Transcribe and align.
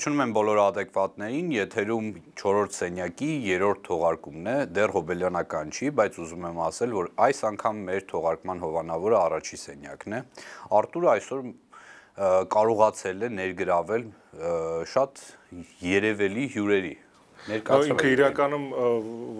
Ողջունում 0.00 0.20
եմ 0.24 0.30
բոլոր 0.32 0.58
adekvatներին, 0.62 1.48
եթերում 1.52 2.06
4-րդ 2.40 2.72
սենյակի 2.72 3.26
3-րդ 3.44 3.82
թողարկումն 3.84 4.46
է, 4.48 4.54
դեռ 4.72 4.94
հոբելյանական 4.94 5.72
չի, 5.76 5.90
բայց 5.98 6.16
ուզում 6.24 6.46
եմ 6.48 6.62
ասել, 6.64 6.94
որ 6.96 7.10
այս 7.26 7.42
անգամ 7.50 7.82
մեր 7.90 8.06
թողարկման 8.14 8.64
հովանավորը 8.64 9.18
առաջի 9.20 9.60
սենյակն 9.66 10.16
է։ 10.16 10.22
Արտուրը 10.80 11.12
այսօր 11.12 11.44
կարողացել 12.56 13.28
է 13.28 13.30
ներգրավել 13.36 14.08
շատ 14.96 15.24
երևելի 15.90 16.48
հյուրերի 16.56 16.96
ներկայացրել։ 17.48 17.92
Ինքը 17.94 18.08
իրականում 18.14 18.64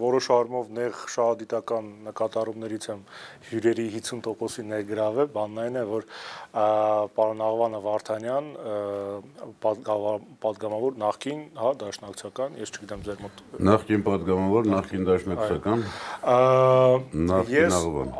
որոշ 0.01 0.27
առումով 0.35 0.69
նեղ 0.77 1.01
շահադիտական 1.13 1.89
նկատառումներից 2.07 2.87
եմ 2.91 3.03
հյուրերի 3.49 3.85
50%-ի 3.97 4.65
ներգրավել, 4.71 5.29
բանն 5.35 5.61
այն 5.65 5.77
է, 5.81 5.83
որ 5.91 6.07
պարոն 6.51 7.41
Աղվանը 7.45 7.79
Վարդանյան 7.85 8.47
падգամավոր 10.43 10.97
նախկին, 10.99 11.43
հա, 11.55 11.69
դաշնակցական, 11.79 12.57
ես 12.59 12.73
չգիտեմ 12.75 13.05
ձեր 13.05 13.21
մոտ։ 13.23 13.43
Նախկին 13.69 14.03
падգամավոր, 14.07 14.67
նախկին 14.73 15.05
դաշնակցական։ 15.07 15.85
Ես 17.55 17.77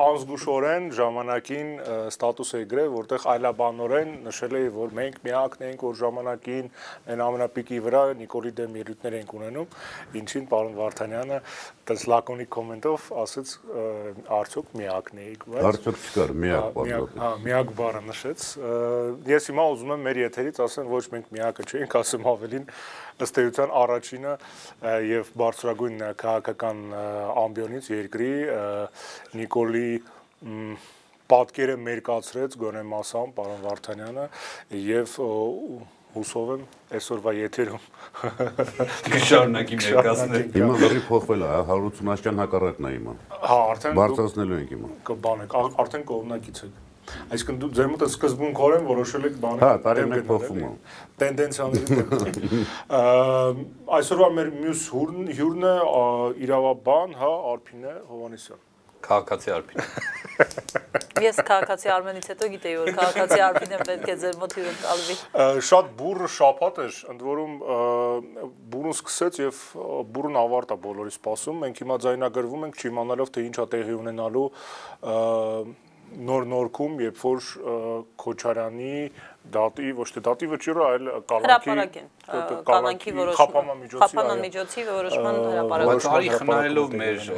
անզգուշորեն 0.07 0.87
ժամանակին 0.95 1.73
ստատուս 2.07 2.53
էի 2.61 2.69
գրել, 2.71 2.89
որտեղ 2.95 3.27
այլաբանորեն 3.35 4.15
նշել 4.29 4.57
էի, 4.61 4.71
որ 4.79 4.95
մենք 5.01 5.19
միակն 5.27 5.67
ենք, 5.71 5.85
որ 5.91 5.99
ժամանակին 6.01 6.71
այն 7.11 7.25
ամենապիկի 7.27 7.83
վրա 7.83 8.03
Նիկոլի 8.21 8.51
դեմ 8.61 8.79
ելույթներ 8.79 9.19
ենք 9.19 9.35
ունենում, 9.41 9.67
ինչին 10.21 10.45
պարոն 10.51 10.79
Վարդանյանը 10.79 11.39
դες 11.91 12.03
լակոնիկ 12.07 12.49
կոմենտով 12.55 13.07
ասաց 13.19 13.51
արդյոք 14.31 14.67
միակն 14.79 15.21
էիք, 15.25 15.41
բայց 15.51 15.65
Արդյոք 15.71 15.97
չկար, 16.01 16.33
միակ 16.43 16.61
հա, 16.61 16.69
բառը։ 16.77 16.99
Հա, 17.21 17.31
միակ 17.45 17.73
բառը 17.81 18.01
նշեց։ 18.21 18.43
Ես 19.31 19.47
հիմա 19.49 19.63
ուզում 19.73 19.93
եմ 19.95 20.03
մեր 20.05 20.19
եթերից 20.21 20.59
ասեմ, 20.65 20.89
ոչ 20.91 21.03
մենք 21.13 21.29
միակը 21.33 21.65
չենք, 21.65 21.95
ասեմ 22.01 22.27
ավելին 22.31 22.65
ըստ 23.25 23.39
էության 23.41 23.73
առաջինը 23.81 24.33
եւ 25.09 25.31
բարձրագույն 25.41 26.03
քաղաքական 26.21 26.83
ամբիոնից 27.41 27.89
երկրի 27.95 28.33
Նիկոլի 29.41 29.89
պատկերը 31.31 31.79
մերկացրեց 31.87 32.59
գոնե 32.61 32.85
մասամբ 32.91 33.35
պարոն 33.39 33.65
Վարդանյանը 33.65 34.27
եւ 34.91 35.17
հուսով 36.11 36.49
եմ 36.57 36.63
այսօրվա 36.97 37.33
եթերում 37.37 37.83
կշարունակի 39.13 39.77
ներկայացնել։ 39.79 40.43
Հիմա 40.57 40.75
լրի 40.81 41.03
փոխվել 41.07 41.45
է, 41.47 41.51
180-աշյան 41.71 42.43
հակառակն 42.43 42.89
է 42.89 42.93
հիմա։ 42.97 43.17
Հա, 43.47 43.59
արդեն 43.71 43.99
բարձրացնելու 44.01 44.59
ենք 44.59 44.73
հիմա։ 44.75 44.93
Կբանեք, 45.07 45.59
արդեն 45.85 46.07
կողմնակից 46.11 46.65
եք։ 46.67 46.90
Այսինքն 47.31 47.59
դու 47.61 47.69
ձեր 47.77 47.91
մոտ 47.91 48.05
սկզբունքորեն 48.07 48.89
որոշել 48.91 49.27
եք 49.29 49.37
բաներ։ 49.45 49.63
Հա, 49.65 49.71
տարիներ 49.85 50.25
փոխվում 50.31 50.63
է։ 50.63 50.71
Տենդենցիաների 51.21 52.65
Այսօրվա 53.99 54.31
մեր 54.39 54.51
մյուս 54.57 54.83
հյուրն 55.37 55.69
է 55.71 55.77
իրավաբան, 56.47 57.15
հա, 57.21 57.31
Արփինե 57.53 57.95
Հովանեսյան։ 58.11 58.67
Քաղաքացի 59.01 59.51
Արփին։ 59.55 59.81
Ես 61.25 61.39
քաղաքացի 61.45 61.91
Արմենից 61.93 62.27
հետո 62.31 62.47
գիտեի, 62.53 62.75
որ 62.81 62.91
քաղաքացի 62.97 63.41
Արփինը 63.45 63.79
պետք 63.89 64.07
է 64.13 64.15
ձեր 64.21 64.37
մոտ 64.41 64.55
հյուրը 64.57 64.73
տալվի։ 64.81 65.15
Շատ 65.69 65.91
բուրը 65.99 66.29
շապատ 66.35 66.79
էր, 66.85 66.97
ընդ 67.13 67.23
որում 67.27 67.53
բուրն 68.73 68.95
սկսեց 68.95 69.39
եւ 69.41 69.61
բուրն 70.15 70.39
ավարտա 70.41 70.79
բոլորի 70.87 71.15
սպասում։ 71.17 71.61
Մենք 71.65 71.83
հիմա 71.83 71.99
ձայնագրվում 72.07 72.67
ենք, 72.69 72.81
չիմանալով 72.81 73.33
թե 73.37 73.45
ինչա 73.51 73.67
տեղի 73.75 73.97
ունենալու 74.01 74.47
նոր 76.11 76.45
նորքում, 76.51 76.95
երբ 77.05 77.19
որ 77.21 77.45
Քոչարյանի 78.21 78.95
դատի 79.55 79.91
ոչ 79.97 80.07
թե 80.15 80.23
դատի 80.27 80.49
վճիռը, 80.51 80.83
այլ 80.91 81.09
կալանքի 81.31 82.03
կալանքի 82.67 83.13
որոշման 83.17 83.81
խափանան 84.01 84.43
միջոցի 84.45 84.85
որոշման 84.91 85.39
հրապարակը։ 85.41 85.91
Բայց 85.91 86.07
արի 86.11 86.31
խնայելով 86.35 86.95
մեր 87.01 87.31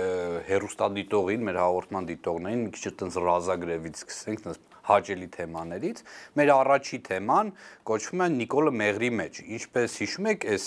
հերոստադիտողին, 0.50 1.47
մեր 1.47 1.59
հաղորդման 1.63 2.09
դիտողներին 2.11 2.63
մի 2.66 2.73
քիչ 2.73 2.84
այտենց 2.94 3.19
ռազագրևից 3.29 4.03
սկսենք, 4.03 4.45
հաճելի 4.88 5.28
թեմաներից։ 5.34 6.02
Մեր 6.40 6.52
առաջի 6.54 7.00
թեման 7.08 7.52
կոչվում 7.90 8.24
է 8.24 8.28
Նիկոլը 8.34 8.74
Մեղրի 8.84 9.12
մեջ։ 9.20 9.40
Ինչպես 9.58 10.00
հիշում 10.04 10.30
եք, 10.34 10.48
այս 10.54 10.66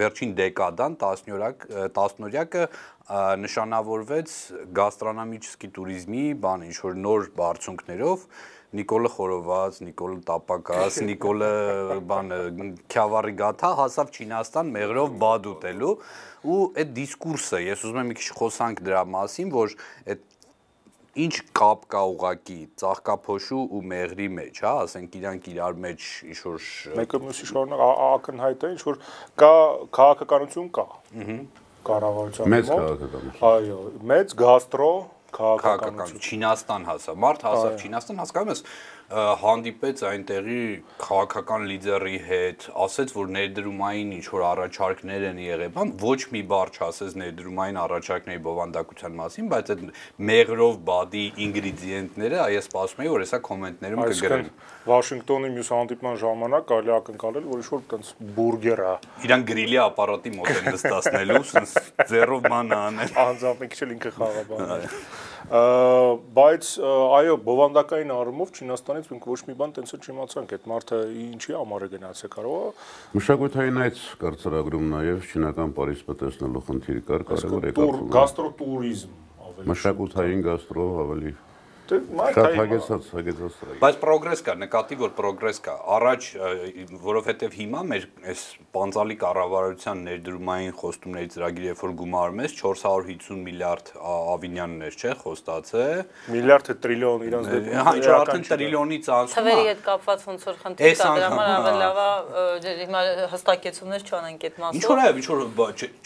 վերջին 0.00 0.34
դեկադան 0.40 0.98
10-օրյակ 1.04 1.68
10-օրյակը 1.98 2.66
նշանավորվեց 3.44 4.34
գաստրոնոմիչսկի 4.80 5.72
туриզմի, 5.78 6.26
բան 6.44 6.68
ինչ 6.68 6.76
որ 6.84 7.00
նոր 7.04 7.26
բարձունքներով 7.40 8.28
Նիկոլը 8.74 9.10
խորոված, 9.14 9.76
Նիկոլը 9.86 10.16
տապակաս, 10.26 10.96
Նիկոլը 11.06 11.50
բանը 12.10 12.38
քյավարի 12.90 13.34
գաթա 13.38 13.70
հասավ 13.78 14.10
Չինաստան 14.18 14.72
մեղրով 14.74 15.12
բադ 15.22 15.46
ուտելու 15.52 15.92
ու 16.54 16.58
այդ 16.82 16.90
դիսկուրսը, 16.98 17.60
ես 17.68 17.84
ուզում 17.86 18.00
եմ 18.02 18.10
մի 18.10 18.16
քիչ 18.18 18.28
խոսանք 18.40 18.82
դրա 18.88 19.04
մասին, 19.14 19.52
որ 19.54 19.76
այդ 20.10 20.24
ինչ 21.14 21.34
կապ 21.54 21.84
կա 21.94 22.04
ուղակի 22.14 22.60
ծաղկափոշու 22.82 23.64
ու 23.74 23.82
մեղրի 23.94 24.28
մեջ, 24.38 24.62
հա, 24.66 24.72
ասենք 24.84 25.18
իրանք 25.20 25.50
իրար 25.54 25.76
մեջ 25.84 26.06
ինչ 26.30 26.38
որ 26.44 26.70
մեկը 27.00 27.20
մյուսի 27.24 27.50
շարունակ 27.50 27.84
ակնհայտ 27.84 28.64
է, 28.64 28.72
ինչ 28.74 28.82
որ 28.88 28.98
կա 29.44 29.52
քաղաքականություն 29.98 30.72
կա։ 30.74 30.88
Ահա 31.14 31.38
կառավարության 31.84 32.50
մեծ 32.54 32.70
քաղաքականություն։ 32.70 33.44
Այո, 33.48 33.78
մեծ 34.10 34.34
գաստրո 34.40 34.90
քաղաքականություն։ 35.34 36.22
Չինաստան 36.24 36.86
հասավ։ 36.88 37.18
Մարդ 37.24 37.44
հասավ 37.48 37.84
Չինաստան, 37.84 38.20
հասկանում 38.22 38.52
ես, 38.54 38.62
հանդիպեց 39.12 40.00
այնտեղի 40.08 40.60
քաղաքական 41.02 41.64
լիդերի 41.68 42.18
հետ, 42.24 42.64
ասեց, 42.84 43.10
որ 43.14 43.26
ներդրումային 43.34 44.12
ինչ 44.16 44.24
որ 44.32 44.44
առաջարկներ 44.48 45.26
են 45.28 45.40
եղել, 45.44 45.72
բան 45.74 45.92
ոչ 46.00 46.20
մի 46.32 46.42
բառ 46.52 46.72
չասեց 46.72 47.16
ներդրումային 47.20 47.80
առաջարկների 47.84 48.42
բովանդակության 48.48 49.18
մասին, 49.20 49.50
բայց 49.52 49.72
այդ 49.74 49.82
մեղրով 50.30 50.78
բադի 50.88 51.24
ինգրեդիենտները 51.44 52.48
ես 52.54 52.70
սպասում 52.70 53.04
եի, 53.04 53.12
որ 53.14 53.24
հեսա 53.24 53.40
կոմենտներում 53.44 54.02
կգրեն։ 54.14 54.50
Վաշինգտոնի 54.84 55.52
մյուս 55.54 55.70
հանդիպման 55.74 56.18
ժամանակ 56.24 56.66
կարելի 56.72 56.94
ակնկալել, 56.94 57.46
որ 57.52 57.62
ինչ-որ 57.64 57.84
տենց 57.92 58.10
բուրգեր 58.36 58.82
է։ 58.84 58.94
Իրան 59.24 59.46
գրիլի 59.48 59.78
ապարատի 59.84 60.34
մոտ 60.34 60.50
են 60.54 60.66
նստացնելու, 60.74 61.44
սենց 61.54 61.76
ձեռով 62.10 62.50
ման 62.52 62.74
անել։ 62.80 63.16
Անձամբ 63.24 63.64
մի 63.64 63.70
քիչ 63.74 63.88
ինքը 63.94 64.12
խաղաբան 64.18 64.74
է 64.74 64.90
բայց 65.44 66.68
այո 67.18 67.34
բովանդակային 67.44 68.12
առումով 68.14 68.52
Չինաստանից 68.56 69.10
մենք 69.12 69.26
ոչ 69.28 69.40
մի 69.44 69.56
բան 69.60 69.74
տենց 69.76 69.92
էլ 69.92 70.00
չիմացանք 70.08 70.54
այդ 70.56 70.68
մարդը 70.72 71.00
ինչի 71.20 71.56
համար 71.58 71.84
է 71.84 71.88
գնացել 71.94 72.32
կարող 72.32 72.64
է 72.64 73.18
մշակութային 73.18 73.80
այդ 73.84 74.00
կարծրագրում 74.24 74.86
նաև 74.94 75.28
չինական 75.28 75.74
Փարիզը 75.76 76.16
տեսնելու 76.24 76.64
խնդիր 76.64 77.02
կար 77.10 77.26
կարևոր 77.28 77.68
եկավ 77.68 78.00
գաստրոտուրիզմ 78.16 79.12
ավելի 79.44 79.68
մշակութային 79.74 80.46
գաստրո 80.48 80.88
ավելի 81.04 81.34
շատ 81.84 82.54
հագեցած, 82.58 83.08
հագեցած 83.12 83.56
սրահ։ 83.58 83.78
Բայց 83.82 83.96
պրոգրես 84.00 84.42
կա, 84.46 84.54
նկատի 84.64 84.96
որ 85.00 85.10
պրոգրես 85.18 85.58
կա։ 85.64 85.74
Առաջ, 85.94 86.28
որովհետև 87.04 87.56
հիմա 87.60 87.82
մեր 87.90 88.06
այս 88.32 88.44
պանցալի 88.74 89.16
կառավարության 89.24 90.02
ներդրումային 90.08 90.74
խոստումների 90.80 91.28
ծրագիրը 91.34 91.68
երբ 91.68 91.82
որ 91.84 91.92
գումարում 92.00 92.42
ես 92.44 92.56
450 92.60 93.42
միլիարդ 93.44 93.92
ավինյաններ, 94.34 94.96
չէ, 95.04 95.12
խոստացե։ 95.24 95.84
Միլիարդը 96.34 96.76
տրիլիոն 96.84 97.26
իրանց 97.28 97.50
դեպքում։ 97.54 97.84
Հա, 97.84 97.94
ինչ 98.00 98.06
արդեն 98.14 98.46
տրիլիոնից 98.54 99.10
անցնում 99.14 99.34
է։ 99.34 99.54
Թվերի 99.54 99.68
հետ 99.68 99.84
կապված 99.84 100.24
ոնց 100.24 100.48
որ 100.48 100.58
խնդիր 100.64 100.94
կա, 100.94 101.10
դրա 101.14 101.28
համար 101.34 101.52
ավելի 101.54 101.78
լավ 101.84 101.98
է 102.04 102.74
հիմա 102.84 103.00
հստակեցումներ 103.34 104.04
չանենք 104.08 104.46
այդ 104.48 104.58
մասով։ 104.64 104.78
Ինչ 104.78 104.84
որ 104.88 104.98
է, 105.04 105.08
ինչ 105.14 105.26
որ 105.28 105.40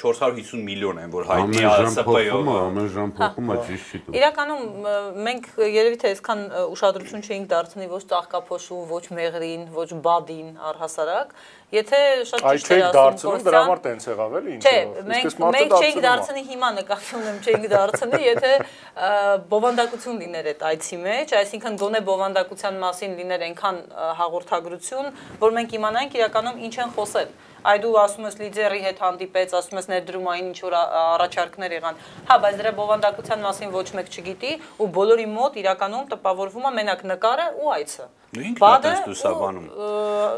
450 0.03 0.63
միլիոն 0.69 1.01
են, 1.03 1.13
որ 1.15 1.29
հայտնի 1.29 1.59
է 1.59 1.73
ՍՊ-ով։ 1.99 2.51
Ամեն 2.59 2.89
ժամ 2.95 3.13
փոխում 3.19 3.49
է, 3.49 3.59
ճիշտ 3.69 3.89
չի։ 3.89 4.17
Իրականում 4.19 4.63
մենք 5.29 5.49
երևի 5.75 5.99
թե 6.03 6.11
այսքան 6.15 6.43
ուշադրություն 6.75 7.23
չէինք 7.29 7.47
դարձնի 7.53 7.87
ոչ 7.93 8.01
ծաղկափոշու, 8.13 8.81
ոչ 8.91 9.05
մեղրին, 9.19 9.63
ոչ 9.75 9.89
բադին 10.07 10.49
առհասարակ, 10.69 11.33
եթե 11.79 12.01
շատ 12.31 12.45
ճիշտ 12.45 12.71
է 12.73 12.79
ասում 12.89 13.19
Կոստյան, 13.19 13.45
դրա 13.49 13.61
համար 13.65 13.83
տենց 13.85 14.07
եղավ 14.09 14.37
էլի 14.39 14.53
ինչ։ 14.57 14.63
Չէ, 14.69 14.77
մենք 15.09 15.43
մենք 15.57 15.75
չէինք 15.79 16.01
դարձնի 16.09 16.45
հիմա 16.49 16.71
նկատի 16.79 17.13
ունեմ 17.19 17.41
չէինք 17.45 17.67
դարձնի, 17.75 18.23
եթե 18.29 18.53
բովանդակություն 19.53 20.23
լիներ 20.25 20.49
այդ 20.55 20.65
այցի 20.69 20.99
մեջ, 21.05 21.35
այսինքն 21.43 21.79
գոնե 21.83 22.01
բովանդակության 22.09 22.81
մասին 22.89 23.19
լիներ 23.19 23.45
այնքան 23.49 23.83
հաղորդագրություն, 24.23 25.13
որ 25.45 25.55
մենք 25.59 25.77
իմանանք 25.79 26.19
իրականում 26.19 26.65
ինչ 26.69 26.75
են 26.79 26.97
խոսել 26.97 27.37
այ 27.67 27.79
դու 27.83 27.95
ասում 28.03 28.29
ես 28.29 28.37
լիդերի 28.39 28.81
հետ 28.85 29.01
հանդիպեց, 29.03 29.55
ասում 29.59 29.79
ես 29.81 29.89
ներդրումային 29.93 30.49
ինչ 30.49 30.59
որ 30.63 30.77
առաջարկներ 30.79 31.75
եղան։ 31.79 31.99
Հա, 32.29 32.37
բայց 32.45 32.59
դրա 32.63 32.73
բովանդակության 32.79 33.45
մասին 33.49 33.75
ոչ 33.75 33.89
մեկ 33.99 34.13
չգիտի 34.15 34.53
ու 34.79 34.89
բոլորի 34.99 35.27
մոտ 35.35 35.59
իրականում 35.65 36.09
տպավորվում 36.15 36.69
է 36.69 36.73
մենակ 36.79 37.05
նկարը 37.13 37.47
ու 37.59 37.73
այցը։ 37.79 38.07
Դու 38.29 38.43
ինքն 38.45 38.85
ես 38.85 39.07
լուսաբանում։ 39.09 39.69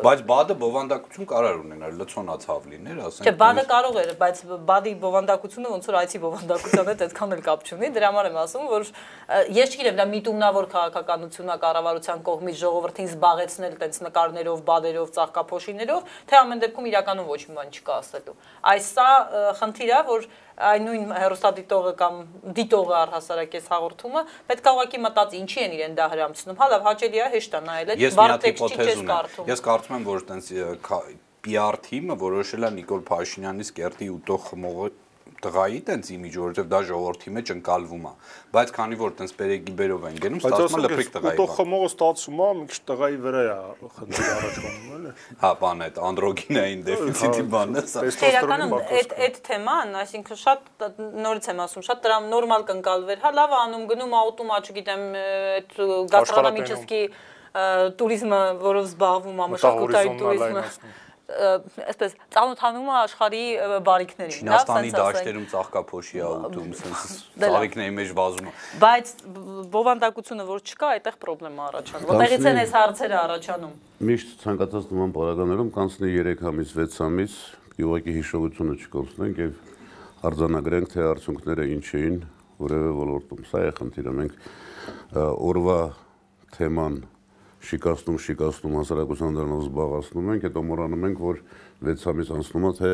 Բայց 0.05 0.21
բադը 0.29 0.55
բովանդակություն 0.61 1.27
կարող 1.31 1.57
ունենալ, 1.65 1.95
լցոնացավ 1.99 2.69
լիներ, 2.71 2.99
ասենք։ 3.09 3.27
Չէ, 3.27 3.33
բադը 3.41 3.65
կարող 3.71 3.97
էր, 4.03 4.13
բայց 4.21 4.43
բադի 4.69 4.93
բովանդակությունը 5.03 5.73
ոնց 5.75 5.89
որ 5.91 5.99
այցի 6.01 6.21
բովանդակության 6.23 6.91
հետ 6.91 7.03
այդքան 7.07 7.35
էլ 7.35 7.43
կապ 7.51 7.67
չունի։ 7.67 7.91
Դրա 7.99 8.11
համար 8.11 8.29
եմ 8.31 8.39
ասում, 8.45 8.69
որ 8.71 8.87
ես 9.59 9.75
չգիտեմ, 9.75 9.99
դա 9.99 10.07
միտումնավոր 10.15 10.69
քաղաքականությունա 10.71 11.57
կառավարության 11.67 12.23
կողմից 12.31 12.61
ժողովրդին 12.63 13.11
զբաղեցնել 13.11 13.75
տենց 13.83 13.99
նկարներով, 14.07 14.63
բադերով, 14.71 15.11
ծաղկափոշիներով, 15.19 16.15
թե 16.31 16.39
ամեն 16.41 16.63
դեպքում 16.63 16.91
իրականում 16.95 17.31
ոչ 17.35 17.43
մի 17.51 17.59
բան 17.59 17.75
չկա 17.75 17.99
ասելու։ 18.01 18.39
Այս 18.71 18.91
սա 18.95 19.11
խնդիր 19.59 19.91
է, 19.91 20.01
որ 20.11 20.31
այն 20.69 20.87
նույն 20.87 21.13
հերոստատիտողը 21.17 21.93
կամ 22.01 22.21
դիտողը 22.59 22.95
առհասարակ 23.01 23.57
այս 23.61 23.69
հաղորդումը 23.73 24.23
պետք 24.51 24.69
է 24.71 24.75
ուղղակի 24.75 25.01
մտածի 25.07 25.41
ինչի 25.41 25.65
են 25.65 25.75
իրեն 25.79 25.97
դա 26.01 26.09
հրամցնում։ 26.15 26.61
Հա 26.61 26.69
լավ, 26.71 26.87
հաճելի 26.91 27.21
է 27.21 27.29
հեշտ 27.35 27.57
է 27.57 27.61
նայել, 27.71 27.93
վառ 28.21 28.35
տեքստի 28.45 28.81
չես 28.85 29.03
կարդում։ 29.11 29.51
Ես 29.51 29.65
կարծում 29.71 29.97
եմ, 29.97 30.09
որ 30.11 30.25
տենց 30.31 30.51
PR 31.41 31.79
թիմը 31.81 32.15
որոշել 32.21 32.67
է 32.69 32.71
Նիկոլ 32.77 33.05
Փաշինյանի 33.09 33.65
սկերտի 33.65 34.09
ուտող 34.13 34.43
խմողը 34.51 34.89
տղայի 35.45 35.81
տենց 35.89 36.11
իմիջ, 36.15 36.35
որովհետև 36.41 36.69
դա 36.71 36.81
ժողովրդի 36.91 37.33
մեջ 37.37 37.53
ընկալվում 37.55 38.05
է։ 38.11 38.13
Բայց 38.55 38.73
քանի 38.77 38.99
որ 39.01 39.15
տենց 39.21 39.35
բերեգի 39.41 39.75
բերով 39.81 40.05
են 40.11 40.19
գնում, 40.25 40.41
ստացվում 40.41 40.77
է 40.77 40.83
լփիկ 40.85 41.11
տղայի։ 41.15 41.39
Ուտող 41.41 41.51
խմողը 41.57 41.89
ստացվում 41.91 42.41
է, 42.41 42.49
մի 42.61 42.67
քիչ 42.71 42.81
տղայի 42.91 43.19
վրա 43.25 43.41
է 43.41 43.91
խնդիր 43.97 44.31
առաջանում, 44.31 44.91
էլի։ 45.01 45.15
Հա, 45.41 45.51
բան 45.61 45.85
այդ 45.87 46.01
անդրոգինային 46.11 46.85
դեֆիցիտի 46.91 47.41
հա, 47.41 47.49
բանն 47.55 47.81
է 47.81 47.85
սա։ 47.91 48.05
Իրականում 48.31 48.77
այդ 48.81 49.17
այդ 49.27 49.41
թեման, 49.51 49.97
այսինքն 50.01 50.41
շատ 50.45 50.87
նորից 51.21 51.51
եմ 51.51 51.65
ասում, 51.65 51.87
շատ 51.91 52.05
դրա 52.05 52.19
նորմալ 52.31 52.67
կընկալվեր։ 52.71 53.21
Հա, 53.25 53.35
լավ 53.41 53.51
է 53.51 53.61
անում 53.61 53.85
գնում 53.91 54.17
աուտոմա, 54.21 54.61
չգիտեմ, 54.71 55.05
այդ 55.21 55.77
գաստրոնոմիչեսկի 56.15 57.03
տուրիզմը, 57.51 58.41
որով 58.63 58.85
զբաղվում 58.91 59.41
է 59.41 59.47
մշակութային 59.55 60.19
տուրիզմը 60.21 60.65
այսպես 61.91 62.17
ծանոթանում 62.35 62.89
է 62.91 62.95
աշխարհի 63.01 63.45
բարիկներին, 63.87 64.37
Չինաստանի 64.41 64.93
դաշտերում 64.97 65.47
ծաղկափոշի 65.53 66.21
է 66.21 66.31
ուտում, 66.51 66.73
sense 66.81 67.15
ծաղիկների 67.41 67.95
մեջ 68.01 68.13
վազում 68.21 68.51
է։ 68.51 68.55
Բայց 68.85 69.13
բովանդակությունը 69.75 70.47
որ 70.51 70.65
չկա, 70.67 70.91
այդտեղ 71.01 71.19
խնդրեմ 71.21 71.63
առաջանում։ 71.71 72.11
Որտեղից 72.11 72.49
են 72.51 72.61
այս 72.61 72.75
հարցերը 72.81 73.17
առաջանում։ 73.21 73.73
Միշտ 74.11 74.37
ցանկացած 74.45 74.91
նման 74.91 75.15
պարագաներում 75.17 75.71
կանցնի 75.77 76.11
3 76.21 76.45
ամիս, 76.51 76.75
6 76.81 77.01
ամիս, 77.07 77.35
ուղղակի 77.81 78.15
հիշողությունը 78.19 78.75
չկորցնենք 78.81 79.41
եւ 79.41 79.53
արձանագրենք 80.31 80.91
թե 80.93 81.05
արդյունքները 81.11 81.67
ինչ 81.77 81.87
էին 82.01 82.19
որևէ 82.61 82.91
ոլորտում։ 82.99 83.47
Սա 83.51 83.63
է 83.65 83.73
խնդիրը։ 83.79 84.13
Մենք 84.21 84.35
օրվա 85.51 85.79
թեման 86.57 86.99
շիկացնում, 87.61 88.19
շիկացնում 88.25 88.77
հասարակության 88.81 89.39
դրանով 89.41 89.63
զբաղացնում 89.67 90.33
ենք, 90.35 90.49
հետո 90.49 90.65
մոռանում 90.71 91.07
ենք, 91.11 91.23
որ 91.29 91.41
6 91.91 92.11
ամիս 92.15 92.35
անցնում 92.41 92.67
է, 92.71 92.75
թե 92.81 92.93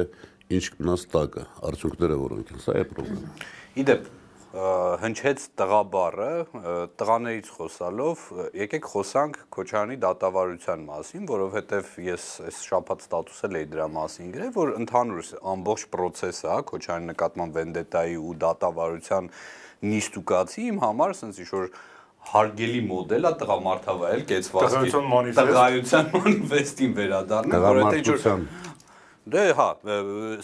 ինչ 0.57 0.65
կնաս 0.77 1.09
տակը, 1.15 1.49
արդյունքները 1.71 2.21
որոնք 2.27 2.55
են, 2.55 2.63
սա 2.67 2.77
է 2.77 2.87
խնդրը։ 2.97 3.35
Իդեպ 3.83 4.15
հնչեց 4.57 5.43
տղաբառը, 5.59 6.29
տղաներից 6.97 7.49
խոսալով, 7.57 8.21
եկեք 8.57 8.87
խոսանք 8.89 9.37
Քոչարյանի 9.53 9.99
դատավարության 10.05 10.87
մասին, 10.87 11.27
որովհետև 11.29 11.91
ես 12.07 12.29
այս 12.47 12.61
շփաթ 12.71 13.05
ստատուսել 13.05 13.59
էի 13.61 13.69
դրա 13.75 13.89
մասին 13.97 14.31
գրել, 14.37 14.53
որ 14.57 14.73
ընդհանուր 14.79 15.33
ամբողջ 15.53 15.85
process-ը, 15.93 16.49
հա, 16.55 16.63
Քոչարյանի 16.73 17.11
նկատմամբ 17.11 17.59
վենդետայի 17.61 18.17
ու 18.17 18.33
դատավարության 18.47 19.31
նիստուկացի 19.93 20.67
իմ 20.73 20.81
համար, 20.87 21.17
ասենց 21.17 21.43
ինչ 21.45 21.51
որ 21.53 21.71
հարգելի 22.33 22.81
մոդել 22.91 23.29
է 23.29 23.33
տղամարդավայել 23.41 24.23
կեցվածքի 24.31 24.93
տղայության 25.37 26.09
մանիֆեստին 26.17 26.97
վերադառնալ, 26.97 27.67
որովհետեւ 27.67 28.01
ինչ 28.01 28.09
որ 28.11 28.21
Դե 29.27 29.41
հա, 29.59 29.65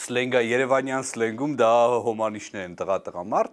սլենգա 0.02 0.40
Երևանյան 0.42 1.04
սլենգում 1.06 1.52
դա 1.54 1.66
հոմանիշներ 2.02 2.62
են 2.66 2.72
տղա-տղամարդ։ 2.80 3.52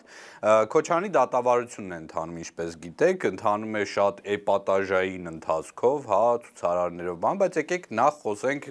Քոչանի 0.74 1.12
դատավարությունն 1.14 1.92
է 1.94 2.00
ընթանում, 2.02 2.40
ինչպես 2.42 2.78
գիտեք, 2.86 3.28
ընթանում 3.30 3.78
է 3.78 3.84
շատ 3.92 4.24
էպատաժային 4.36 5.30
ընթացքով, 5.30 6.08
հա, 6.10 6.22
ցուցարարներով, 6.48 7.20
բան, 7.22 7.42
բայց 7.44 7.60
եկեք 7.62 7.86
նախ 8.00 8.18
խոսենք 8.26 8.66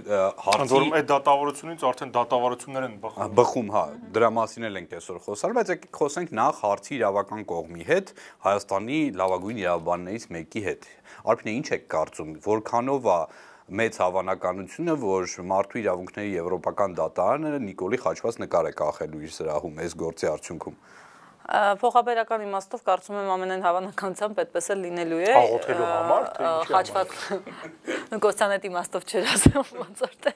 հարցի։ 0.48 0.74
Որում 0.74 0.96
այդ 0.98 1.06
դատավարությունից 1.14 1.84
արդեն 1.94 2.12
դատավարություններ 2.18 2.88
են 2.88 2.96
բխում։ 3.06 3.36
Բխում, 3.38 3.70
հա, 3.78 3.84
դրա 4.18 4.30
մասին 4.42 4.66
էլ 4.66 4.80
ենք 4.82 4.96
այսօր 4.98 5.20
խոսալ, 5.28 5.54
բայց 5.62 5.70
եկեք 5.78 6.00
խոսենք 6.02 6.32
նախ 6.42 6.64
հարցի 6.66 6.92
իրավական 6.98 7.46
կողմի 7.54 7.86
հետ, 7.92 8.10
Հայաստանի 8.48 8.98
լավագույն 9.22 9.62
իրավաբաններից 9.62 10.26
մեկի 10.34 10.64
հետ։ 10.66 10.90
Արփինե, 11.28 11.54
ինչ 11.58 11.68
եք 11.78 11.86
կարծում, 11.92 12.34
որքանով 12.48 13.08
է 13.08 13.20
մեծ 13.68 13.96
հավանականությունը, 14.00 14.92
որ 15.02 15.26
մարդու 15.48 15.78
իրավունքների 15.82 16.30
եվրոպական 16.38 16.94
դատարանը 16.96 17.50
Նիկոլի 17.64 17.98
խաչված 18.00 18.38
նկար 18.40 18.68
է 18.68 18.72
կախելու 18.78 19.20
իր 19.28 19.34
սրահում 19.34 19.82
այս 19.84 19.96
գործի 20.02 20.28
արդյունքում։ 20.30 20.78
Փոխաբերական 21.48 22.42
իմաստով 22.44 22.82
կարծում 22.84 23.18
եմ 23.22 23.28
ամենայն 23.32 23.62
հավանականությամբ 23.64 24.40
այդպես 24.42 24.66
էլ 24.74 24.82
լինելու 24.84 25.20
է։ 25.24 25.28
Աղոթելու 25.32 25.86
համար 25.88 26.26
թե 26.34 26.48
ինչի 26.48 26.72
խաչված 26.74 27.14
Կոստանետ 28.24 28.66
իմաստով 28.68 29.06
չէր 29.08 29.30
ասում 29.32 29.70
ոնց 29.78 30.02
որ 30.04 30.18
թե։ 30.26 30.32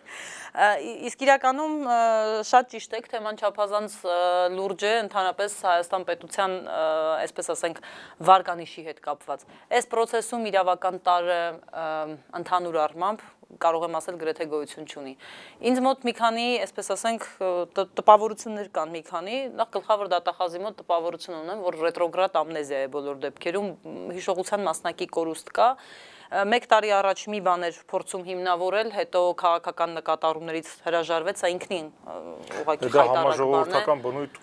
Իսկ 1.08 1.24
իրականում 1.26 1.76
շատ 2.48 2.72
ճիշտ 2.72 2.96
եք, 2.96 3.10
թեման 3.12 3.40
չափազանց 3.42 3.98
լուրջ 4.56 4.86
է 4.88 4.94
ընդհանրապես 5.02 5.58
Հայաստան 5.68 6.08
պետության, 6.08 6.56
այսպես 7.26 7.52
ասենք, 7.56 7.84
վարկանիշի 8.32 8.86
հետ 8.88 9.04
կապված։ 9.04 9.46
Այս 9.72 9.88
process-ում 9.92 10.48
իրավական 10.52 11.00
տարը 11.08 11.40
ընդհանուր 12.40 12.82
առմամբ 12.88 13.24
կարող 13.60 13.84
եմ 13.88 13.96
ասել 13.98 14.16
գրեթե 14.22 14.46
գոյություն 14.52 14.86
չունի։ 14.88 15.12
Ինձ 15.68 15.82
մոտ 15.84 16.06
մի 16.08 16.14
քանի, 16.18 16.46
այսպես 16.64 16.90
ասենք, 16.96 17.26
տպավորություններ 17.98 18.70
կան 18.78 18.94
մի 18.96 19.02
քանի, 19.10 19.36
նախ 19.60 19.72
գլխավոր 19.76 20.12
դատախազի 20.12 20.62
մոտ 20.62 20.80
տպավորություն 20.82 21.38
ունեմ, 21.42 21.62
որ 21.66 21.78
ռետրոգրադ 21.82 22.40
ամնեզիա 22.42 22.80
է 22.86 22.90
բոլոր 22.96 23.20
դեպքերում, 23.26 23.70
հիշողության 24.16 24.66
մասնակի 24.72 25.08
կորուստ 25.18 25.54
կա, 25.58 25.68
մեկ 26.32 26.64
տարի 26.70 26.90
առաջ 26.96 27.22
մի 27.28 27.38
բան 27.44 27.64
էր 27.66 27.78
փորձում 27.92 28.22
հիմնավորել, 28.24 28.88
հետո 28.96 29.20
քաղաքական 29.42 29.90
նկատառումներից 29.98 30.68
հրաժարվեց, 30.86 31.42
սա 31.42 31.50
ինքնին 31.52 31.86
ուղղակի 32.62 32.90
խայտարակ 32.92 32.92
բան 32.92 32.92
է։ 32.92 32.96
Դա 32.96 33.22
համաժողովրդական 33.22 34.02
բնույթ 34.06 34.38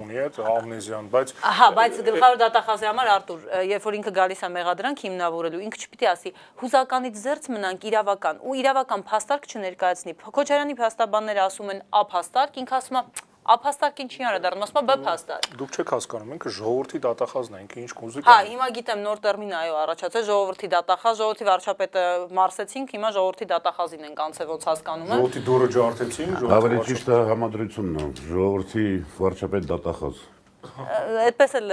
ունի 0.00 0.20
այդ 0.24 0.40
ամնեզիան, 0.54 1.08
բայց 1.14 1.34
Ահա, 1.50 1.68
բայց 1.80 2.00
գլխավոր 2.08 2.40
դատախազի 2.44 2.88
համար 2.90 3.12
Արտուր, 3.14 3.46
երբ 3.72 3.88
որ 3.88 3.98
ինքը 4.00 4.12
գալիս 4.20 4.44
է 4.44 4.50
մեղադրանք 4.54 5.04
հիմնավորելու, 5.04 5.62
ինքը 5.64 5.80
չպիտի 5.84 6.10
ասի 6.12 6.34
հուզականից 6.60 7.20
զերծ 7.24 7.48
մնանք 7.54 7.86
իրավական 7.88 8.42
ու 8.44 8.58
իրավական 8.60 9.06
փաստարկ 9.08 9.48
չներկայացնի։ 9.54 10.18
Քոչարյանի 10.34 10.76
փաստաբանները 10.84 11.44
ասում 11.48 11.72
են 11.74 11.80
ա 11.88 12.02
փաստարկ, 12.14 12.60
ինքը 12.64 12.76
ասում 12.84 13.00
է 13.00 13.04
Ափաստարկ 13.44 13.98
ինչի 14.00 14.22
անդրադառնում, 14.24 14.62
ասում 14.64 14.78
եմ 14.80 14.86
բ 14.88 14.94
փաստարկ։ 15.04 15.56
Դուք 15.60 15.74
չեք 15.74 15.90
հասկանում, 15.92 16.30
ինքը 16.34 16.52
ժողովրդի 16.56 17.00
դատախազն 17.04 17.54
է, 17.54 17.58
ինքը 17.64 17.80
ինչ 17.84 17.90
կուզի 17.98 18.22
կա։ 18.24 18.32
Հա, 18.34 18.46
հիմա 18.48 18.68
գիտեմ 18.78 19.02
նոր 19.04 19.20
տերմին 19.24 19.52
այո 19.58 19.74
առաջացել 19.84 20.24
ժողովրդի 20.30 20.70
դատախազ, 20.74 21.18
ժողովրդի 21.20 21.48
վարչապետը 21.50 22.04
մարսեցինք, 22.40 22.94
հիմա 22.96 23.10
ժողովրդի 23.20 23.48
դատախազին 23.52 24.06
ենք 24.08 24.22
անցե 24.24 24.46
ոնց 24.48 24.68
հասկանում 24.72 25.12
եմ։ 25.12 25.18
Ժողովրդի 25.20 25.42
դուրը 25.44 25.68
ջարդեցին, 25.76 26.32
ժողովրդի 26.40 26.56
Ավելի 26.64 26.80
ճիշտ 26.88 27.12
է 27.12 27.20
համադրությունն 27.34 28.00
է, 28.00 28.08
ժողովրդի 28.32 28.86
վարչապետ 29.20 29.68
դատախազ 29.74 30.24
այդպես 30.64 31.54
էլ 31.60 31.72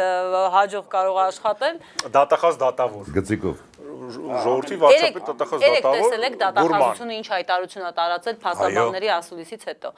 հաջող 0.52 0.88
կարող 0.92 1.18
է 1.18 1.22
աշխատել 1.24 1.78
դատախազ 2.16 2.58
դատավոր 2.62 3.12
գծիկով 3.16 3.62
ժողովրդի 4.02 4.78
վարչապետ 4.82 5.26
տտխ 5.30 5.52
զատավոր։ 5.62 5.96
տեսել 6.02 6.26
եք 6.28 6.36
դատախազությունը 6.42 7.18
ինչ 7.22 7.28
հայտարարություն 7.32 7.86
է 7.86 7.92
տարածել 8.00 8.38
փաստաբանների 8.42 9.10
ասուլիսից 9.16 9.66
հետո։ 9.70 9.92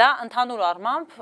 Դա 0.00 0.08
ընդհանուր 0.24 0.62
առմամբ 0.70 1.16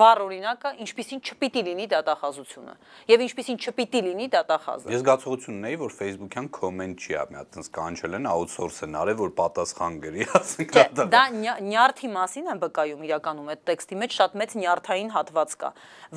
վառ 0.00 0.22
օրինակը 0.24 0.72
ինչպիսին 0.84 1.22
չպիտի 1.24 1.62
լինի 1.68 1.86
դատախազությունը 1.94 2.74
եւ 3.14 3.24
ինչպիսին 3.24 3.58
չպիտի 3.64 4.00
լինի 4.04 4.28
դատախազը։ 4.34 4.92
Ես 4.94 5.04
զգացողություն 5.04 5.58
ունեի, 5.64 5.78
որ 5.84 5.94
Facebook-յան 5.94 6.48
կոմենտ 6.58 7.04
չի, 7.04 7.14
մի 7.30 7.38
հատ 7.40 7.58
այնս 7.64 7.70
կանչել 7.78 8.18
են 8.18 8.28
outsource 8.34 8.80
են 8.84 8.98
արել, 9.00 9.18
որ 9.22 9.32
պատասխան 9.38 9.98
գրի, 10.04 10.26
ասենք 10.40 10.74
դա։ 10.74 11.06
Դա 11.14 11.22
նյարդի 11.64 12.10
մասին 12.14 12.50
է 12.52 12.56
բկայում 12.64 13.04
իրականում 13.08 13.50
այդ 13.54 13.62
տեքստի 13.70 13.98
մեջ 14.02 14.16
շատ 14.18 14.36
մեծ 14.40 14.56
նյարդային 14.60 15.10
հատված 15.14 15.54
կա, 15.62 15.70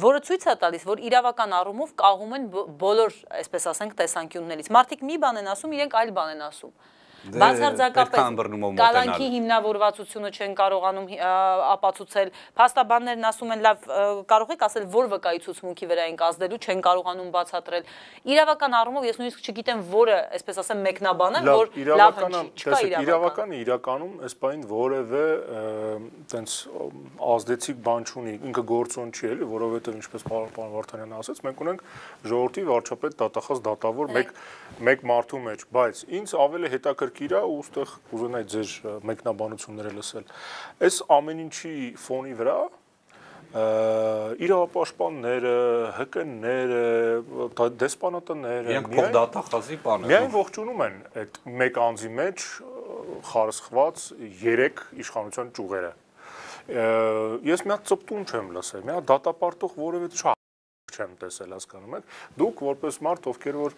որը 0.08 0.22
ցույց 0.28 0.48
է 0.48 0.56
տալիս, 0.64 0.86
որ 0.88 1.04
իրավական 1.08 1.56
առումով 1.58 1.94
կաղում 2.02 2.36
են 2.38 2.48
բոլոր, 2.82 3.16
այսպես 3.38 3.68
ասենք, 3.72 3.96
տեսանկյուններից։ 4.02 4.70
Մարդիկ 4.78 4.97
մի 5.06 5.16
բան 5.22 5.42
են 5.42 5.50
ասում, 5.54 5.74
իրենք 5.78 5.98
այլ 6.02 6.12
բան 6.18 6.34
են 6.34 6.44
ասում։ 6.48 6.74
Բացարձակապես 7.28 8.20
կալանքի 8.78 9.28
հիմնավորվածությունը 9.34 10.30
չեն 10.38 10.54
կարողանում 10.58 11.08
ապացուցել։ 11.68 12.32
Փաստաբաններն 12.58 13.28
ասում 13.28 13.54
են, 13.56 13.64
լավ, 13.68 13.88
կարող 14.32 14.54
եք 14.56 14.66
ասել, 14.68 14.86
որ 14.94 15.10
վկայուցուցմունքի 15.14 15.90
վրա 15.92 16.06
են 16.08 16.18
կազդելու, 16.22 16.60
չեն 16.68 16.84
կարողանում 16.88 17.30
բացատրել։ 17.36 17.84
Իրավական 18.28 18.78
առումով 18.78 19.08
ես 19.08 19.20
նույնիսկ 19.22 19.40
չգիտեմ, 19.48 19.84
որը, 19.92 20.18
այսպես 20.38 20.62
ասեմ, 20.64 20.80
մեկնաբան 20.88 21.38
է, 21.38 21.42
որ 21.48 21.66
լավ 21.98 22.22
հնչի, 22.22 22.46
չկա 22.58 22.80
իրավական։ 22.88 23.08
Իրավականը 23.08 23.60
իրականում 23.68 24.14
այս 24.28 24.38
բանին 24.44 24.64
որևէ 24.72 25.26
տենց 26.32 26.56
ազդեցիկ 27.28 27.82
բան 27.88 28.08
չունի, 28.08 28.36
ինքը 28.48 28.64
գործոն 28.72 29.10
չի 29.18 29.32
էլի, 29.32 29.46
որովհետև 29.58 29.98
ինչպես 29.98 30.28
պարոն 30.28 30.74
Վարդանյանը 30.78 31.18
ասաց, 31.18 31.42
մենք 31.48 31.64
ունենք 31.68 31.84
ժողովրդի 32.28 32.64
վարչապետ 32.68 33.18
դատախազ 33.22 33.60
դատավոր 33.68 34.14
մեկ 34.18 34.34
մեկ 34.88 35.04
մարդու 35.10 35.40
մեջ, 35.48 35.64
բայց 35.74 36.02
ինձ 36.18 36.34
ավելի 36.38 36.68
հետաքրքիր 36.74 37.17
է 37.26 37.42
ու 37.48 37.56
ուստեղ 37.62 37.94
կուզենայի 38.12 38.46
ձեր 38.54 38.74
մեկնաբանությունները 39.10 39.92
լսել։ 39.98 40.28
Այս 40.88 41.00
ամեն 41.18 41.40
ինչի 41.48 41.74
ֆոնի 42.08 42.34
վրա 42.38 42.58
իրավապաշտպանները, 44.44 45.54
ՀԿ-ները, 46.04 46.82
դեսպանատները 47.82 48.68
միայն 48.68 48.90
փոխդատախազի 48.92 49.78
բանը։ 49.86 50.10
Միայն 50.12 50.34
ողջունում 50.36 50.84
են 50.88 50.98
այդ 51.22 51.40
մեկ 51.62 51.80
անձի 51.88 52.12
մեջ 52.18 52.44
խարսխված 53.32 54.04
3 54.44 54.84
իշխանության 55.06 55.54
ճյուղերը։ 55.58 55.94
Ես 57.48 57.64
մի 57.64 57.72
հատ 57.78 57.88
ծպտուն 57.88 58.28
չեմ 58.28 58.52
լսել, 58.58 58.84
մի 58.84 58.98
հատ 58.98 59.08
դատապարտող 59.16 59.80
որևէ 59.88 60.12
չեմ 60.98 61.14
տեսել, 61.22 61.54
հասկանում 61.58 61.96
եք։ 61.98 62.16
Դուք 62.42 62.64
որպես 62.68 63.00
մարդ, 63.08 63.30
ովքեր 63.32 63.60
որ 63.62 63.76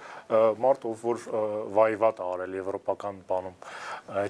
մարդ, 0.63 0.87
ով 0.89 1.03
որ 1.09 1.23
վայվատ 1.75 2.21
արել 2.25 2.57
եվրոպական 2.59 3.19
բանում 3.29 3.57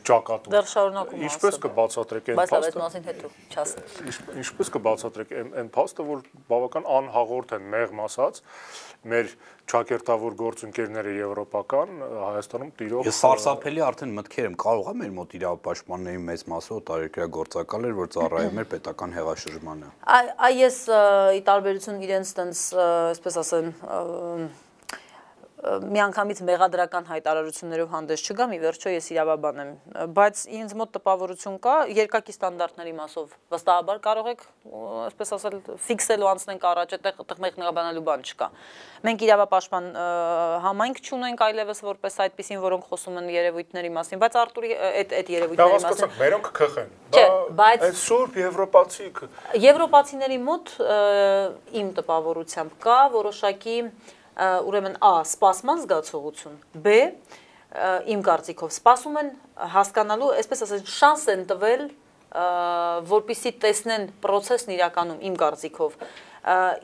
ճակատում։ 0.09 0.55
Դեռ 0.55 0.69
շարունակում 0.73 1.25
Ինչպես 1.29 1.59
կբացատրեք 1.65 2.31
այն 2.33 2.39
փաստը։ 2.39 2.59
Բայց 2.59 2.69
այդ 2.69 2.79
մասին 2.83 3.07
հետո 3.09 3.31
չասեմ։ 3.53 4.39
Ինչպես 4.43 4.73
կբացատրեք 4.75 5.35
այն 5.59 5.71
փաստը, 5.75 6.07
որ 6.09 6.23
բավական 6.49 6.89
անհաղորդ 6.99 7.55
են 7.59 7.69
մեղմ 7.75 8.03
ասած 8.09 8.41
մեր 9.09 9.33
ճակերտավոր 9.69 10.35
գործընկերները 10.39 11.11
եվրոպական 11.19 11.99
Հայաստանում 12.19 12.71
տիրող 12.79 13.09
Ես 13.09 13.19
սարսափելի 13.23 13.83
արդեն 13.85 14.15
մտքեր 14.17 14.47
եմ 14.49 14.55
կարող 14.63 14.89
է 14.89 14.93
մեր 15.01 15.11
մոտ 15.17 15.35
իրավապաշտպանների 15.39 16.21
մեծ 16.29 16.45
մասը 16.53 16.73
օտարերկրյա 16.79 17.27
գործակալ 17.37 17.89
էր 17.89 17.99
որ 17.99 18.09
ծառայում 18.15 18.63
էր 18.63 18.69
պետական 18.73 19.13
հեղաշրջմանը 19.19 19.91
Այ 20.49 20.55
ես 20.59 20.79
ի 21.37 21.43
տարբերություն 21.49 22.01
իրենց 22.09 22.33
տենց 22.39 22.63
այսպես 22.79 23.39
ասեմ 23.43 23.71
միանգամից 25.59 26.39
մեղադրական 26.47 27.07
հայտարարություններով 27.09 27.89
հանդես 27.91 28.21
չգամ, 28.29 28.53
ի 28.55 28.59
վերջո 28.63 28.91
ես 28.93 29.07
իրավաբան 29.11 29.57
եմ, 29.59 29.71
բայց 30.15 30.43
ինձ 30.55 30.75
մոտ 30.79 30.91
տպավորություն 30.95 31.57
կա, 31.65 31.73
երկակի 31.99 32.35
ստանդարտների 32.35 32.93
մասով 32.99 33.33
վստահաբար 33.51 33.99
կարող 34.05 34.29
եք, 34.31 34.45
այսպես 35.09 35.33
ասել, 35.35 35.57
ֆիքսելու 35.89 36.29
անցնենք 36.29 36.67
առաջ, 36.69 36.95
այդտեղ 36.99 37.19
այդտեղ 37.19 37.41
մեղնաբանալու 37.43 38.05
բան 38.07 38.23
չկա։ 38.29 38.47
Մենք 39.09 39.25
իրավապաշտպան 39.27 39.89
համայնք 40.63 41.01
չունենք 41.09 41.43
այլևս 41.49 41.83
որպես 41.89 42.17
այդպեսին, 42.23 42.61
որոնք 42.63 42.87
խոսում 42.89 43.19
են 43.19 43.29
երևույթների 43.35 43.91
մասին, 43.99 44.21
բայց 44.23 44.39
Արտուրի 44.39 44.71
այդ 44.89 45.13
այդ 45.19 45.31
երևույթների 45.35 45.83
մասին։ 45.89 46.13
Մերոնք 46.19 46.49
քխեն։ 46.59 46.93
Բայց 47.59 47.85
այդ 47.89 47.99
սուրբ 47.99 48.39
եվրոպացի 48.43 49.07
Եվրոպացիների 49.63 50.39
մոտ 50.45 50.73
իմ 51.79 51.91
տպավորությամբ 51.99 52.75
կա 52.83 52.99
որոշակի 53.15 53.77
ուրեմն 54.39 54.99
A 55.03 55.13
սպասման 55.25 55.81
զգացողություն, 55.83 56.59
B 56.79 56.95
իմ 58.09 58.21
կարծիքով 58.25 58.71
սպասում 58.73 59.17
են 59.19 59.33
հասկանալու, 59.75 60.29
այսպես 60.39 60.63
ասած, 60.65 60.87
շանս 60.89 61.25
են 61.35 61.43
տվել 61.49 61.83
որպիսի 63.09 63.51
տեսնեն 63.61 64.07
process-ն 64.23 64.73
իրականում 64.75 65.21
իմ 65.29 65.37
կարծիքով 65.39 65.95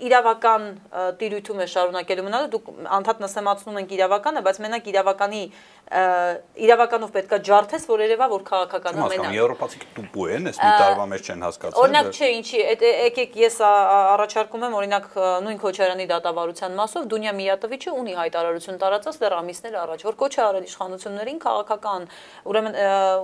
իրավական 0.06 0.66
տիրույթում 1.20 1.62
է 1.64 1.68
շարունակելու 1.76 2.26
մնալը 2.26 2.50
դուք 2.56 2.72
անդադ 3.00 3.22
նսեմացնում 3.26 3.80
ենք 3.82 3.94
իրավականը 3.96 4.44
բայց 4.46 4.60
մենակ 4.66 4.90
իրավականի 4.92 5.42
իրավականով 5.86 7.12
պետքա 7.14 7.38
ջարդես, 7.46 7.84
որ 7.86 8.02
երևա 8.06 8.28
որ 8.32 8.44
քաղաքական 8.48 9.02
ամենա։ 9.06 9.34
Եվրոպացիք 9.36 9.84
տուպու 9.94 10.26
են, 10.34 10.48
այս 10.50 10.58
մի 10.58 10.70
տարվա 10.82 11.06
մեջ 11.12 11.28
չեն 11.30 11.44
հասկացել։ 11.46 11.82
Օրինակ 11.86 12.10
չէ, 12.10 12.30
ինչի, 12.40 12.62
եկեք 13.06 13.38
ես 13.38 13.58
առաջարկում 13.70 14.66
եմ 14.66 14.78
օրինակ 14.80 15.06
նույն 15.46 15.60
Քոչարյանի 15.62 16.08
դատավարության 16.10 16.78
մասով 16.82 17.06
Դունյա 17.14 17.34
Միյատովիչը 17.38 17.94
ունի 18.02 18.18
հայտարարություն 18.18 18.82
տարածած 18.82 19.20
դեռ 19.22 19.36
ամիսներ 19.46 19.78
առաջ, 19.86 20.06
որ 20.10 20.18
կոչ 20.26 20.34
է 20.34 20.42
արել 20.46 20.66
իշխանություններին 20.66 21.40
քաղաքական, 21.46 22.10
ուրեմն 22.50 22.80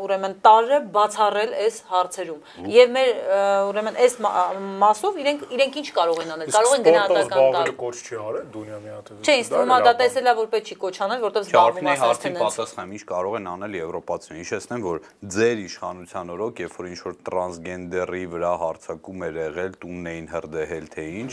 ուրեմն 0.06 0.38
տարը 0.46 0.80
բացառել 1.02 1.58
այս 1.66 1.82
հարցերում։ 1.92 2.70
Եվ 2.78 2.94
մեր 2.94 3.12
ուրեմն 3.72 4.00
այս 4.06 4.18
մասով 4.86 5.20
իրենք 5.26 5.46
իրենք 5.58 5.82
ինչ 5.82 5.88
կարող 5.98 6.21
են 6.22 6.32
անել։ 6.36 6.52
Կարող 6.56 6.74
են 6.78 6.86
գնահատական 6.88 7.56
տալ։ 7.56 7.72
Կոչ 7.82 7.96
չի 8.02 8.16
արել 8.22 8.46
Դունյա 8.56 8.78
Միյատովիչը։ 8.82 9.26
Չէ, 9.32 9.36
է 9.42 9.80
դա 9.82 9.94
տեսելա 10.02 10.34
որ 10.42 10.48
պետք 10.52 10.72
չի 10.72 10.76
կոչ 10.82 10.96
անել, 11.06 11.22
որտեղ 11.26 11.46
զբաղվում 11.52 11.90
է 11.92 11.96
ասել 12.02 12.36
պատասխան 12.42 12.92
ինչ 12.92 13.04
կարող 13.12 13.38
են 13.42 13.50
անել 13.52 13.78
եվրոպացիները։ 13.82 14.42
Հիշեցնեմ, 14.42 14.82
որ 14.86 14.98
ձեր 15.36 15.62
իշխանության 15.62 16.32
օրոք, 16.32 16.62
երբ 16.62 16.76
որ 16.82 16.90
ինչ 16.92 17.00
որ 17.02 17.16
տրանսգենդերի 17.32 18.24
վրա 18.32 18.54
հարցակում 18.62 19.26
էր 19.28 19.40
եղել, 19.42 19.72
տունն 19.82 20.10
էին 20.12 20.28
հրդեհել 20.32 20.86
թե 20.92 21.06
ինչ, 21.22 21.32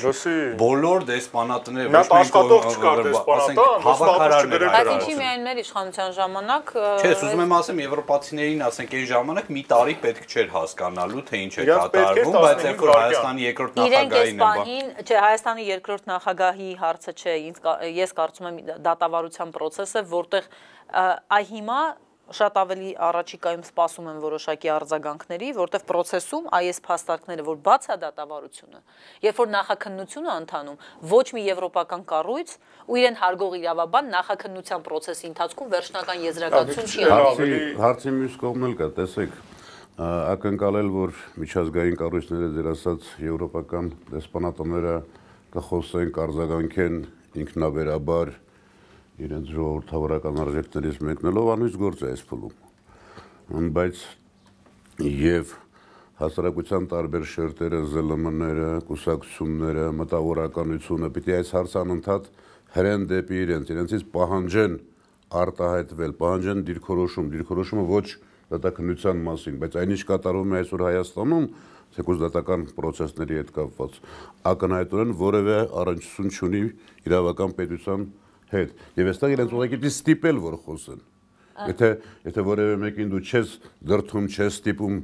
բոլոր 0.59 1.07
դեսպանատները 1.09 1.89
ոչ 1.89 2.05
մի 2.09 2.19
աշխատող 2.19 2.69
չկար 2.69 3.03
դեսպանատան, 3.09 3.83
հավաքարարներ 3.89 4.67
Բայց 4.69 4.91
ինչի 4.95 5.15
միայն 5.19 5.43
մեր 5.49 5.61
իշխանության 5.63 6.11
ժամանակ 6.19 6.73
Չէ, 6.79 7.13
ուզում 7.19 7.43
եմ 7.45 7.55
ասեմ 7.59 7.83
եվրոպացիներին, 7.83 8.63
ասենք 8.69 8.95
այն 8.99 9.07
ժամանակ 9.09 9.51
մի 9.59 9.63
տարի 9.73 9.97
պետք 10.05 10.25
չէր 10.29 10.49
հասկանալու 10.55 11.23
թե 11.29 11.41
ինչ 11.45 11.55
է 11.59 11.67
կատարվում, 11.69 12.37
բայց 12.39 12.65
երբ 12.69 12.83
որ 12.85 12.93
Հայաստանի 12.99 13.47
երկրորդ 13.49 13.79
նախագահին 13.79 14.39
են, 14.39 14.78
չէ, 15.05 15.17
Հայաստանի 15.25 15.69
երկրորդ 15.69 16.11
նախագահի 16.11 16.69
հարցը 16.83 17.15
չէ, 17.19 17.37
ես 17.99 18.13
կարծում 18.19 18.51
եմ 18.51 18.59
դատավարության 18.89 19.55
process-ը, 19.55 20.05
որտեղ 20.13 20.53
այ 21.39 21.45
հիմա 21.53 21.81
շատ 22.29 22.59
ավելի 22.61 22.91
առաջիկայում 23.01 23.63
սպասում 23.65 24.09
են 24.11 24.19
որոշակի 24.21 24.71
արձագանքների, 24.75 25.49
որտեղ 25.57 25.85
process-ում 25.89 26.51
այս 26.59 26.81
փաստարկները, 26.85 27.45
որ 27.47 27.61
բաց 27.65 27.89
է 27.89 27.97
դատավարությունը, 28.05 28.81
երբ 29.25 29.41
որ 29.41 29.49
նախաքննությունը 29.55 30.35
ընթանում, 30.43 30.79
ոչ 31.15 31.27
մի 31.39 31.45
եվրոպական 31.49 32.05
կառույց 32.13 32.55
ու 32.85 33.01
իրեն 33.01 33.21
հարգող 33.25 33.57
իրավաբան 33.65 34.13
նախաքննության 34.13 34.85
process-ի 34.93 35.31
ընթացքում 35.33 35.73
վերջնական 35.73 36.27
եզրակացություն 36.29 36.93
չի 36.93 37.09
անում։ 37.09 37.81
Հարցի 37.89 38.17
մյուս 38.19 38.41
կողմն 38.45 38.69
էլ 38.69 38.77
կա, 38.77 38.93
տեսեք, 38.99 39.41
ակնկալել, 39.99 40.89
որ 40.95 41.13
միջազգային 41.43 41.97
կառույցները 41.99 42.49
ձեր 42.55 42.67
ասած 42.71 43.07
եվրոպական 43.19 43.89
դեսպանատները 44.13 44.93
կխոսեն, 45.57 46.13
կարձագանքեն 46.15 47.01
ինքնաբերաբար 47.43 48.31
իրենց 49.27 49.51
ժողովրդավարական 49.57 50.39
արժեքներից 50.45 51.01
մեկնելով 51.09 51.51
անույց 51.57 51.79
գործ 51.83 52.05
է 52.07 52.13
այս 52.13 52.23
փուլում։ 52.31 53.67
Բայց 53.79 54.05
եւ 55.19 55.57
հասարակության 56.23 56.89
տարբեր 56.95 57.29
շերտերը, 57.35 57.83
ԶԼՄ-ները, 57.91 58.71
կուսակցությունները, 58.87 59.91
մտավորականությունը 59.99 61.13
պիտի 61.19 61.37
այս 61.43 61.53
հարցը 61.59 61.79
անընդհատ 61.83 62.33
հրեն 62.79 63.11
դեպի 63.19 63.39
իրենց, 63.49 63.75
իրենցից 63.75 64.09
պահանջեն 64.15 64.81
արտահայտվել, 65.43 66.19
պահանջեն 66.23 66.67
դիրքորոշում, 66.71 67.31
դիրքորոշումը 67.35 67.87
ոչ 67.99 68.07
դատակնության 68.53 69.21
մասին, 69.29 69.59
բայց 69.63 69.77
այնինչ 69.83 70.01
կատարվում 70.09 70.55
է 70.55 70.61
այսօր 70.63 70.85
Հայաստանում, 70.89 71.47
թեկուզ 71.99 72.23
դատական 72.23 72.65
process-ների 72.79 73.39
հետ 73.39 73.53
կապված, 73.59 73.99
ակնհայտորեն 74.53 75.13
որևէ 75.19 75.59
առնչություն 75.83 76.33
չունի 76.39 76.63
իրավական 77.09 77.55
պետության 77.59 78.09
հետ։ 78.53 78.83
Եվ 78.99 79.13
այստեղ 79.13 79.35
իրենց 79.37 79.55
ուղղակի 79.59 79.79
պիտի 79.79 79.93
ստիպել 79.99 80.43
որ 80.49 80.59
խոսեն։ 80.65 81.01
Եթե 81.59 81.89
եթե 82.29 82.45
որևէ 82.49 82.75
մեկին 82.85 83.09
դու 83.13 83.23
չես 83.29 83.55
դրթում, 83.89 84.29
չես 84.31 84.59
ստիպում 84.59 84.99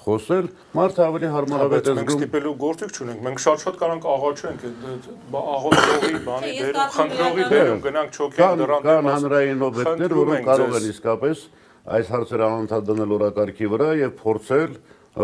խոսել, 0.00 0.46
մարդը 0.74 1.02
ավելի 1.06 1.28
հարմարավետ 1.34 1.80
է 1.80 1.92
զգում։ 1.92 1.98
Մենք 2.00 2.12
ստիպելու 2.16 2.52
գործիք 2.60 2.92
չունենք։ 2.96 3.24
Մենք 3.26 3.42
շատ-շատ 3.44 3.78
կարանք 3.80 4.06
աղաչենք, 4.10 4.62
աղոթողի 5.40 6.20
բանի 6.26 6.52
դերում, 6.60 6.92
խնդրողի 6.96 7.48
դերում 7.50 7.82
գնանք 7.86 8.16
չոքենք 8.20 8.60
դրան։ 8.60 8.86
Կան 8.90 9.10
հանրային 9.10 9.64
օբյեկտներ, 9.70 10.14
որոնք 10.20 10.48
կարող 10.50 10.78
են 10.80 10.88
իսկապես 10.90 11.44
այս 11.88 12.10
հարցերը 12.12 12.46
անընդհատ 12.50 12.84
դնել 12.90 13.14
օրակարգի 13.16 13.68
վրա 13.72 13.88
եւ 14.00 14.12
փորձել 14.20 14.74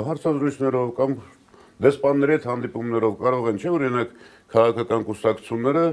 հարցազրույցներով 0.06 0.88
կամ 0.96 1.12
դեսպանների 1.86 2.32
հետ 2.36 2.46
հանդիպումներով 2.50 3.14
կարող 3.20 3.50
են, 3.50 3.60
չէ՞ 3.60 3.70
օրինակ 3.76 4.16
քաղաքական 4.56 5.04
կուսակցությունները 5.10 5.84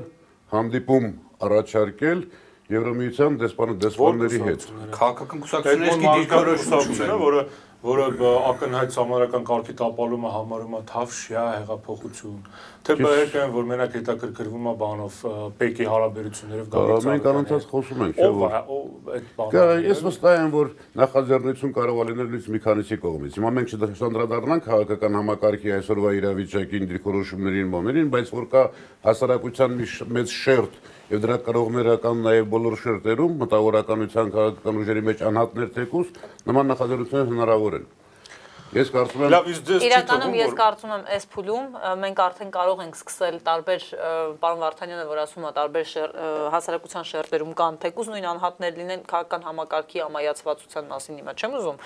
հանդիպում 0.54 1.06
առաջարկել 1.44 2.26
Եվրոմիության 2.74 3.34
դեսպանը 3.44 3.74
դեսպանների 3.84 4.40
հետ։ 4.48 4.66
Քաղաքական 4.96 5.42
կուսակցությունների 5.44 6.14
դիրքորոշությունը, 6.24 7.18
որը 7.24 7.42
որը 7.84 8.30
ակնհայտ 8.48 8.94
համարական 8.96 9.46
կարգի 9.50 9.74
տապալումը 9.82 10.30
համարում 10.32 10.76
է 10.78 10.80
թավշյա 10.88 11.42
հեղափոխություն, 11.54 12.38
են, 13.40 13.52
որ 13.54 13.68
մենակ 13.70 13.94
հետաքրքրվում 13.96 14.66
է 14.68 14.74
բանով 14.82 15.20
Պեկի 15.60 15.86
հարաբերություններով 15.88 16.66
գալիս։ 16.74 17.06
Մենք 17.08 17.28
անընդհատ 17.32 17.68
խոսում 17.70 18.02
ենք, 18.04 18.18
չէ՞ 18.20 18.28
որ 18.40 18.56
այդ 19.14 19.30
բանը։ 19.38 19.78
Ես 19.88 20.02
վստահ 20.04 20.36
եմ, 20.42 20.52
որ 20.54 20.72
նախաձեռնություն 21.00 21.74
կարող 21.80 22.02
է 22.04 22.08
լինել 22.12 22.30
լույս 22.34 22.50
մի 22.54 22.62
քանիսի 22.68 22.98
կողմից։ 23.04 23.38
Հիմա 23.40 23.52
մենք 23.58 23.74
չդրսանդրադառնանք 23.74 24.68
քաղաքական 24.68 25.18
համակարգի 25.20 25.74
այսօրվա 25.80 26.14
իրավիճակին, 26.20 26.88
դիրքորոշումներին, 26.92 27.72
բաներին, 27.74 28.12
բայց 28.14 28.34
որ 28.36 28.48
կա 28.52 28.64
հասարակության 29.08 29.80
մի 29.80 29.90
մեծ 30.20 30.38
շերտ 30.44 30.80
եւ 31.14 31.24
դրա 31.24 31.36
կրողները 31.48 31.98
կան 32.04 32.24
նաեւ 32.28 32.46
բոլոր 32.54 32.78
շերտերում 32.84 33.36
մտավորականության 33.44 34.32
քաղաքական 34.34 34.80
ուժերի 34.84 35.04
մեջ 35.10 35.28
անհատներ 35.30 35.74
թեկուս 35.78 36.16
նման 36.48 36.74
նախաձեռնություններ 36.74 37.30
հնարավոր 37.34 37.78
են։ 37.80 37.92
Ես 38.74 38.90
կարծում 38.94 39.24
եմ 39.24 39.32
Լավ, 39.34 39.50
իսկ 39.54 39.66
դες 39.68 39.84
իրականում 39.86 40.36
ես 40.40 40.54
կարծում 40.58 40.94
եմ 40.94 41.04
այս 41.14 41.26
փուլում 41.34 41.76
մենք 42.04 42.22
արդեն 42.24 42.54
կարող 42.54 42.82
ենք 42.84 42.98
սկսել 42.98 43.38
տարբեր 43.48 43.86
պարոն 44.42 44.64
Վարդանյանը 44.64 45.06
որ 45.12 45.22
ասում 45.24 45.46
է 45.46 45.52
տարբեր 45.58 45.94
հասարակության 46.56 47.08
շերտերում 47.12 47.54
կան 47.62 47.78
թեկուզ 47.84 48.10
նույն 48.14 48.28
անհատներ 48.34 48.80
լինեն 48.82 49.06
քաղաքական 49.14 49.46
համակարգի 49.50 50.04
ամայացվածության 50.08 50.90
մասին 50.94 51.22
հիմա 51.22 51.38
չեմ 51.38 51.58
ուզում 51.60 51.80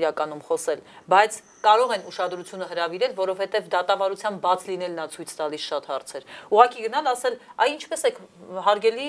իրականում 0.00 0.42
խոսել, 0.50 0.84
բայց 1.10 1.40
կարող 1.60 1.90
են 1.94 2.06
ուշադրությունը 2.08 2.66
հրավիրել, 2.70 3.12
որովհետև 3.20 3.66
դատավարության 3.74 4.36
բաց 4.40 4.62
լինելն 4.70 5.00
է 5.00 5.06
ցույց 5.12 5.32
տալիս 5.40 5.64
շատ 5.70 5.88
հարցեր։ 5.90 6.22
Ուղղակի 6.56 6.84
գնալ 6.86 7.10
ասել, 7.10 7.34
այ 7.60 7.68
ինչպես 7.74 8.04
եք 8.08 8.20
հարգելի, 8.64 9.08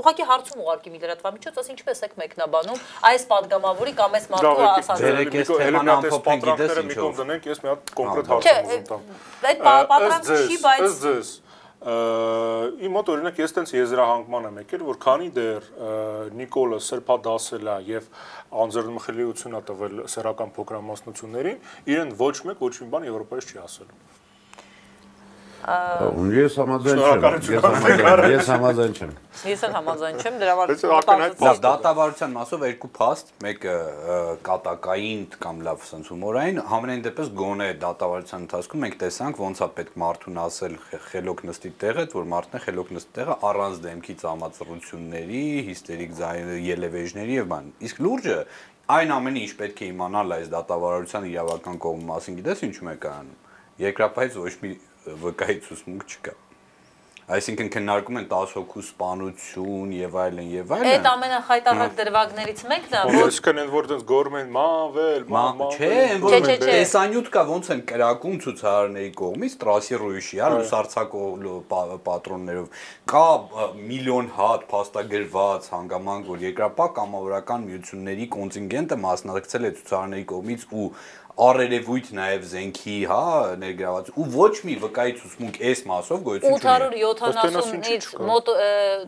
ուղղակի 0.00 0.24
հարցում 0.30 0.62
ուղարկի 0.64 0.92
մի 0.94 1.00
լրատվամիջոց, 1.04 1.60
ասի 1.60 1.74
ինչպես 1.76 2.00
եք 2.08 2.16
մեկնաբանում 2.20 2.80
այս 3.10 3.26
падգամավորի 3.30 3.92
կամ 4.00 4.16
այս 4.16 4.26
մարդու 4.32 4.64
ասած։ 4.70 5.04
Դերեք 5.04 5.36
այս 5.40 5.52
թեման 5.60 5.92
ամփոփում 6.00 6.39
ամփոփեն 6.40 6.70
գիտես 6.70 6.82
ինչով։ 6.86 7.20
Դնենք, 7.20 7.46
ես 7.50 7.62
մի 7.64 7.70
հատ 7.70 7.94
կոնկրետ 8.00 8.32
հարց 8.32 8.50
եմ 8.50 8.66
ուզում 8.70 8.84
տամ։ 8.90 9.06
Այդ 9.50 9.62
պատրանքը 9.92 10.40
չի, 10.40 10.58
բայց 10.64 10.84
ըստ 10.90 11.00
ձեզ 11.06 11.32
իմ 11.80 12.92
մոտ 12.92 13.08
օրինակ 13.08 13.38
ես 13.40 13.54
տենց 13.56 13.70
եզրահանգման 13.72 14.48
եմ 14.50 14.58
եկել, 14.60 14.82
որ 14.84 14.98
քանի 15.00 15.28
դեռ 15.38 15.68
Նիկոլը 16.36 16.80
սրբա 16.84 17.16
դասել 17.24 17.70
է 17.72 17.76
եւ 17.88 18.10
անձեռնմխելիություն 18.52 19.56
է 19.56 19.62
տվել 19.70 20.02
սերական 20.12 20.52
փոքրամասնություններին, 20.60 21.62
իրեն 21.88 22.12
ոչ 22.20 22.36
մեկ 22.50 22.64
ոչ 22.68 22.74
մի 22.84 22.90
բան 22.92 23.08
Եվրոպայից 23.08 23.48
չի 23.48 23.62
ասելու։ 23.64 24.19
Ես 25.60 26.54
համաձայն 26.56 27.00
չեմ։ 27.04 27.24
Ես 28.30 28.46
համաձայն 28.48 28.94
չեմ։ 28.96 29.10
Ես 29.50 29.64
էլ 29.66 29.74
համաձայն 29.76 30.20
չեմ, 30.20 30.38
դրա 30.40 30.54
համար 30.56 31.58
դատավարության 31.64 32.32
մասով 32.36 32.64
երկու 32.64 32.90
փաստ, 32.96 33.32
մեկը 33.44 33.74
կատակային 34.46 35.22
կամ 35.44 35.60
լավ 35.68 35.84
sense 35.84 36.12
հումորային, 36.12 36.60
համենայն 36.70 37.04
դեպս 37.06 37.30
գոնե 37.40 37.68
դատավարության 37.84 38.46
ընթացքում 38.46 38.84
մենք 38.84 38.98
տեսանք 39.04 39.42
ոնց 39.44 39.60
է 39.60 39.68
պետք 39.76 39.94
մարդուն 40.00 40.40
ասել 40.44 40.74
խելոք 41.10 41.44
նստի 41.50 41.72
տեղը, 41.84 42.06
որ 42.16 42.28
մարդն 42.32 42.56
է 42.56 42.62
խելոք 42.64 42.92
նստի 42.96 43.14
տեղը 43.20 43.38
առանց 43.50 43.80
դեմքի 43.84 44.16
ծամածռությունների, 44.24 45.44
հիստերիկ 45.70 46.12
ելևեժների 46.70 47.40
եւ 47.40 47.50
բան։ 47.52 47.72
Իսկ 47.90 48.02
լուրջը 48.04 48.38
այն 48.90 49.12
ամենը 49.14 49.42
ինչ 49.44 49.52
պետք 49.60 49.80
է 49.80 49.88
իմանալ 49.90 50.34
այս 50.40 50.48
դատավարության 50.50 51.26
իրավական 51.30 51.76
կողմի 51.84 52.06
մասին, 52.10 52.38
գիտես 52.40 52.62
ինչու՞մ 52.66 52.90
է 52.90 52.94
կայանում։ 53.04 53.36
Երկրապահից 53.80 54.38
ոչ 54.40 54.54
մի 54.60 54.70
վկայի 55.06 55.60
ցուցմունք 55.66 56.08
չկա։ 56.14 56.38
Այսինքն 57.30 57.68
քննարկում 57.70 58.16
են 58.18 58.24
10 58.30 58.52
հոգու 58.56 58.80
սպանություն 58.82 59.90
եւ 59.94 60.14
այլն 60.18 60.46
եւ 60.50 60.72
այլն։ 60.74 60.88
Այդ 60.90 61.04
ամենախայտարակ 61.10 61.92
դրվագներից 62.00 62.62
մեկն 62.72 62.96
է, 62.98 63.02
որ 63.06 63.18
այսինքն 63.28 63.60
են 63.62 63.70
որ 63.70 63.88
դες 63.92 64.02
գորմեն 64.08 64.50
մավել, 64.56 65.26
մավել։ 65.36 65.76
Չէ, 65.76 66.00
որ 66.24 66.48
տեսանյութ 66.64 67.30
կա 67.36 67.44
ոնց 67.52 67.70
են 67.76 67.84
կրակում 67.92 68.40
ցուցարարների 68.46 69.12
կողմից 69.20 69.56
տրասի 69.62 70.00
ռույշի, 70.02 70.42
հա, 70.42 70.50
լուսարցակով 70.56 71.54
պատրոններով։ 72.10 72.82
Կա 73.14 73.24
միլիոն 73.78 74.34
հատ 74.40 74.66
փաստագրված 74.74 75.70
հանգամանք, 75.70 76.30
որ 76.34 76.44
երկրապահ 76.50 76.92
կամավորական 76.98 77.70
միությունների 77.70 78.30
կոնտինգենտը 78.34 79.00
մասնակցել 79.06 79.70
է 79.70 79.74
ցուցարարների 79.78 80.28
կողմից 80.34 80.70
ու 80.74 80.90
առերևույթ 81.40 82.10
նաև 82.16 82.44
զենքի, 82.50 82.96
հա, 83.10 83.22
ներգրաված 83.62 84.12
ու 84.12 84.26
ոչ 84.34 84.52
մի 84.66 84.76
վկայի 84.84 85.16
ցուցմունք 85.20 85.58
այս 85.70 85.82
մասով 85.90 86.22
գոյություն 86.28 86.60
չունի։ 86.60 87.02
870-ից 87.10 88.08
մոտ 88.30 88.52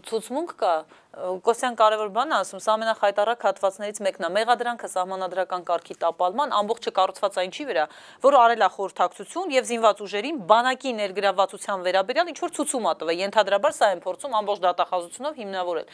ցուցմունք 0.09 0.55
կա, 0.62 0.75
Կոսյան 1.12 1.75
կարևոր 1.77 2.09
բան 2.09 2.31
ասում, 2.39 2.61
սա 2.65 2.71
ամենախայտարակ 2.73 3.43
հատվածներից 3.45 3.99
մեկն 4.01 4.25
է։ 4.25 4.29
Մեղադրանքը 4.33 4.89
սահմանադրական 4.93 5.67
կարգի 5.69 5.97
տապալման 6.01 6.55
ամբողջը 6.57 6.93
կառուցված 6.97 7.37
այն 7.43 7.53
չի 7.53 7.67
վրա, 7.69 7.85
որ 8.25 8.37
արել 8.41 8.65
է 8.65 8.69
խորհրդակցություն 8.79 9.53
եւ 9.53 9.69
զինված 9.69 10.01
ուժերին 10.09 10.41
բանակի 10.49 10.95
ներգրավվածության 11.03 11.85
վերաբերյալ 11.85 12.33
ինչ 12.33 12.39
որ 12.41 12.55
ցուցում 12.57 12.89
ա 12.89 12.95
տվել։ 13.03 13.21
Ենթադրաբար 13.29 13.77
սա 13.77 13.93
են 13.93 14.03
փորձում 14.09 14.37
ամբողջ 14.41 14.65
դատախազությունով 14.73 15.39
հիմնավորել։ 15.43 15.93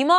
Հիմա 0.00 0.18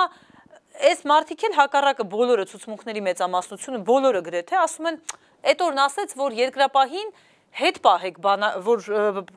այս 0.85 1.05
մարտիկ 1.09 1.43
էլ 1.49 1.53
հակառակը 1.55 2.05
բոլորը 2.11 2.45
ցուցմունքների 2.51 3.01
մեծամասնությունը 3.05 3.79
բոլորը 3.89 4.21
գրեթե 4.29 4.57
ասում 4.61 4.89
են 4.91 4.97
Այդ 5.45 5.63
օրն 5.65 5.81
ասեց, 5.85 6.15
որ 6.19 6.35
երկրապահին 6.41 7.09
հետ 7.55 7.77
պահեք 7.85 8.17
բանա, 8.25 8.47
որ 8.65 8.81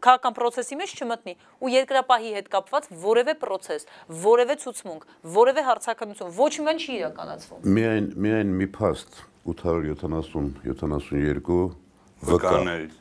քաղաքական 0.02 0.34
process-ի 0.34 0.78
մեջ 0.80 0.94
չմտնի 0.98 1.34
ու 1.62 1.72
երկրապահի 1.74 2.30
հետ 2.38 2.48
կապված 2.54 2.88
որևէ 3.02 3.34
process, 3.38 3.86
որևէ 4.24 4.56
ցուցմունք, 4.64 5.04
որևէ 5.38 5.64
հարցականություն 5.68 6.32
ոչ 6.38 6.52
մի 6.58 6.64
բան 6.68 6.80
չի 6.82 6.96
իրականացվում։ 6.98 7.68
Միայն 7.78 8.08
միայն 8.26 8.54
մի 8.58 8.68
փաստ 8.74 9.20
870 9.52 10.64
72 10.66 11.60
վկաներից։ 12.32 12.96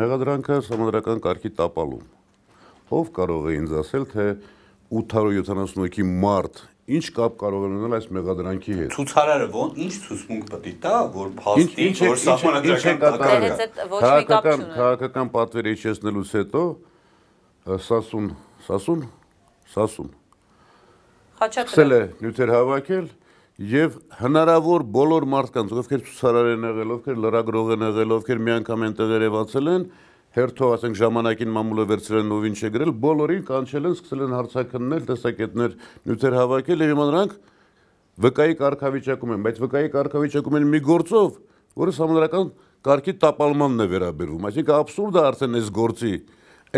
Մեղադրանքը 0.00 0.56
համադրական 0.66 1.22
կարգի 1.24 1.52
տապալում։ 1.60 2.08
Ով 2.90 3.12
կարող 3.14 3.46
է 3.46 3.54
ինձ 3.60 3.76
ասել, 3.84 4.06
թե 4.10 4.26
878-ի 4.90 6.04
մարտ 6.24 6.64
Ինչ 6.90 7.04
կապ 7.14 7.34
կարող 7.40 7.64
է 7.64 7.68
ունենալ 7.70 7.96
այս 8.00 8.06
մեղադրանքի 8.16 8.76
հետ։ 8.80 8.94
Ցուցարարը 8.96 9.48
ո՞ն 9.50 9.76
ինչ 9.84 9.94
ցուցմունք 10.06 10.48
պետք 10.50 10.66
է 10.70 10.72
տա, 10.84 10.94
որ 11.14 11.28
փաստի, 11.40 11.88
որ 12.00 12.20
սահմանադրական 12.24 12.96
քաղաքական 14.00 14.64
քաղաքական 14.74 15.30
պատվերը 15.36 15.74
իջեցնելուց 15.76 16.32
հետո 16.40 16.64
Սասուն, 17.86 18.28
Սասուն, 18.66 19.06
Սասուն 19.70 20.10
Խաչակրը 21.40 21.96
է 21.96 22.02
նյութեր 22.20 22.50
հավաքել 22.52 23.06
եւ 23.70 23.96
հնարավոր 24.20 24.82
բոլոր 24.96 25.26
մարդկանց, 25.34 25.72
ովքեր 25.80 26.02
ցուցարար 26.08 26.48
են 26.54 26.66
եղել, 26.68 26.92
ովքեր 26.96 27.18
լրագրող 27.24 27.72
են 27.76 27.84
եղել, 27.86 28.14
ովքեր 28.16 28.40
միանգամ 28.46 28.84
են 28.86 28.96
տեղեր 28.98 29.24
եւացել 29.26 29.70
են, 29.72 29.84
հերթով 30.36 30.72
ասենք 30.76 30.98
ժամանակին 31.00 31.52
մամուլը 31.54 31.84
վերցրել 31.90 32.20
են 32.22 32.34
ով 32.36 32.44
ինչ 32.50 32.58
է 32.60 32.70
գրել, 32.74 32.90
բոլորին 33.02 33.44
կանչել 33.50 33.88
են, 33.90 33.94
սկսել 33.98 34.20
են 34.26 34.34
հարցակննել, 34.36 35.06
տեսակետներ, 35.10 35.72
նյութեր 36.06 36.36
հավաքել 36.38 36.84
եւ 36.84 36.90
հիմա 36.90 37.06
նրանք 37.10 37.32
վկայի 38.20 38.54
կարգավիճակում 38.60 39.34
են, 39.34 39.42
բայց 39.46 39.60
վկայի 39.64 39.90
կարգավիճակում 39.96 40.58
են 40.60 40.68
մի 40.70 40.80
գործով, 40.86 41.30
որը 41.80 41.94
համանդրական 41.98 42.52
կարգի 42.86 43.14
տապալմանն 43.20 43.84
է 43.84 43.88
վերաբերվում։ 43.90 44.46
Այսինքն 44.50 44.76
աբսուրդը 44.80 45.24
արդեն 45.30 45.58
այս 45.60 45.70
գործի 45.80 46.14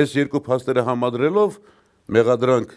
այս 0.03 0.15
երկու 0.19 0.43
փաստերը 0.49 0.87
համադրելով 0.89 1.59
մեղադրանք 2.17 2.77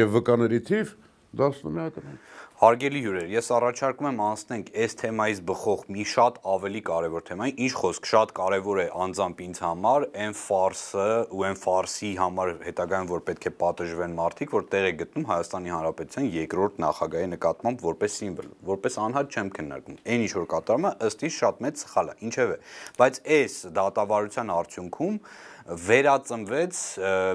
եւ 0.00 0.14
վկաների 0.16 0.60
թիվ 0.70 0.94
11-ը 1.36 2.33
Հարգելի 2.64 3.00
հյուրեր, 3.04 3.24
ես 3.28 3.48
առաջարկում 3.52 4.06
եմ 4.08 4.20
անցնենք 4.24 4.68
այս 4.80 4.94
թեմայից 5.00 5.40
բխող 5.50 5.80
մի 5.92 6.04
շատ 6.08 6.38
ավելի 6.48 6.80
կարևոր 6.86 7.24
թեմայի, 7.28 7.52
ինչ 7.60 7.72
խոսք, 7.76 8.08
շատ 8.08 8.32
կարևոր 8.38 8.80
է 8.80 8.86
անձամբ 9.04 9.42
ինձ 9.44 9.60
համար, 9.64 10.06
այն 10.24 10.36
ֆարսը 10.38 11.08
ու 11.36 11.44
այն 11.44 11.60
ֆարսի 11.60 12.12
համար 12.22 12.52
հետագայում 12.64 13.10
որ 13.12 13.24
պետք 13.28 13.44
է 13.44 13.52
պատժվեն 13.60 14.16
մարդիկ, 14.16 14.54
որ 14.56 14.64
տեղ 14.72 14.88
է 14.88 14.94
գտնում 15.04 15.28
Հայաստանի 15.34 15.74
Հանրապետության 15.74 16.30
երկրորդ 16.40 16.80
նախագահի 16.88 17.28
նկատմամբ 17.34 17.84
որպես 17.84 18.16
սիմվոլ, 18.24 18.52
որպես 18.72 19.00
անհատ 19.04 19.34
չեմ 19.34 19.50
քննարկում։ 19.60 19.98
Այն 20.08 20.24
ինչ 20.24 20.32
որ 20.40 20.48
կատարում 20.54 20.88
է, 20.88 20.94
ըստ 21.04 21.26
իս 21.28 21.42
շատ 21.44 21.64
մեծ 21.68 21.84
սխալ 21.84 22.08
է, 22.08 22.16
ինչևէ, 22.24 22.56
բայց 23.04 23.20
այս 23.34 23.58
դատավարության 23.76 24.54
արդյունքում 24.54 25.20
վերածնվեց 25.64 26.78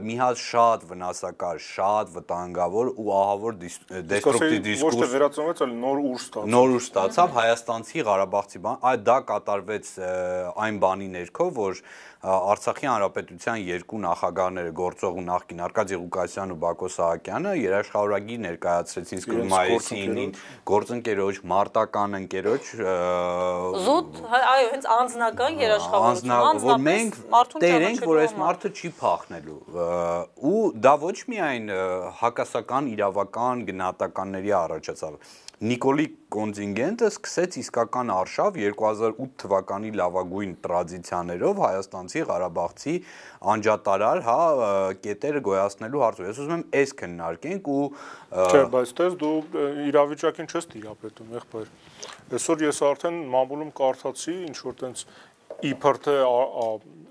մի 0.05 0.15
հատ 0.19 0.41
շատ 0.41 0.83
վնասակար, 0.89 1.61
շատ 1.65 2.11
վտանգավոր 2.13 2.91
ու 2.93 3.07
ահավոր 3.19 3.55
դեստրուկտիվ 4.11 4.61
դիսկուրս։ 4.67 4.99
Ոչ 4.99 5.01
թե 5.01 5.07
վերածնվեց, 5.13 5.63
այլ 5.65 5.73
նոր 5.79 6.03
ուժ 6.09 6.19
ստացավ։ 6.27 6.51
Նոր 6.53 6.75
ուժ 6.77 6.83
ստացավ 6.89 7.33
Հայաստանցի 7.39 8.05
Ղարաբաղցի 8.09 8.61
բան, 8.69 8.77
այդ 8.91 9.05
դա 9.09 9.17
կատարվեց 9.33 9.91
այն 10.69 10.79
բանի 10.85 11.09
ներքո, 11.17 11.49
որ 11.57 11.81
Արցախի 12.19 12.87
հանրապետության 12.89 13.61
երկու 13.63 13.97
նախագահները 14.03 14.71
գործող 14.75 15.19
ու 15.19 15.23
նախկին 15.23 15.61
Արկադի 15.69 15.99
Ղուկասյանն 15.99 16.51
ու 16.51 16.57
Բակո 16.63 16.89
Սահակյանը 16.95 17.53
երաշխավորագիր 17.59 18.41
ներկայացրեցին 18.43 19.21
Սկրմայիսի 19.23 19.99
9-ին 20.03 20.33
գործընկերոջ, 20.67 21.39
մարտական 21.53 22.19
ընկերոջ 22.19 22.71
զուտ, 23.87 24.19
այո, 24.35 24.67
հենց 24.75 24.89
անձնական 24.99 25.59
երաշխավորություն, 25.63 26.35
անձնական, 26.35 26.63
որ 26.67 26.83
մենք 26.89 27.19
տեր 27.63 27.87
ենք, 27.87 28.03
որ 28.03 28.19
որ 28.19 28.25
այս 28.25 28.33
մարդը 28.43 28.71
չի 28.75 28.91
փախնելու 28.99 29.59
ու 30.49 30.63
դա 30.83 30.93
ոչ 31.07 31.17
միայն 31.31 31.71
հակասական 32.19 32.91
իրավական 32.99 33.63
գնահատականների 33.69 34.53
առաջացավ 34.59 35.15
Նիկոլի 35.59 36.03
կոնտինգենտը 36.31 37.07
սկսեց 37.11 37.55
իսկական 37.59 38.11
արշավ 38.13 38.57
2008 38.61 39.33
թվականի 39.41 39.89
լավագույն 39.99 40.53
տրադիցիաներով 40.63 41.57
հայաստանցի 41.59 42.21
Ղարաբաղցի 42.29 42.93
անջատարար, 43.53 44.21
հա, 44.23 44.37
կետերը 45.03 45.41
գոյացնելու 45.49 46.03
հարցով։ 46.05 46.29
Ես 46.29 46.39
ուզում 46.39 46.55
եմ 46.55 46.63
այս 46.79 46.93
քննարկենք 47.03 47.67
ու 47.75 47.83
Չէ, 48.39 48.61
բայց 48.71 48.93
դες 49.01 49.17
դու 49.19 49.33
իրավիճակին 49.89 50.47
չես 50.47 50.69
տիրապետում, 50.79 51.33
եղբայր։ 51.39 51.73
Այսօր 52.39 52.63
ես 52.69 52.79
արդեն 52.93 53.19
մամուլում 53.35 53.73
կարդացի 53.83 54.37
ինչ 54.47 54.57
որ 54.63 54.79
տենց 54.79 55.03
իբր 55.59 55.99
թե 56.07 56.15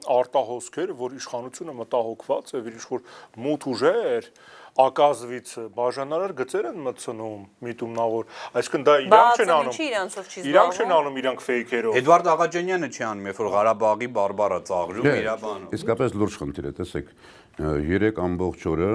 արտահոսքեր, 0.08 0.94
որ 0.96 1.18
իշխանությունը 1.18 1.74
մտահոգված 1.82 2.54
է, 2.56 2.62
որ 2.64 2.78
ինչ 2.78 2.84
որ 2.88 3.04
մութ 3.44 3.68
ուժեր 3.74 4.30
ակազվից 4.78 5.52
բաժանարար 5.74 6.32
գծեր 6.38 6.66
են 6.70 6.76
մտցնում 6.86 7.40
միտումնավոր 7.66 8.28
այսինքն 8.60 8.84
դա 8.88 8.94
իրանք 9.08 9.40
չեն 9.42 9.52
անում 9.58 9.78
իրանք 10.52 10.78
չեն 10.78 10.92
անում 10.98 11.18
իրանք 11.22 11.42
ֆեյքերով 11.48 11.98
Էդվարդ 11.98 12.30
Աղաջանյանը 12.34 12.90
չի 12.94 13.02
անում 13.08 13.28
երբ 13.28 13.40
որ 13.42 13.50
Ղարաբաղի 13.58 14.08
բարբարա 14.18 14.58
ծաղրում 14.70 15.08
իրաբանում 15.18 15.74
իսկապես 15.78 16.18
լուրջ 16.22 16.38
խնդիր 16.42 16.68
է 16.68 16.72
տեսեք 16.78 17.10
3 17.58 18.22
ամբողջ 18.28 18.68
օրը 18.74 18.92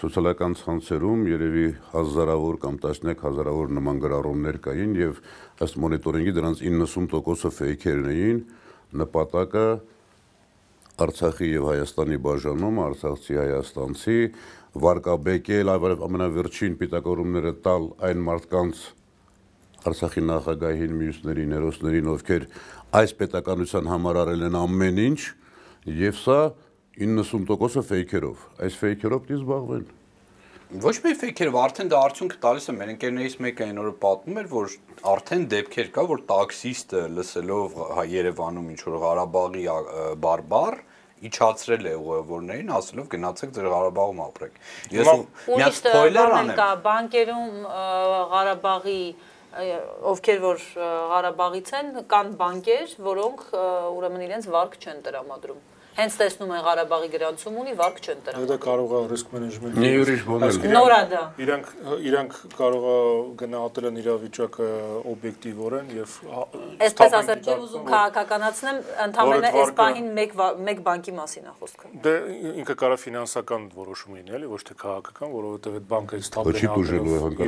սոցիալական 0.00 0.52
ցանցերում 0.56 1.22
երևի 1.28 1.64
հազարավոր 1.92 2.58
կամ 2.64 2.76
տասնյակ 2.80 3.24
հազարավոր 3.26 3.72
նման 3.76 3.98
գրառումներ 4.04 4.58
կային 4.64 4.92
եւ 5.00 5.18
ըստ 5.66 5.80
մոնիտորինգի 5.84 6.34
դրանց 6.38 6.62
90%-ը 6.64 7.50
ֆեյքերն 7.58 8.06
էին 8.14 8.38
նպատակը 9.02 9.66
Արցախի 11.06 11.50
եւ 11.50 11.66
Հայաստանի 11.70 12.18
բաժանում 12.26 12.80
Արցախցի 12.84 13.36
հայաստանցի 13.40 14.16
վարկաբեկել 14.84 15.72
ամենավերջին 15.74 16.74
պիտակորումները 16.80 17.52
տալ 17.64 17.86
այն 18.10 18.24
մարդկանց 18.30 18.82
Արցախի 19.90 20.22
նախագահին, 20.28 20.96
մյուսներին, 21.00 21.54
ներոսներին, 21.54 22.10
ովքեր 22.14 22.42
այս 23.00 23.14
պետականության 23.20 23.86
համար 23.88 24.18
արել 24.24 24.44
են 24.50 24.58
ամեն 24.60 25.00
ինչ, 25.06 25.20
եւ 26.00 26.18
սա 26.20 26.40
90%-ը 27.00 27.82
ֆեյքերով։ 27.88 28.44
Այս 28.66 28.76
ֆեյքերով 28.82 29.24
դի 29.30 29.36
զբաղվեն։ 29.40 29.88
Ոչ 30.84 30.94
մի 31.02 31.12
ֆեյքերով, 31.18 31.56
արդեն 31.64 31.88
դա 31.90 32.00
արդյունքը 32.06 32.36
տալիս 32.44 32.68
է։ 32.70 32.74
Մեր 32.76 32.90
ընկերներից 32.92 33.36
մեկը 33.42 33.64
այն 33.66 33.80
օրը 33.82 33.94
պատմում 34.04 34.36
էր, 34.42 34.50
որ 34.52 34.74
արդեն 35.10 35.46
դեպքեր 35.54 35.88
կա, 35.96 36.04
որ 36.10 36.20
տաքսիստը 36.28 37.00
լսելով 37.16 37.80
Երևանում 38.12 38.68
ինչ 38.70 38.80
որ 38.84 38.98
Ղարաբաղի 39.06 39.64
բարբար 40.26 40.78
իջացրել 41.28 41.88
է 41.90 41.94
ուղևորներին, 42.00 42.70
ասելով 42.76 43.08
գնացեք 43.14 43.50
ձեր 43.56 43.66
Ղարաբաղում 43.74 44.22
ապրեք։ 44.26 44.60
Ես 44.96 45.10
մի 45.50 45.60
հատ 45.64 45.76
սփոյլեր 45.80 46.36
անեմ։ 46.40 46.54
Կա 46.60 46.68
բանկերում 46.86 47.58
Ղարաբաղի 48.34 49.02
ովքեր 50.14 50.40
որ 50.46 50.64
Ղարաբաղից 51.10 51.74
են, 51.80 51.88
կան 52.14 52.32
բանկեր, 52.40 52.94
որոնք 53.10 53.44
ուրեմն 53.98 54.26
իրենց 54.28 54.48
վարկ 54.54 54.78
չեն 54.80 55.04
տրամադրում 55.08 55.69
հենց 55.98 56.16
տեսնում 56.20 56.50
են 56.54 56.62
Ղարաբաղի 56.66 57.08
գրանցում 57.14 57.56
ունի, 57.60 57.72
վարկ 57.80 57.98
չեն 58.00 58.20
տրամադրում։ 58.26 58.50
Դա 58.50 58.58
կարող 58.64 58.90
է 58.90 59.00
ռիսկ 59.10 59.32
մենեջմենտի։ 59.34 59.80
Մի 59.80 59.90
ուրիշ 60.00 60.22
բան 60.30 60.44
է։ 60.46 60.70
Նորա 60.70 61.00
դա։ 61.10 61.22
Իրանք 61.44 61.70
իրանք 62.10 62.36
կարող 62.60 62.86
է 62.90 62.96
գնահատել 63.40 63.88
են 63.90 64.00
իրավիճակը 64.00 64.68
օբյեկտիվորեն 65.10 65.90
եւ 66.00 66.14
Այսպես 66.80 67.16
ասած, 67.20 67.48
չեմ 67.50 67.64
ուզում 67.66 67.84
քաղաքականացնեմ, 67.90 68.78
ընդհանրապես 69.04 69.58
այս 69.60 69.72
պահին 69.80 70.08
մեկ 70.20 70.34
մեկ 70.70 70.82
բանկի 70.86 71.14
մասին 71.20 71.50
է 71.50 71.54
խոսքը։ 71.60 71.90
Դե 72.04 72.14
ինքը 72.60 72.76
կարա 72.80 72.96
ֆինանսական 73.04 73.66
որոշում 73.76 74.16
լինի, 74.20 74.34
էլի, 74.40 74.50
ոչ 74.50 74.60
թե 74.70 74.76
քաղաքական, 74.80 75.32
որովհետեւ 75.34 75.78
այդ 75.80 75.86
բանկը 75.90 76.20
ստաբիլ 76.20 76.60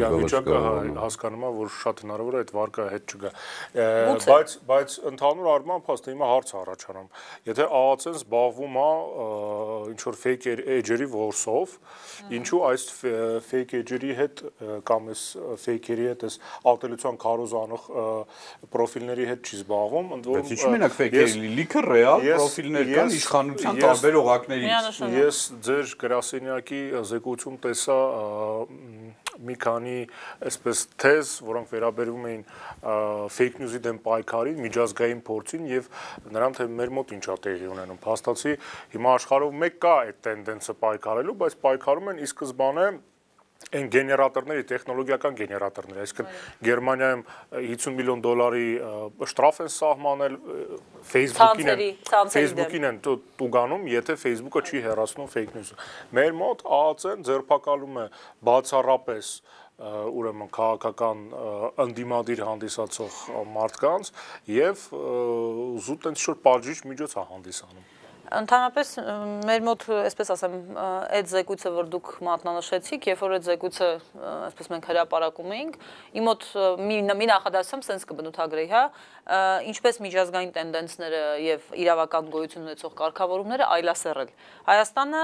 իրավիճակը 0.03 0.61
հասկանում 1.03 1.43
է, 1.43 1.53
որ 1.63 1.73
շատ 1.83 2.03
հնարավոր 2.03 2.33
է 2.33 2.43
այդ 2.43 2.53
վարկը 2.57 2.87
հետ 2.93 3.13
չգա։ 3.13 3.33
Բայց 4.33 4.57
բայց 4.73 4.97
ընդհանուր 5.13 5.51
առմամբ 5.53 5.91
հաստատ 5.93 6.13
հիմա 6.13 6.31
հարց 6.33 6.53
առաջանում։ 6.63 7.09
Եթե 7.53 7.67
ԱԱՑ-ն 7.73 8.19
զբաղվում 8.33 8.77
է 8.81 8.89
ինչ 9.93 10.01
որ 10.09 10.17
fake 10.17 10.53
edge-երի 10.57 11.07
ворսով, 11.13 11.73
հա։ 11.77 12.31
ինչու 12.39 12.61
այս 12.69 12.85
fake 13.49 13.75
edge-երի 13.83 14.13
հետ 14.17 14.43
կամ 14.89 15.11
այս 15.13 15.25
fake-երի 15.65 16.07
հետ 16.09 16.25
այս 16.29 16.39
ատելության 16.73 17.19
քարոզանող 17.25 17.85
պրոֆիլների 18.73 19.29
հետ 19.33 19.51
չի 19.53 19.61
զբաղվում, 19.61 20.15
ընդ 20.17 20.31
որում 20.33 20.47
Բայց 20.49 20.55
ինչու՞ 20.57 20.73
մենակ 20.77 20.97
fake-երի 20.97 21.53
լիքը 21.61 21.85
ռեալ 21.89 22.27
պրոֆիլներ 22.29 22.93
կան 22.93 23.17
իշխանության 23.19 23.83
տարբեր 23.83 24.21
օղակներից։ 24.23 25.03
Ես 25.19 25.43
ձեր 25.69 25.95
գրասենյակի 26.03 26.83
զեկույցում 27.13 27.61
տեսա 27.69 28.01
մի 29.41 29.57
քանի 29.63 29.95
այսպես 30.49 30.83
թեզ, 31.03 31.33
որոնք 31.47 31.73
վերաբերում 31.73 32.27
էին 32.33 32.43
fake 33.37 33.63
news-ի 33.63 33.81
դեմ 33.87 34.01
պայքարին, 34.07 34.61
միջազգային 34.67 35.23
փորձին 35.29 35.71
եւ 35.73 35.89
նրան 36.33 36.59
թե 36.59 36.69
մեր 36.83 36.93
մոտ 36.99 37.15
ինչա 37.19 37.39
տեղի 37.47 37.71
ունենում։ 37.73 38.03
Փաստացի 38.03 38.57
հիմա 38.97 39.17
աշխարհով 39.23 39.57
մեկ 39.63 39.81
կա 39.83 39.95
այդ 40.03 40.21
տենդենսը 40.29 40.77
պայքարելու, 40.83 41.39
բայց 41.43 41.59
պայքարում 41.67 42.13
են 42.13 42.23
ի 42.23 42.29
սկզբանե 42.33 42.87
այն 43.73 43.89
գեներատորների, 43.93 44.65
տեխնոլոգիական 44.73 45.37
գեներատորները, 45.39 46.05
այսինքն 46.05 46.29
Գերմանիայում 46.67 47.23
50 47.53 47.97
միլիոն 47.99 48.23
դոլարի 48.27 48.69
շտրաֆ 49.33 49.61
են 49.63 49.73
սահմանել 49.77 50.37
Facebook-ին 51.13 51.73
են 51.73 51.83
Facebook-ին 52.37 52.89
են 52.91 53.01
տուգանում, 53.07 53.89
եթե 53.93 54.19
Facebook-ը 54.23 54.65
չի 54.67 54.85
հեռացնում 54.89 55.33
fake 55.33 55.57
news-ը։ 55.57 55.81
Մեր 56.19 56.37
մոտ 56.43 56.67
ԱԱՑ-ն 56.69 57.27
ձերբակալում 57.29 57.99
է 58.03 58.07
բացառապես 58.51 59.33
ուրեմն 59.83 60.51
քաղաքական 60.55 61.23
ընդդիմադիր 61.87 62.45
հանդիսացող 62.47 63.17
մարդկանց 63.57 64.13
եւ 64.53 64.85
զուտ 65.89 66.07
այնց 66.13 66.23
շուտ 66.27 66.45
պատժիչ 66.47 66.79
միջոց 66.93 67.17
է 67.17 67.27
հանդիսանում 67.33 68.02
Ընդհանրապես 68.33 68.91
մեր 69.47 69.65
մոտ, 69.67 69.85
այսպես 70.09 70.31
ասեմ, 70.33 70.55
այդ 71.19 71.31
զեկույցը, 71.33 71.73
որ 71.77 71.89
դուք 71.93 72.11
մատնանշեցիք, 72.27 73.09
երբ 73.13 73.23
որ 73.23 73.35
այդ 73.37 73.47
զեկույցը, 73.49 73.89
այսպես 74.49 74.71
մենք 74.73 74.89
հրապարակում 74.93 75.53
էինք, 75.57 75.77
իմ 76.17 76.27
մոտ 76.29 76.47
մի 76.83 76.97
մի 77.23 77.29
նախադասում 77.33 77.83
sense 77.87 78.09
կբնութագրեի, 78.09 78.69
հա, 78.73 78.83
ինչպես 79.73 80.01
միջազգային 80.03 80.53
տենդենսները 80.57 81.21
եւ 81.43 81.67
իրավական 81.83 82.31
գոյություն 82.33 82.65
ունեցող 82.67 82.95
կարգավորումները 82.99 83.69
այլասերել։ 83.77 84.33
Հայաստանը 84.67 85.23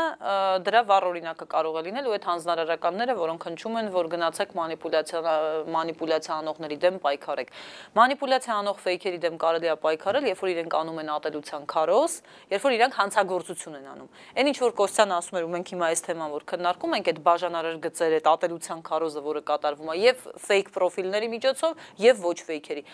դրա 0.69 0.83
վառ 0.89 1.07
օրինակը 1.09 1.49
կարող 1.55 1.79
է 1.79 1.83
լինել 1.89 2.09
ու 2.09 2.15
այդ 2.19 2.29
հանձնարարականները, 2.29 3.17
որոնք 3.19 3.47
հնչում 3.49 3.79
են, 3.79 3.91
որ 3.99 4.11
գնացեք 4.15 4.55
մանիպուլյացիա 4.59 5.35
մանիպուլյացիա 5.79 6.39
անողների 6.39 6.79
դեմ 6.85 7.01
պայքարեք։ 7.03 7.53
Մանիպուլյացիա 7.99 8.59
անող 8.59 8.81
ֆեյքերի 8.87 9.21
դեմ 9.25 9.39
կարելի 9.43 9.69
է 9.69 9.77
պայքարել, 9.83 10.29
երբ 10.29 10.43
որ 10.43 10.53
իրենք 10.55 10.79
անում 10.79 11.01
են 11.03 11.13
ատելության 11.19 11.67
քարոզ, 11.75 12.15
երբ 12.55 12.67
որ 12.69 12.77
իրանք 12.79 12.98
հանցագործություն 12.99 13.79
են 13.79 13.87
անում։ 13.93 14.09
Այն 14.39 14.51
ինչ 14.53 14.59
որ 14.63 14.75
Կոստյան 14.79 15.15
ասում 15.19 15.39
էր 15.39 15.47
ու 15.49 15.53
մենք 15.55 15.73
հիմա 15.73 15.89
այս 15.89 16.03
թեման 16.09 16.35
որ 16.35 16.47
քննարկում 16.53 16.97
ենք, 16.99 17.11
այդ 17.13 17.21
բաժանարար 17.29 17.79
գծերը, 17.89 18.19
այդ 18.19 18.29
ատելության 18.33 18.83
քարոզը, 18.89 19.23
որը 19.29 19.43
կատարվում 19.49 19.93
է 19.93 19.97
եւ 19.99 20.27
ֆեյք 20.49 20.73
պրոֆիլների 20.79 21.29
միջոցով 21.39 21.87
եւ 22.09 22.23
ոչ 22.29 22.39
ֆեյքերի 22.49 22.85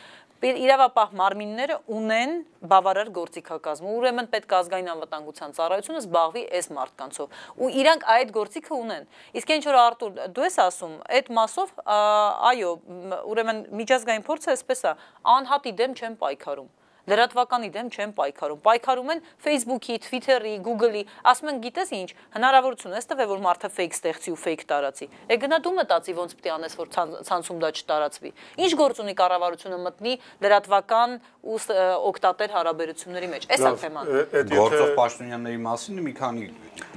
իրավապահ 0.44 1.12
մարմինները 1.16 1.76
ունեն 1.94 2.32
բավարար 2.68 3.10
գործիքակազմ։ 3.16 3.86
Ուրեմն 3.88 4.28
պետք 4.34 4.52
է 4.52 4.56
ազգային 4.58 4.90
անվտանգության 4.92 5.54
ծառայությունը 5.56 6.02
զբաղվի 6.04 6.42
այս 6.58 6.68
մարդկանցով։ 6.78 7.40
Ու 7.64 7.70
իրանք 7.80 8.06
այդ 8.14 8.34
գործիքը 8.36 8.74
ունեն։ 8.76 9.08
Իսկ 9.40 9.54
ինչ 9.56 9.64
որ 9.70 9.80
Արտուր, 9.84 10.22
դու 10.36 10.44
ես 10.44 10.58
ասում, 10.68 10.94
այդ 11.16 11.32
մասով 11.40 11.74
այո, 12.52 12.72
ուրեմն 13.32 13.62
միջազգային 13.80 14.26
փորձը 14.28 14.54
այսպես 14.54 14.84
է, 14.84 14.96
անհատի 15.38 15.76
դեմ 15.80 16.00
չեն 16.00 16.18
պայքարում 16.20 16.72
լրատվականի 17.10 17.68
դեմ 17.74 17.88
չեն 17.94 18.12
պայքարում։ 18.16 18.60
Պայքարում 18.64 19.10
են 19.14 19.22
Facebook-ի, 19.44 19.96
Twitter-ի, 20.04 20.54
Google-ի, 20.64 21.02
ասում 21.30 21.50
են, 21.52 21.60
գիտես 21.64 21.92
ինչ, 21.98 22.08
հնարավորություն 22.36 22.96
ես 22.96 23.08
տվել, 23.12 23.28
որ 23.34 23.42
մարդը 23.44 23.70
fake 23.74 23.98
ստեղծի 23.98 24.34
ու 24.34 24.40
fake 24.44 24.64
տարածի։ 24.70 25.08
Է 25.28 25.38
գնա 25.44 25.58
դու 25.64 25.74
մտածի 25.78 26.16
ոնց 26.18 26.34
պետք 26.38 26.48
է 26.48 26.54
անես, 26.54 26.76
որ 26.80 26.88
ցանցում 27.28 27.60
դա 27.64 27.70
չտարածվի։ 27.74 28.30
Ինչ 28.64 28.72
գործ 28.80 29.02
ունի 29.04 29.14
կառավարությունը 29.20 29.78
մտնի 29.84 30.14
լրատվական 30.44 31.16
ու 31.44 31.58
օկտատեր 32.08 32.54
հարաբերությունների 32.54 33.28
մեջ։ 33.34 33.46
Էս 33.52 33.64
է 33.64 33.72
թեման։ 33.84 34.12
Գործող 34.54 34.92
պաշտոնյաների 34.96 35.60
մասին 35.64 36.00
մի 36.04 36.14
քանի 36.18 36.46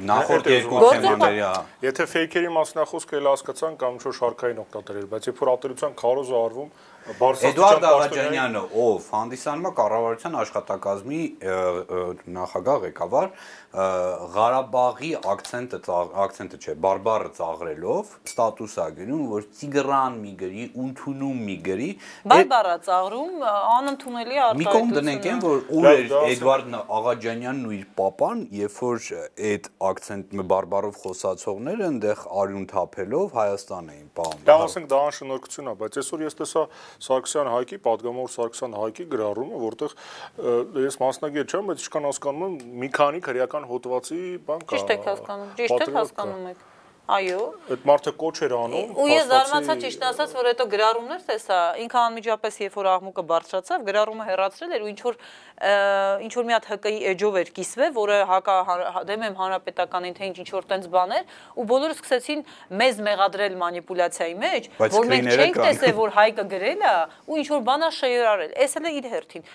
նախորդ 0.08 0.48
երկու 0.54 0.84
թեմաների, 0.88 1.42
հա։ 1.44 1.54
Եթե 1.84 2.06
fake-երի 2.14 2.52
մասնախոսքը 2.56 3.18
էլ 3.18 3.28
հասկացան 3.28 3.76
կամ 3.82 3.98
ինչ-որ 3.98 4.16
շարքային 4.18 4.62
օկտատերեր, 4.64 5.10
բայց 5.12 5.28
երբ 5.28 5.42
որ 5.44 5.52
ատելության 5.54 5.98
քարոզը 6.02 6.38
արվում, 6.38 6.72
Էդուարդ 7.08 7.86
Աղաջանյանը, 7.88 8.62
ով 8.84 9.06
հանդիսանում 9.16 9.68
է 9.70 9.72
կառավարության 9.78 10.34
աշխատակազմի 10.42 11.20
նախագահ 12.38 12.82
ղեկավար 12.84 13.30
Ղարաբաղի 13.78 15.10
акցենտը 15.22 15.78
акցենտը 16.24 16.58
չէ, 16.58 16.74
բարբառը 16.82 17.30
ծաղրելով 17.38 18.14
ստատուս 18.26 18.76
է 18.82 18.86
գնում, 18.98 19.26
որ 19.30 19.44
Տիգրան 19.60 20.16
մի 20.24 20.32
գրի, 20.40 20.64
Ունթունում 20.82 21.44
մի 21.48 21.58
գրի։ 21.68 21.90
Բարբառը 22.32 22.76
ծաղրում 22.88 23.44
անընդունելի 23.48 24.40
արտահայտություն։ 24.48 24.62
Մի 24.62 24.68
կողմ 24.74 24.96
դնենք 24.98 25.28
այն, 25.28 25.42
որ 25.46 25.62
ուր 25.78 25.90
էր 25.92 26.16
Էդվարդ 26.18 26.78
Աղաջանյանն 26.98 27.68
ու 27.68 27.76
իր 27.78 27.86
papan, 28.02 28.42
երբ 28.58 28.80
որ 28.82 28.98
այդ 29.52 29.70
акցենտը 29.92 30.48
բարբառով 30.58 30.98
խոսացողները 31.04 31.88
այնտեղ 31.88 32.26
արյուն 32.42 32.66
թափելով 32.74 33.38
Հայաստան 33.38 33.94
էին 33.94 34.10
պահում։ 34.18 34.44
Դա 34.48 34.58
ասենք 34.66 34.90
դա 34.90 35.02
անշնորհքություն 35.08 35.68
է, 35.68 35.76
բայց 35.78 36.00
այսօր 36.02 36.26
ես 36.28 36.38
տեսա 36.42 36.64
Սարգսյան 37.08 37.52
Հայկի, 37.54 37.80
падգամավոր 37.88 38.34
Սարգսյան 38.38 38.78
Հայկի 38.78 39.08
գրառումը, 39.14 39.62
որտեղ 39.68 39.96
ես 40.88 41.00
մասնագետ 41.04 41.54
չեմ, 41.58 41.72
բայց 41.72 41.86
ինչքան 41.88 42.08
հասկանում 42.08 42.46
եմ, 42.48 42.58
մի 42.82 42.90
քանի 42.98 43.22
քրեական 43.28 43.67
հոդվածի 43.74 44.24
բան 44.48 44.66
կա։ 44.66 44.74
Ճիշտ 44.74 44.98
եք 44.98 45.06
հասկանում, 45.12 45.54
ճիշտ 45.62 45.86
եք 45.88 45.96
հասկանում 46.02 46.50
եք։ 46.54 46.66
Այո։ 47.08 47.44
Այդ 47.72 47.84
մարդը 47.88 48.12
կոչ 48.20 48.34
էր 48.44 48.54
անում։ 48.58 48.90
Ու 49.00 49.06
ես 49.08 49.28
զարմացա 49.30 49.76
ճիշտ 49.80 50.02
ասած, 50.10 50.32
որ 50.36 50.48
հետո 50.50 50.66
գրառումներ 50.74 51.22
տեսա, 51.24 51.60
ինքը 51.86 52.00
անմիջապես 52.02 52.58
երբ 52.64 52.74
որ 52.76 52.90
աղմուկը 52.92 53.24
բարձրացավ, 53.30 53.86
գրառումը 53.88 54.26
հեռացրել 54.28 54.74
էր 54.76 54.84
ու 54.84 54.90
ինչ 54.92 55.00
որ 55.08 55.16
ինչ 56.28 56.34
որ 56.36 56.48
մի 56.50 56.56
հատ 56.58 56.68
ՀԿ-ի 56.68 57.00
էջով 57.14 57.38
էր 57.40 57.52
կիսվել, 57.56 57.94
որը 57.96 58.18
հակա 58.28 58.58
դեմ 59.08 59.24
եմ 59.24 59.40
հանրապետականին 59.40 60.18
թե 60.20 60.28
ինչ 60.28 60.38
ինչ 60.44 60.50
որ 60.52 60.68
տենց 60.68 60.90
բաներ, 60.92 61.24
ու 61.56 61.66
բոլորը 61.72 61.96
սկսեցին 61.96 62.44
մեզ 62.76 63.00
մեղադրել 63.08 63.56
մանիպուլյացիայի 63.64 64.36
մեջ, 64.44 64.70
որ 64.84 65.12
մենք 65.16 65.32
չենք 65.32 65.62
տեսել, 65.64 65.96
որ 65.96 66.16
Հայկը 66.18 66.46
գրել 66.52 66.84
է 66.84 66.96
ու 67.24 67.40
ինչ 67.40 67.48
որ 67.56 67.62
բանա 67.72 67.90
շեյրարել։ 68.04 68.52
Էս 68.68 68.78
էլ 68.78 68.88
է 68.88 68.92
իր 69.00 69.08
հերթին։ 69.16 69.48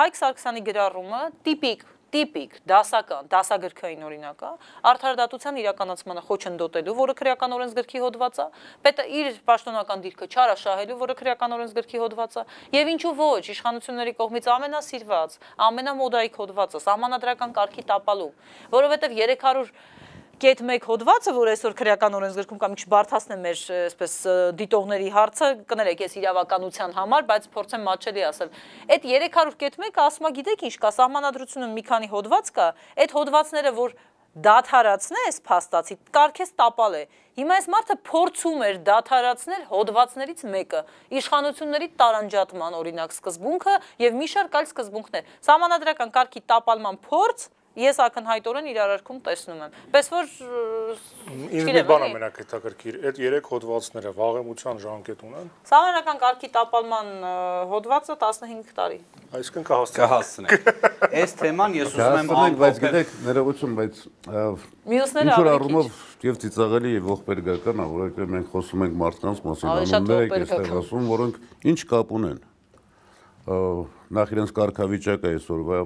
Հայկ 0.00 0.18
Սարգսյանի 0.24 0.64
գրառումը 0.72 1.22
տիպիկ 1.44 1.84
տիպիկ 2.14 2.52
դասական, 2.70 3.28
դասագրքային 3.32 4.04
օրինակ 4.06 4.44
է, 4.46 4.50
արդարադատության 4.90 5.58
իրականացմանը 5.64 6.22
խոչընդոտելու, 6.28 6.94
որը 7.00 7.16
քրեական 7.18 7.56
օրենսգրքի 7.56 8.02
հոդված 8.04 8.38
է, 8.38 8.46
պետը 8.86 9.06
իր 9.18 9.30
պաշտոնական 9.50 10.04
դիրքը 10.04 10.28
չարաշահելու, 10.30 10.98
որը 11.02 11.18
քրեական 11.18 11.56
օրենսգրքի 11.58 12.02
հոդված 12.04 12.38
է, 12.38 12.46
եւ 12.78 12.92
ինչու 12.94 13.14
ոչ, 13.18 13.42
իշխանությունների 13.54 14.14
կողմից 14.22 14.48
ամենասիրված, 14.54 15.38
ամենամոդայիկ 15.68 16.40
հոդվածը, 16.44 16.84
սահմանադրական 16.86 17.54
կարգի 17.58 17.86
տապալում, 17.90 18.34
որովհետեւ 18.78 19.18
300 19.24 19.74
կետ 20.44 20.60
1 20.60 20.84
հոդվածը, 20.84 21.32
որ 21.32 21.48
այսօր 21.54 21.74
քրեական 21.78 22.16
օրենսգրքում 22.18 22.58
կամ 22.60 22.72
ինչ 22.74 22.82
բարթացնեմ 22.92 23.44
մեր 23.46 23.60
այսպես 23.78 24.16
դիտողների 24.60 25.06
հարցը, 25.14 25.48
կներեք, 25.70 26.02
ես 26.04 26.16
իրավականության 26.20 26.92
համար, 26.98 27.24
բայց 27.30 27.46
փորձեմ 27.54 27.86
մաչելի 27.88 28.24
ասել։ 28.28 28.50
Այդ 28.92 29.06
300 29.08 29.56
կետ 29.62 29.78
1-ը 29.80 30.04
ասма 30.04 30.32
գիտեք 30.36 30.66
ինչ 30.68 30.74
կա, 30.84 30.90
սահմանադրությունում 31.00 31.72
մի 31.78 31.84
քանի 31.88 32.12
հոդված 32.12 32.52
կա, 32.60 32.68
այդ 33.04 33.16
հոդվածները, 33.16 33.72
որ 33.80 33.96
դաթարացնես 34.44 35.36
փաստացի, 35.48 35.96
կարքես 36.12 36.54
տապալ 36.60 36.94
է։ 36.98 37.02
Հիմա 37.38 37.58
այս 37.60 37.68
մարդը 37.70 37.96
փորձում 38.08 38.64
էր 38.68 38.78
դաթարացնել 38.88 39.62
հոդվածներից 39.70 40.40
մեկը՝ 40.50 40.80
իշխանությունների 41.22 41.88
տարանջատման 42.02 42.78
օրինակ 42.82 43.14
սկզբունքը 43.14 43.76
եւ 44.02 44.18
մի 44.18 44.28
շարք 44.34 44.58
այլ 44.58 44.68
սկզբունքներ։ 44.74 45.30
Սահմանադրական 45.46 46.14
կարգի 46.18 46.42
տապալման 46.50 46.98
փորձ 47.06 47.46
ես 47.74 47.98
ակնհայտորեն 48.04 48.66
իրարարքում 48.70 49.18
տեսնում 49.26 49.62
եմ։ 49.64 49.72
Պես 49.94 50.10
որ 50.12 50.28
ինձ 51.58 51.70
մի 51.74 51.82
բան 51.88 52.04
ամենակ 52.06 52.36
հետաքրքիր, 52.42 52.98
այդ 53.10 53.18
3 53.18 53.48
հոդվածները 53.50 54.12
վաղեմության 54.14 54.82
ժամկետ 54.84 55.24
ունեն։ 55.26 55.48
Սահմանական 55.70 56.20
կարգի 56.22 56.50
տապալման 56.54 57.10
հոդվածը 57.72 58.16
15 58.22 58.70
տարի։ 58.78 58.98
Այսինքն 59.34 59.66
կհասցնենք։ 59.70 59.98
Կհասցնենք։ 60.04 61.10
Այս 61.18 61.36
թեման 61.40 61.74
ես 61.74 61.94
ուզում 61.94 62.14
եմ 62.14 62.30
ամփոփել, 62.34 62.56
բայց 62.62 62.80
գիտեք, 62.84 63.14
ներողություն, 63.24 63.74
բայց 63.80 63.94
մյուսները 64.94 65.34
ավելի 65.34 65.52
առումով 65.54 65.90
եւ 66.24 66.38
ծիծաղելի 66.44 66.94
եւ 66.94 67.10
ողբերգական 67.10 67.82
է, 67.82 67.88
որովհետեւ 67.94 68.32
մենք 68.34 68.54
խոսում 68.54 68.84
ենք 68.84 68.94
մարդկանց 69.02 69.42
մասին, 69.48 69.72
անուններ 69.74 70.24
եք 70.24 70.36
այստեղ 70.38 70.72
ասում, 70.78 71.10
որոնք 71.14 71.42
ինչ 71.74 71.78
կապ 71.90 72.14
ունեն։ 72.20 72.38
Նախ 74.14 74.34
իրենց 74.34 74.54
կարգավիճակը 74.56 75.32
այսօրվա 75.34 75.80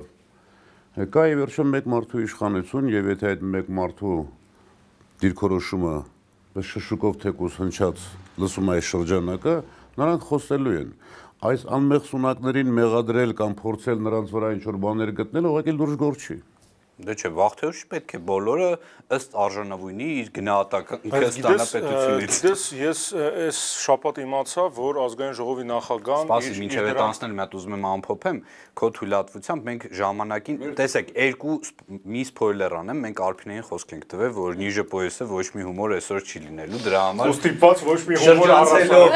Կա 0.99 1.29
եւ 1.31 1.39
վերջում 1.45 1.69
մեկ 1.71 1.85
մարդու 1.93 2.21
իշխանություն 2.25 2.87
եւ 2.91 3.09
եթե 3.13 3.27
այդ 3.29 3.43
մեկ 3.55 3.69
մարդու 3.79 4.15
դիրքորոշումը 5.23 5.93
շշուկով 6.71 7.19
թեկուս 7.23 7.59
հնչած 7.63 8.07
լսում 8.43 8.73
այս 8.75 8.89
շրջանակը, 8.89 9.55
նրանք 10.03 10.27
խոսելու 10.27 10.75
են 10.81 10.91
այս 11.39 11.67
անմեղ 11.79 12.03
սունակներին 12.09 12.75
մեղադրել 12.81 13.35
կամ 13.39 13.55
փորձել 13.63 14.03
նրանց 14.09 14.35
վրա 14.35 14.51
ինչ-որ 14.59 14.81
բաներ 14.89 15.13
գտնել, 15.23 15.49
ուղղակի 15.53 15.77
լուրջ 15.79 15.95
գործ 16.03 16.27
չի։ 16.27 16.39
Դե 16.99 17.15
չէ, 17.15 17.29
վաղ-թե 17.31 17.69
ուշ 17.71 17.81
պետք 17.93 18.11
է 18.17 18.19
բոլորը 18.27 18.71
ըստ 19.15 19.37
արժանավույնի 19.39 20.07
իր 20.19 20.29
գնահատական 20.35 20.99
ինքը 21.09 21.29
ստանա 21.29 21.67
պետությունից։ 21.71 22.39
Դες 22.45 22.63
ես 22.75 23.03
այս 23.19 23.59
շաբաթ 23.87 24.19
իմացա, 24.25 24.65
որ 24.79 24.99
ազգային 25.05 25.37
ժողովի 25.39 25.65
նախագահան 25.69 26.27
Սպասի, 26.27 26.53
մինչև 26.59 26.89
այդ 26.89 26.99
անցնել 27.05 27.33
մի 27.39 27.41
հատ 27.45 27.53
ուզում 27.59 27.75
եմ 27.79 27.87
ամփոփեմ, 27.89 28.39
քո 28.79 28.87
թույլատվությամբ 28.99 29.61
մենք 29.69 29.83
ժամանակին, 29.99 30.57
տեսեք, 30.79 31.07
երկու 31.19 31.57
մի 32.19 32.23
սփոյլեր 32.29 32.73
անեմ, 32.79 32.99
մենք 33.07 33.19
Արփինեին 33.29 33.65
խոսք 33.69 33.89
ենք 33.95 34.05
տվել, 34.13 34.33
որ 34.39 34.51
Նիժը 34.59 34.85
պոյեսը 34.93 35.25
ոչ 35.29 35.47
մի 35.55 35.63
հումոր 35.69 35.89
այսօր 35.99 36.21
չի 36.29 36.39
լինելու, 36.49 36.83
դրա 36.89 37.01
համար 37.09 37.25
Ոստիպած 37.29 37.79
ոչ 37.89 38.01
մի 38.09 38.17
հումոր 38.27 38.49
առասարակ։ 38.59 39.15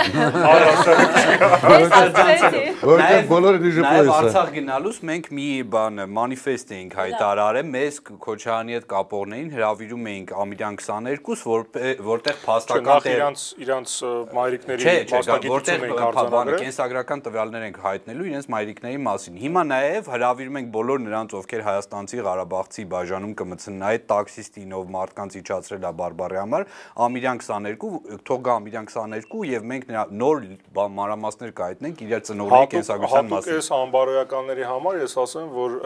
Որտեղ 2.92 3.20
բոլորը 3.32 3.58
Նիժը 3.62 3.82
պոյեսը։ 3.82 4.08
Նաև 4.08 4.16
Արցախ 4.22 4.48
գնալուց 4.56 4.96
մենք 5.12 5.24
մի 5.32 5.48
բան 5.72 5.94
մանիֆեստ 6.12 6.74
էինք 6.76 6.92
հայտարարել 7.02 7.71
մեզ 7.72 7.98
Քոչարյանի 8.22 8.74
հետ 8.76 8.87
կապողներին 8.90 9.50
հրավիրում 9.52 10.08
էինք 10.12 10.32
Ամիրյան 10.42 10.76
22, 10.82 11.37
որ 11.48 11.62
որտեղ 12.06 12.38
փաստական 12.42 13.02
տեղ 13.06 13.16
իրանց 13.16 13.44
իրանց 13.62 13.94
մայրիկների 14.37 14.94
մասնագիտություն 15.12 15.87
ենք 15.88 16.02
արձանագրել, 16.06 16.58
կենսագրական 16.62 17.24
տվյալներ 17.26 17.66
ենք 17.68 17.78
հայտնելու 17.87 18.28
իրենց 18.32 18.48
մայրիկների 18.52 19.00
մասին։ 19.06 19.38
Հիմա 19.42 19.62
նաև 19.72 20.11
հրավիրում 20.12 20.58
ենք 20.62 20.72
բոլոր 20.76 21.02
նրանց, 21.06 21.37
ովքեր 21.42 21.64
Հայաստանցի 21.68 22.22
Ղարաբաղցի 22.28 22.85
բաժանում 22.92 23.35
կմցնեն 23.42 23.87
այդ 23.92 24.06
տաքսիստին, 24.12 24.74
ով 24.82 24.92
մարդկանց 24.96 25.38
իջացրել 25.42 25.82
է 25.82 25.92
բարբարի 26.02 26.40
համար, 26.42 26.66
Ամիրյան 27.06 27.42
22, 27.42 28.20
թող 28.28 28.42
գա 28.42 28.56
Ամիրյան 28.62 28.90
22 28.92 29.46
եւ 29.52 29.68
մենք 29.72 29.92
նոր 30.22 30.42
մանրամասներ 30.72 31.54
կհայտնենք 31.62 32.02
իր 32.02 32.14
ծնողների 32.28 32.70
կենսագրության 32.72 33.30
մասին։ 33.32 33.52
Հատուկ 33.52 33.62
էս 33.62 33.70
անբարոյականների 33.78 34.66
համար 34.72 35.00
ես 35.02 35.16
ասեմ, 35.22 35.48
որ 35.56 35.76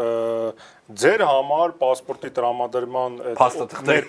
Ձեր 0.87 1.23
համար 1.27 1.73
паспորտի 1.81 2.29
տրամադրման 2.37 3.15
փաստաթղթեր 3.35 4.05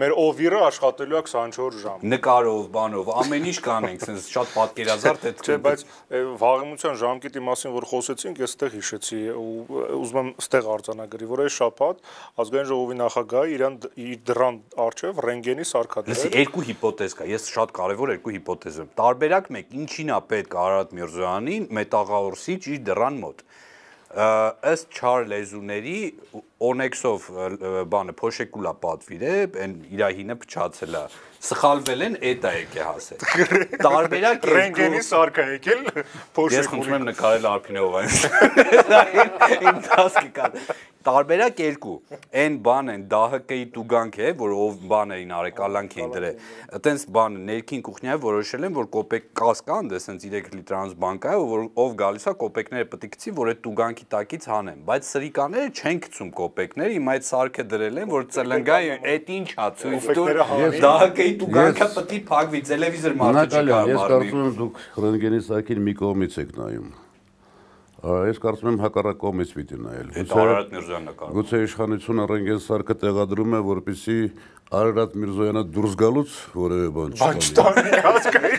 մեր 0.00 0.12
օվիրը 0.22 0.60
աշխատելու 0.70 1.18
է 1.18 1.20
24 1.28 1.82
ժամ։ 1.82 2.06
Նկարով, 2.14 2.62
բանով, 2.72 3.10
ամեն 3.20 3.48
ինչ 3.50 3.58
կանենք, 3.66 4.04
sense 4.08 4.32
շատ 4.32 4.54
պատկերազարդ 4.54 5.26
է։ 5.28 5.32
Չէ, 5.44 5.58
բայց 5.66 5.84
վաղեմության 6.40 6.96
ժամկետի 7.02 7.42
մասին 7.44 7.74
որ 7.74 7.86
խոսեցինք, 7.90 8.40
ես 8.40 8.54
ստեղ 8.56 8.72
հիշեցի 8.78 9.20
ու 9.34 9.82
ուզում 10.00 10.20
եմ 10.22 10.30
ստեղ 10.40 10.70
արձանագրի, 10.74 11.28
որ 11.34 11.44
այս 11.44 11.58
շաբաթ 11.60 12.00
ազգային 12.40 12.68
ժողովի 12.72 12.98
նախագահը 13.04 13.52
իրան 13.58 13.78
դրան 14.32 14.58
արչև 14.84 15.22
ռենգենի 15.28 15.68
սարքադրել։ 15.74 16.24
Իսկ 16.24 16.40
երկու 16.40 16.64
հիպոթեզ 16.72 17.18
կա, 17.20 17.28
ես 17.34 17.50
շատ 17.52 17.76
կարևոր 17.84 18.14
երկու 18.14 18.34
հիպոթեզ 18.38 18.80
եմ։ 18.80 18.90
Տարբերակ 19.04 19.52
1 19.60 19.76
ինչին 19.84 20.14
է 20.14 20.18
պետք 20.32 20.58
Արարատ 20.64 20.96
Միրզոյանին 20.98 21.68
մետաղաորսիչ 21.78 22.60
իր 22.74 22.82
դրան 22.88 23.22
մոտ 23.24 23.46
ըստ 24.14 24.98
չար 24.98 25.24
լեզուների 25.32 25.98
Onyx-ով 26.64 27.24
բանը 27.90 28.14
փոշեկուլա 28.20 28.72
պատվիր 28.84 29.24
է, 29.26 29.36
այն 29.64 29.72
իր 29.90 30.04
հինը 30.20 30.36
փչացել 30.44 30.98
է 31.00 31.02
սխալվել 31.44 32.04
են, 32.06 32.16
էդ 32.30 32.48
է 32.48 32.54
եկե 32.54 32.86
հասել։ 32.88 33.24
Տարբերակ 33.84 34.48
ռենգենի 34.54 35.02
սարքա 35.08 35.46
եկել 35.50 35.84
փոշեկուլի։ 36.38 36.58
Ես 36.58 36.70
խնդրում 36.72 36.96
եմ 36.98 37.06
նկարել 37.10 37.48
Արփինեով 37.52 38.00
այն։ 38.00 38.10
Իմ 39.68 39.80
տասկի 39.88 40.30
կա 40.38 40.50
տարբերակ 41.04 41.58
երկու. 41.60 41.94
Այն 42.40 42.54
բան 42.64 42.90
են 42.94 43.02
ԴՀԿ-ի 43.12 43.64
տուգանք 43.74 44.16
է 44.24 44.28
որ 44.40 44.52
ով 44.56 44.76
բան 44.88 45.10
էին 45.16 45.32
արեկալանք 45.36 45.96
էին 45.98 46.12
դրել 46.14 46.38
այտենց 46.78 47.04
բան 47.16 47.36
ներքին 47.48 47.82
կուխնյա 47.88 48.14
որոշել 48.24 48.66
են 48.68 48.76
որ 48.78 48.88
կոպեկ 48.94 49.26
կաս 49.40 49.60
կան 49.68 49.90
դե 49.92 50.00
սենց 50.04 50.24
3 50.34 50.48
լիտրանոց 50.54 50.94
բանկա 51.04 51.34
է 51.34 51.42
որ 51.50 51.66
ով 51.84 51.94
գալիս 52.00 52.24
է 52.24 52.34
կոպեկները 52.40 52.88
պետք 52.94 53.04
է 53.04 53.10
գցի 53.14 53.34
որ 53.38 53.50
այդ 53.52 53.60
տուգանքի 53.64 54.08
տակից 54.14 54.48
հանեն 54.54 54.80
բայց 54.88 55.10
սրիկաները 55.12 55.74
չեն 55.74 56.00
գցում 56.04 56.30
կոպեկներ 56.40 56.94
հիմա 56.94 57.16
այդ 57.18 57.28
սարքը 57.28 57.66
դրել 57.74 58.00
են 58.04 58.08
որ 58.14 58.26
ծլնգա 58.34 58.78
այդ 59.12 59.32
ինչ 59.34 59.48
հա 59.60 59.68
ցույց 59.84 60.08
տուր 60.14 60.42
ԴՀԿ-ի 60.54 61.33
տուգանքը 61.40 61.88
պետք 61.94 62.12
է 62.14 62.20
փակվի 62.30 62.60
տելևիզոր 62.70 63.16
մարդը 63.22 63.44
չի 63.44 63.64
կարող 63.70 63.94
ես 63.94 64.04
կարծում 64.14 64.44
եմ 64.44 64.52
դուք 64.60 64.84
ռենտգենի 65.04 65.40
սարքին 65.48 65.80
մի 65.88 65.96
կողմից 66.04 66.38
եք 66.44 66.54
նայում 66.60 66.92
Ես 68.04 68.36
կարծում 68.36 68.68
եմ 68.68 68.82
հակառակ 68.84 69.16
կողմից 69.16 69.52
պիտի 69.56 69.76
նայել։ 69.80 70.08
Արարատ 70.36 70.74
Միրզոյանն 70.74 71.08
է 71.08 71.14
կարող։ 71.20 71.36
Գուցե 71.38 71.60
իշխանությունը 71.64 72.26
ռենգեն 72.32 72.60
սարքը 72.64 72.96
տեղադրում 73.00 73.56
է, 73.56 73.60
որպեսզի 73.70 74.18
Արարատ 74.76 75.16
Միրզոյանը 75.24 75.62
դուրս 75.72 75.94
գալուց 76.04 76.30
որևէ 76.60 76.88
բան 76.98 77.16
չտանի։ 77.16 77.24
Բաց 77.24 77.48
տանի 77.56 77.96
հասկայի։ 78.04 78.54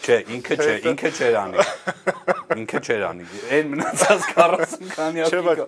Չէ, 0.00 0.16
ինքը 0.36 0.56
չէ, 0.56 0.74
ինքը 0.90 1.10
չէր 1.16 1.34
անի։ 1.40 1.64
Ինքը 2.60 2.80
չէր 2.86 3.02
անի։ 3.10 3.26
Այն 3.56 3.72
մնացած 3.74 4.28
40 4.32 4.94
քանյակի։ 4.94 5.30
Չէ, 5.30 5.42
բայց 5.46 5.60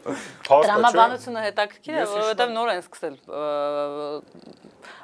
Դրամաբանությունը 0.48 1.44
հետաքրքիր 1.48 1.98
է, 1.98 2.06
որովհետև 2.12 2.54
նոր 2.56 2.72
են 2.72 2.82
սկսել 2.86 3.16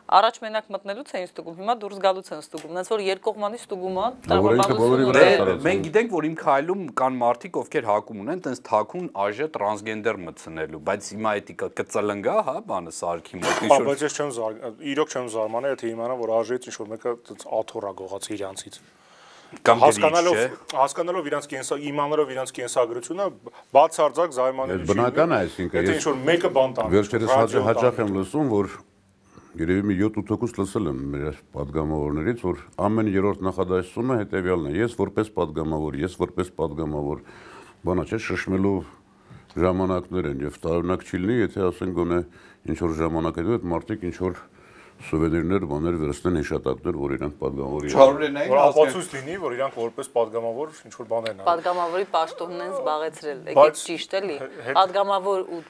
առաջ 0.08 0.38
մենակ 0.40 0.68
մտնելուց 0.72 1.10
էին 1.18 1.26
ստուգում, 1.28 1.56
հիմա 1.58 1.74
դուրս 1.82 1.98
գալուց 2.00 2.28
են 2.32 2.38
ստուգում։ 2.40 2.76
Նենց 2.78 2.90
որ 2.94 3.02
երկկողմանի 3.04 3.58
ստուգումը 3.60 4.04
տրամաբանությունը 4.24 5.56
մենք 5.66 5.82
գիտենք, 5.84 6.14
որ 6.16 6.28
իմ 6.28 6.36
քայլում 6.40 6.86
կան 7.00 7.18
մարդիկ, 7.20 7.58
ովքեր 7.60 7.88
հակում 7.88 8.22
ունեն, 8.24 8.40
տենց 8.48 8.62
թակուն 8.68 9.10
ԱԺ 9.12 9.50
տրանսգենդեր 9.58 10.20
մտցնելու, 10.24 10.80
բայց 10.88 11.10
հիմա 11.12 11.34
էտիկա 11.42 11.68
կծլնգա, 11.76 12.36
հա, 12.48 12.56
բանը 12.72 12.94
սարքի 12.98 13.42
մոտ։ 13.44 13.60
Ինչ 13.68 13.72
որ 13.76 13.88
Բայց 13.88 14.06
ես 14.08 14.16
չեմ 14.16 14.32
զար, 14.38 14.56
իրոք 14.96 15.12
չեմ 15.12 15.28
զարմանա, 15.36 15.74
եթե 15.76 15.92
իմանա, 15.92 16.16
որ 16.24 16.32
ԱԺ-ից 16.38 16.72
ինչ 16.72 16.76
որ 16.78 16.90
մեկը 16.96 17.14
տենց 17.28 17.44
աթորա 17.58 17.92
գողաց 18.00 18.32
իրանցից 18.38 18.80
կամ 19.48 19.80
հասկանալով 19.80 20.38
հասկանալով 20.76 21.28
իրանց 21.30 21.46
կենսա 21.52 21.76
իմանալով 21.88 22.32
իրանց 22.34 22.50
կենսագրությունը 22.58 23.26
բացարձակ 23.72 24.34
զայմանալի 24.36 24.84
չի։ 24.84 24.88
Բնական 24.90 25.32
է, 25.32 25.38
այսինքն 25.48 25.78
ես 25.78 25.88
Եթե 25.88 25.94
ինչ 25.96 26.04
որ 26.08 26.18
մեկը 26.28 26.50
բան 26.58 26.74
տան։ 26.76 26.92
Վերջերս 26.92 27.56
հաճախ 27.68 28.02
եմ 28.04 28.12
լսում, 28.18 28.52
որ 28.52 28.70
երևի 29.58 29.86
մի 29.88 29.96
7-8% 30.04 30.60
լսել 30.60 30.90
եմ 30.92 31.00
մեր 31.14 31.40
падգամավորներից, 31.56 32.44
որ 32.44 32.60
ամեն 32.88 33.08
երրորդ 33.14 33.40
նախադասությունը 33.48 34.18
հետեւյալն 34.20 34.68
է. 34.68 34.74
ես 34.78 34.92
որպես 35.00 35.32
падգամավոր, 35.38 35.98
ես 36.04 36.14
որպես 36.20 36.52
падգամավոր 36.58 37.24
բանա 37.88 38.04
չէ 38.04 38.18
շշմելով 38.28 38.78
ժամանակներ 39.58 40.28
են 40.28 40.44
եւ 40.44 40.60
տարօրինակ 40.62 41.04
չի 41.08 41.18
լինի, 41.24 41.36
եթե 41.48 41.60
ասեն 41.68 41.92
գոնե 41.96 42.20
ինչ 42.68 42.78
որ 42.84 42.92
ժամանակ 42.98 43.38
հետո 43.40 43.56
այդ 43.58 43.66
մարդիկ 43.72 44.06
ինչ 44.08 44.16
որ 44.28 44.40
սուվենիրներ, 45.06 45.64
բաներ 45.70 45.96
վերցնեն 46.02 46.36
հիշատակներ, 46.38 46.96
որ 46.98 47.12
իրանք 47.16 47.34
падգամավորի 47.38 47.90
Չարուլենային 47.94 48.50
որ 48.50 48.60
ապացույց 48.64 49.12
լինի, 49.14 49.36
որ 49.44 49.54
իրանք 49.58 49.76
որպես 49.78 50.10
падգամավոր 50.16 50.72
ինչ 50.88 50.94
որ 50.98 51.08
բաներ 51.12 51.34
են։ 51.38 51.42
Падգամավորի 51.48 52.06
պաշտոնն 52.14 52.64
են 52.64 52.72
զբաղեցրել, 52.78 53.38
եկեք 53.52 53.78
ճիշտ 53.78 54.16
էլի։ 54.18 54.38
Падգամավոր 54.78 55.44
ու 55.54 55.60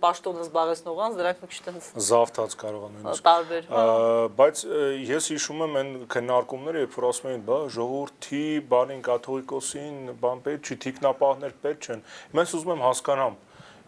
պաշտոնը 0.00 0.46
զբաղեցնողանց 0.46 1.20
դրանք 1.20 1.44
մի 1.44 1.50
քիչ 1.50 1.60
տենց 1.68 1.90
զավթած 2.08 2.56
կարող 2.64 2.88
են 2.88 2.96
նույնիսկ։ 2.96 3.28
Տարբեր։ 3.30 3.68
հա։ 3.70 3.84
Բայց 4.40 4.64
ես 5.10 5.30
հիշում 5.34 5.62
եմ 5.66 5.78
այն 5.80 5.92
քննարկումները, 6.16 6.84
երբ 6.86 6.96
որ 7.00 7.08
ասում 7.10 7.30
էին, 7.30 7.44
բա 7.50 7.60
ժողովրդի 7.76 8.44
բանին 8.70 9.04
կաթողիկոսին, 9.10 10.00
բան 10.24 10.42
պետք 10.48 10.70
չի 10.70 10.80
թիկնապահներ 10.86 11.56
պետք 11.60 11.90
չեն։ 11.90 12.04
Մենք 12.40 12.54
ուզում 12.60 12.74
եմ 12.74 12.84
հասկանամ, 12.86 13.38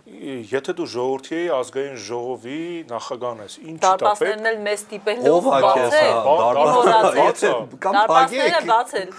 Եթե 0.03 0.73
դու 0.79 0.87
ժողովրդի 0.93 1.41
ազգային 1.55 1.99
ժողովի 2.03 2.63
նախագահն 2.91 3.43
ես, 3.45 3.55
ի՞նչ 3.63 3.77
դա 3.79 3.91
պետք։ 3.93 4.03
Դարպասներն 4.03 4.49
էլ 4.51 4.57
մեզ 4.67 4.83
տիպելով 4.91 5.47
բացել։ 5.47 6.17
Դարպասները 6.43 7.53
կամ 7.85 7.99
փագեք։ 8.11 8.43
Դարպասները 8.43 8.63
բացել։ 8.73 9.15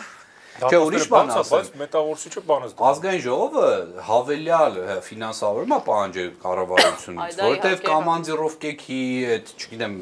Չէ, 0.53 0.77
ուրիշ 0.85 1.05
բան 1.09 1.31
ասեմ, 1.33 1.53
բայց 1.53 1.69
մետաղորսիչը 1.81 2.41
բանս 2.45 2.73
դա։ 2.77 2.85
Ազգային 2.89 3.21
ժողովը 3.23 3.69
հավելյալ 4.07 4.75
ֆինանսավորումա 5.07 5.77
պահանջի 5.87 6.25
կառավարությունից, 6.43 7.39
որտեվ 7.43 7.81
կոմանդիրովկեքի 7.87 8.99
այդ, 9.33 9.49
չգիտեմ, 9.63 9.95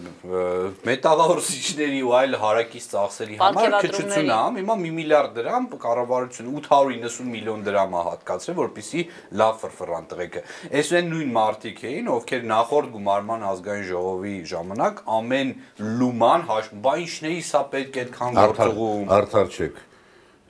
մետաղորսիչների 0.92 2.02
ու 2.04 2.14
այլ 2.20 2.38
հարակից 2.42 2.88
ծախսերի 2.92 3.40
համար 3.42 3.78
քչություն 3.86 4.32
ա, 4.36 4.42
հիմա 4.60 4.76
1 4.82 4.96
միլիարդ 5.00 5.36
դրամ 5.40 5.70
կառավարությունը 5.86 6.56
890 6.62 7.32
միլիոն 7.32 7.64
դրամ 7.72 7.96
ա 7.96 8.04
հատկացրել, 8.12 8.58
որպեսի 8.62 9.06
լավ 9.42 9.56
ֆրֆռան 9.62 10.10
տղեկը։ 10.12 10.44
Այս 10.82 10.92
այն 11.00 11.12
նույն 11.16 11.32
մարտիկ 11.38 11.84
էին, 11.92 12.12
ովքեր 12.18 12.44
նախորդ 12.52 12.92
գումարման 12.98 13.48
ազգային 13.52 13.88
ժողովի 13.92 14.36
ժամանակ 14.52 15.02
ամեն 15.22 15.56
լուման 16.02 16.46
հաշվում, 16.52 16.84
բա 16.86 16.98
ինչների 17.06 17.42
սա 17.52 17.64
պետք 17.72 18.02
է 18.02 18.06
այդքան 18.06 18.38
գործողում։ 18.42 19.16
Արդար 19.22 19.56
չեք 19.56 19.82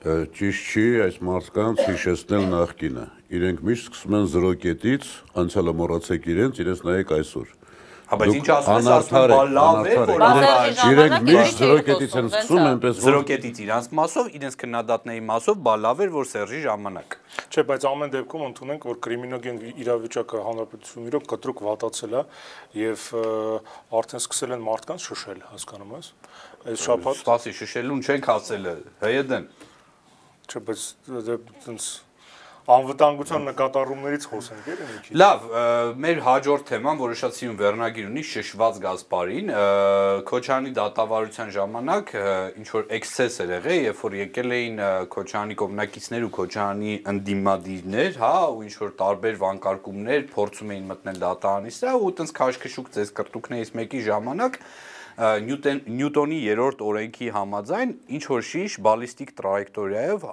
ճիշտ 0.02 0.70
չի 0.72 0.84
այս 1.04 1.16
մարդկանց 1.22 1.80
հիշեցնել 1.86 2.46
նախկինը։ 2.50 3.02
Իրենք 3.38 3.60
միշտ 3.68 3.84
սկսում 3.86 4.14
են 4.18 4.24
0 4.32 4.56
կետից, 4.64 5.04
անցյալը 5.42 5.74
մոռացեք 5.78 6.24
իրենց, 6.32 6.62
իրենց 6.64 6.80
նայեք 6.88 7.12
այսօր։ 7.16 7.52
Հա 8.12 8.16
բայց 8.18 8.32
ինչ 8.36 8.48
ասում 8.52 8.80
ես, 8.82 8.88
ասում 8.92 9.52
լավ 9.56 9.86
է, 9.88 9.94
որ 10.10 10.24
իրենք 10.90 11.14
միշտ 11.28 11.62
0 11.62 11.84
կետից 11.86 12.16
են 12.18 12.26
սկսում, 12.32 12.64
այնպես 12.72 12.98
որ 12.98 13.14
0 13.14 13.22
կետից 13.30 13.62
իրանց 13.62 13.88
մասով, 14.02 14.28
իրենց 14.42 14.58
քննադատների 14.62 15.22
մասով, 15.30 15.62
բա 15.62 15.74
լավ 15.86 16.02
էր, 16.02 16.12
որ 16.18 16.28
Սերժի 16.32 16.60
ժամանակ։ 16.66 17.16
Չէ, 17.46 17.64
բայց 17.70 17.86
ամեն 17.92 18.12
դեպքում 18.12 18.46
ընդունենք, 18.50 18.86
որ 18.90 19.00
կրիմինոգեն 19.06 19.64
իրավիճակը 19.86 20.44
հանրապետությունում 20.50 21.08
իրոք 21.12 21.26
կտրուկ 21.32 21.64
վատացել 21.72 22.12
է 22.12 22.22
եւ 22.82 23.08
արդեն 24.02 24.24
սկսել 24.26 24.56
են 24.58 24.64
մարդկանց 24.68 25.08
շշել, 25.08 25.42
հասկանում 25.56 25.96
ես։ 25.96 26.12
Այս 26.68 26.86
շփոթ։ 26.90 27.22
Սպասի, 27.22 27.56
շշելուն 27.62 28.04
չենք 28.12 28.32
հասել, 28.32 28.72
ՀՅԴ-ն 29.02 29.46
Չէ, 30.52 30.60
բայց 30.68 30.88
այտենց 31.32 31.84
անվտանգության 32.70 33.46
նկատառումներից 33.48 34.24
խոսենք 34.30 34.66
էլի 34.70 34.84
մի 34.86 34.98
քիչ։ 35.02 35.16
Լավ, 35.18 35.46
մեր 36.02 36.20
հաջորդ 36.26 36.66
թեման, 36.68 37.00
որը 37.00 37.16
շատ 37.18 37.36
սիրուն 37.38 37.56
վերնագիր 37.58 38.06
ունի, 38.10 38.22
շշված 38.28 38.78
գազպարին, 38.84 39.50
Քոչանի 40.28 40.74
դատավարության 40.76 41.50
ժամանակ 41.56 42.12
ինչ 42.62 42.68
որ 42.76 42.86
էքսես 42.98 43.40
էր 43.42 43.52
եղել, 43.56 43.80
երբ 43.88 44.04
որ 44.06 44.16
եկել 44.20 44.56
էին 44.58 44.78
Քոչանի 45.16 45.58
կողմնակիցներ 45.62 46.28
ու 46.28 46.32
Քոչանի 46.38 46.94
ընդդիմադիրներ, 47.16 48.22
հա, 48.22 48.32
ու 48.52 48.62
ինչ 48.68 48.74
որ 48.78 48.94
տարբեր 49.02 49.42
վանկարկումներ 49.42 50.26
փորձում 50.36 50.72
էին 50.76 50.88
մտնել 50.92 51.22
դատարանից, 51.26 51.82
ու 51.92 52.10
այտենց 52.12 52.36
քաշքշուկ 52.38 52.94
ձեզ 52.94 53.14
կրտուկներից 53.18 53.74
մեկի 53.82 54.06
ժամանակ 54.06 54.62
Նյուտոն 55.18 55.82
Նյուտոնի 55.98 56.38
երրորդ 56.46 56.82
օրենքի 56.88 57.28
համաձայն 57.36 57.92
ինչ 58.16 58.22
որ 58.32 58.46
շիշ 58.48 58.78
բալիստիկ 58.86 59.34
տրայեկտորիայով 59.42 60.26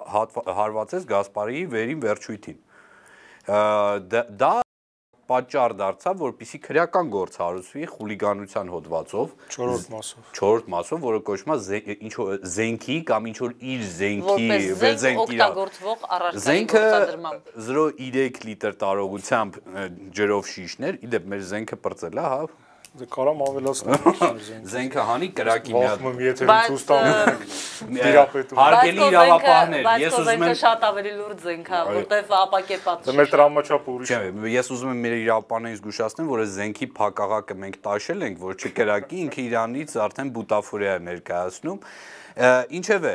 հարվածեց 0.60 1.06
Գասպարիի 1.10 1.64
վերին 1.74 2.02
վերջույթին։ 2.06 2.58
Դա 4.40 4.52
պատճառ 5.30 5.74
դարձավ, 5.78 6.16
որպիսի 6.24 6.58
քրեական 6.64 7.10
գործ 7.12 7.36
հարուցվի 7.38 7.84
խուլիգանության 7.90 8.70
հոդվածով 8.74 9.34
4-րդ 9.54 9.90
մասով 9.92 10.32
4-րդ 10.38 10.70
մասով, 10.74 11.02
որը 11.04 11.20
կոչվում 11.28 11.52
է 11.54 11.96
ինչ 12.08 12.14
որ 12.16 12.40
զենքի 12.54 12.96
կամ 13.10 13.28
ինչ 13.30 13.36
որ 13.44 13.54
իր 13.74 13.84
զենքի 14.00 14.48
զենքի 15.04 15.20
օգտագործվող 15.26 16.08
առարկայի 16.16 16.64
գործադրմամբ 16.74 17.54
0.3 17.68 18.42
լիտր 18.50 18.74
տարողությամբ 18.82 19.60
ջրով 20.18 20.50
շիշներ, 20.50 21.00
իդեպ 21.06 21.30
մեր 21.30 21.46
զենքը 21.52 21.80
բրծել 21.86 22.18
է, 22.18 22.26
հա, 22.34 22.42
Դե 22.90 23.06
կարամ 23.06 23.42
ավելացնել 23.44 24.30
զենքը 24.70 25.02
հանի 25.06 25.26
կրակի 25.38 25.74
մի 25.76 25.82
հատ։ 25.84 26.00
Մի 26.02 26.24
եթե 26.24 26.46
ցույց 26.50 26.84
տանենք 26.88 27.44
դիրապետում։ 28.00 28.58
Հարգելի 28.60 29.04
իրավապահներ, 29.06 29.86
ես 30.02 30.16
ուզում 30.18 30.44
եմ 30.48 30.56
շատ 30.62 30.86
ավելի 30.88 31.12
լուրջ 31.20 31.44
զենք 31.46 31.70
է, 31.70 31.82
որտեվ 32.00 32.34
ապակեպած։ 32.40 33.06
Դա 33.06 33.14
մեր 33.20 33.30
տրամաչափը 33.36 33.94
ուրիշ 33.94 34.10
է։ 34.10 34.20
Չէ, 34.26 34.52
ես 34.56 34.72
ուզում 34.74 34.90
եմ 34.90 35.04
մեր 35.06 35.16
իրավապահներին 35.20 35.78
զգուշացնեմ, 35.78 36.30
որ 36.34 36.42
զենքի 36.58 36.88
փակաղակը 36.98 37.58
մենք 37.62 37.78
տաշել 37.86 38.26
ենք, 38.26 38.42
որ 38.50 38.58
չկրակի, 38.58 39.22
ինքը 39.30 39.44
իրանից 39.46 39.94
արդեն 40.10 40.34
բուտաֆորիա 40.34 40.96
է 40.98 41.04
ներկայացնում 41.10 41.78
Ինչևէ, 42.30 43.14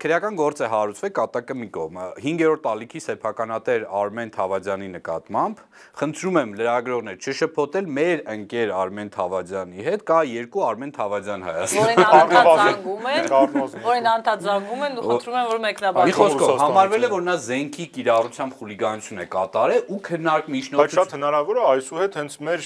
քրեական 0.00 0.34
գործ 0.38 0.60
է 0.64 0.68
հարուցվել 0.72 1.12
կատակը 1.18 1.54
մի 1.60 1.68
կողմ։ 1.74 1.98
5-րդ 2.24 2.64
ալիքի 2.70 3.00
սեփականատեր 3.04 3.84
Արմեն 4.00 4.30
Թավադյանի 4.36 4.88
նկատմամբ 4.94 5.56
խնդրում 6.00 6.36
եմ 6.40 6.50
լրագրողներ 6.60 7.16
չշփոթել 7.20 7.86
մեր 8.00 8.22
ընկեր 8.34 8.72
Արմեն 8.80 9.10
Թավադյանի 9.16 9.84
հետ, 9.90 10.00
կա 10.10 10.18
երկու 10.30 10.64
Արմեն 10.70 10.92
Թավադյան 10.96 11.44
Հայաստանում։ 11.50 11.84
Որին 11.90 12.08
անդադ 12.20 12.48
զանգում 12.60 13.04
են, 13.10 13.22
որին 13.84 14.08
անդադ 14.10 14.40
զանգում 14.46 14.82
են 14.86 14.92
ու 15.00 15.04
խնդրում 15.10 15.36
են 15.40 15.46
որ 15.50 15.60
մեկնաբան։ 15.66 16.04
Մի 16.10 16.14
խոսքով 16.20 16.54
համարվել 16.60 17.00
է 17.00 17.10
որ 17.10 17.22
նա 17.28 17.36
զենքի 17.50 17.86
կիրառությամբ 17.96 18.52
խուլիգանություն 18.60 19.20
է 19.20 19.26
կատարել 19.34 19.82
ու 19.90 20.00
քննարկում 20.10 20.54
միջնորդություն։ 20.56 20.80
Բայց 20.80 20.96
շատ 21.00 21.10
հնարավոր 21.16 21.56
է 21.60 21.64
այսուհետ 21.70 22.12
հենց 22.20 22.32
մեր 22.50 22.60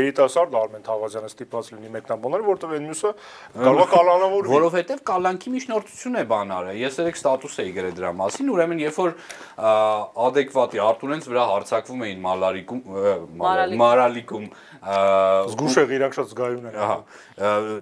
երիտասարդ 0.00 0.50
Արմեն 0.60 0.84
Թավադյանը 0.90 1.30
ստիպված 1.30 1.64
լինի 1.70 1.90
մեկնաբանել, 2.00 2.42
որտեղ 2.50 2.74
այն 2.76 2.84
մյուսը 2.90 3.10
կարող 3.60 3.80
է 3.80 3.88
կալանավորվի։ 3.90 4.50
Որովհետև 4.50 5.04
կալանքի 5.30 5.50
միջնորդություն 5.54 6.18
է 6.18 6.22
բան 6.26 6.52
արել։ 6.56 6.78
Ես 6.80 6.96
երեք 7.00 7.18
ստատուս 7.20 7.56
էի 7.62 7.72
գրել 7.76 7.92
դրա 7.98 8.10
մասին, 8.18 8.48
ուրեմն 8.50 8.80
երբ 8.82 8.96
որ 8.98 9.12
adekvati 10.26 10.80
Արտունենց 10.82 11.28
վրա 11.30 11.44
հարցակվում 11.50 12.02
էին 12.06 12.24
Մալարիկում, 12.24 12.80
Մարալիկում 13.80 14.48
զգուշեղ 14.80 15.90
իրանք 15.92 16.14
շատ 16.16 16.28
զգայուն 16.30 16.68
են։ 16.70 16.76
Ահա, 16.80 16.96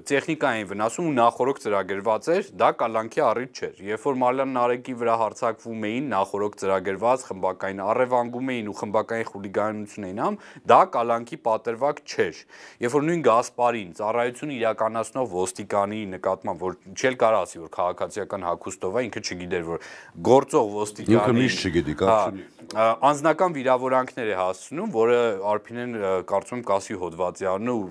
տեխնիկային 0.08 0.66
վնասում 0.66 1.08
ու 1.08 1.12
նախորոք 1.14 1.61
ծրագրված 1.62 2.28
էր, 2.34 2.48
դա 2.58 2.70
կալանքի 2.80 3.22
առիթ 3.22 3.61
չէր։ 3.62 3.82
Երբ 3.87 4.06
որ 4.08 4.18
Մալյան 4.18 4.52
Նարեկի 4.58 4.94
վրա 4.98 5.14
հարցակվում 5.22 5.87
էին, 5.88 6.08
նախորոք 6.11 6.58
ծրագրված 6.58 7.26
խմբակային 7.28 7.82
առևանգում 7.87 8.50
էին 8.54 8.68
ու 8.68 8.76
խմբակային 8.82 9.28
խուլիգանություն 9.30 10.08
էին 10.08 10.22
ամ, 10.26 10.38
դա 10.66 10.80
կալանքի 10.98 11.38
պատրվակ 11.46 12.02
չէր։ 12.08 12.42
Երբ 12.82 12.96
որ 12.98 13.06
նույն 13.08 13.22
Գասպարին 13.28 13.90
ծառայություն 13.98 14.54
իրականացնող 14.58 15.32
ոստիկանի 15.38 16.02
նկատմամբ, 16.18 16.66
որ 16.66 16.78
չել 16.98 17.18
կարող 17.22 17.46
ասի, 17.46 17.62
որ 17.62 17.72
քաղաքացիական 17.78 18.46
հակոստով 18.48 18.98
է, 18.98 19.06
ինքը 19.08 19.22
չգիտեր, 19.28 19.66
որ 19.68 19.88
գործող 20.28 20.70
ոստիկանի 20.78 21.18
Ինքը 21.18 21.34
միշտ 21.38 21.68
չգիտի, 21.68 21.98
կապ 22.02 22.18
չունի։ 22.28 22.46
Անձնական 22.68 23.54
վիրավորանքներ 23.56 24.28
է 24.28 24.34
հասցնում, 24.38 24.90
որը 24.92 25.20
Արփինեն 25.48 25.94
կարծում 26.28 26.64
եմ 26.88 26.96
կասի 26.96 26.96
հոդվածյանը 27.03 27.72
ու 27.74 27.83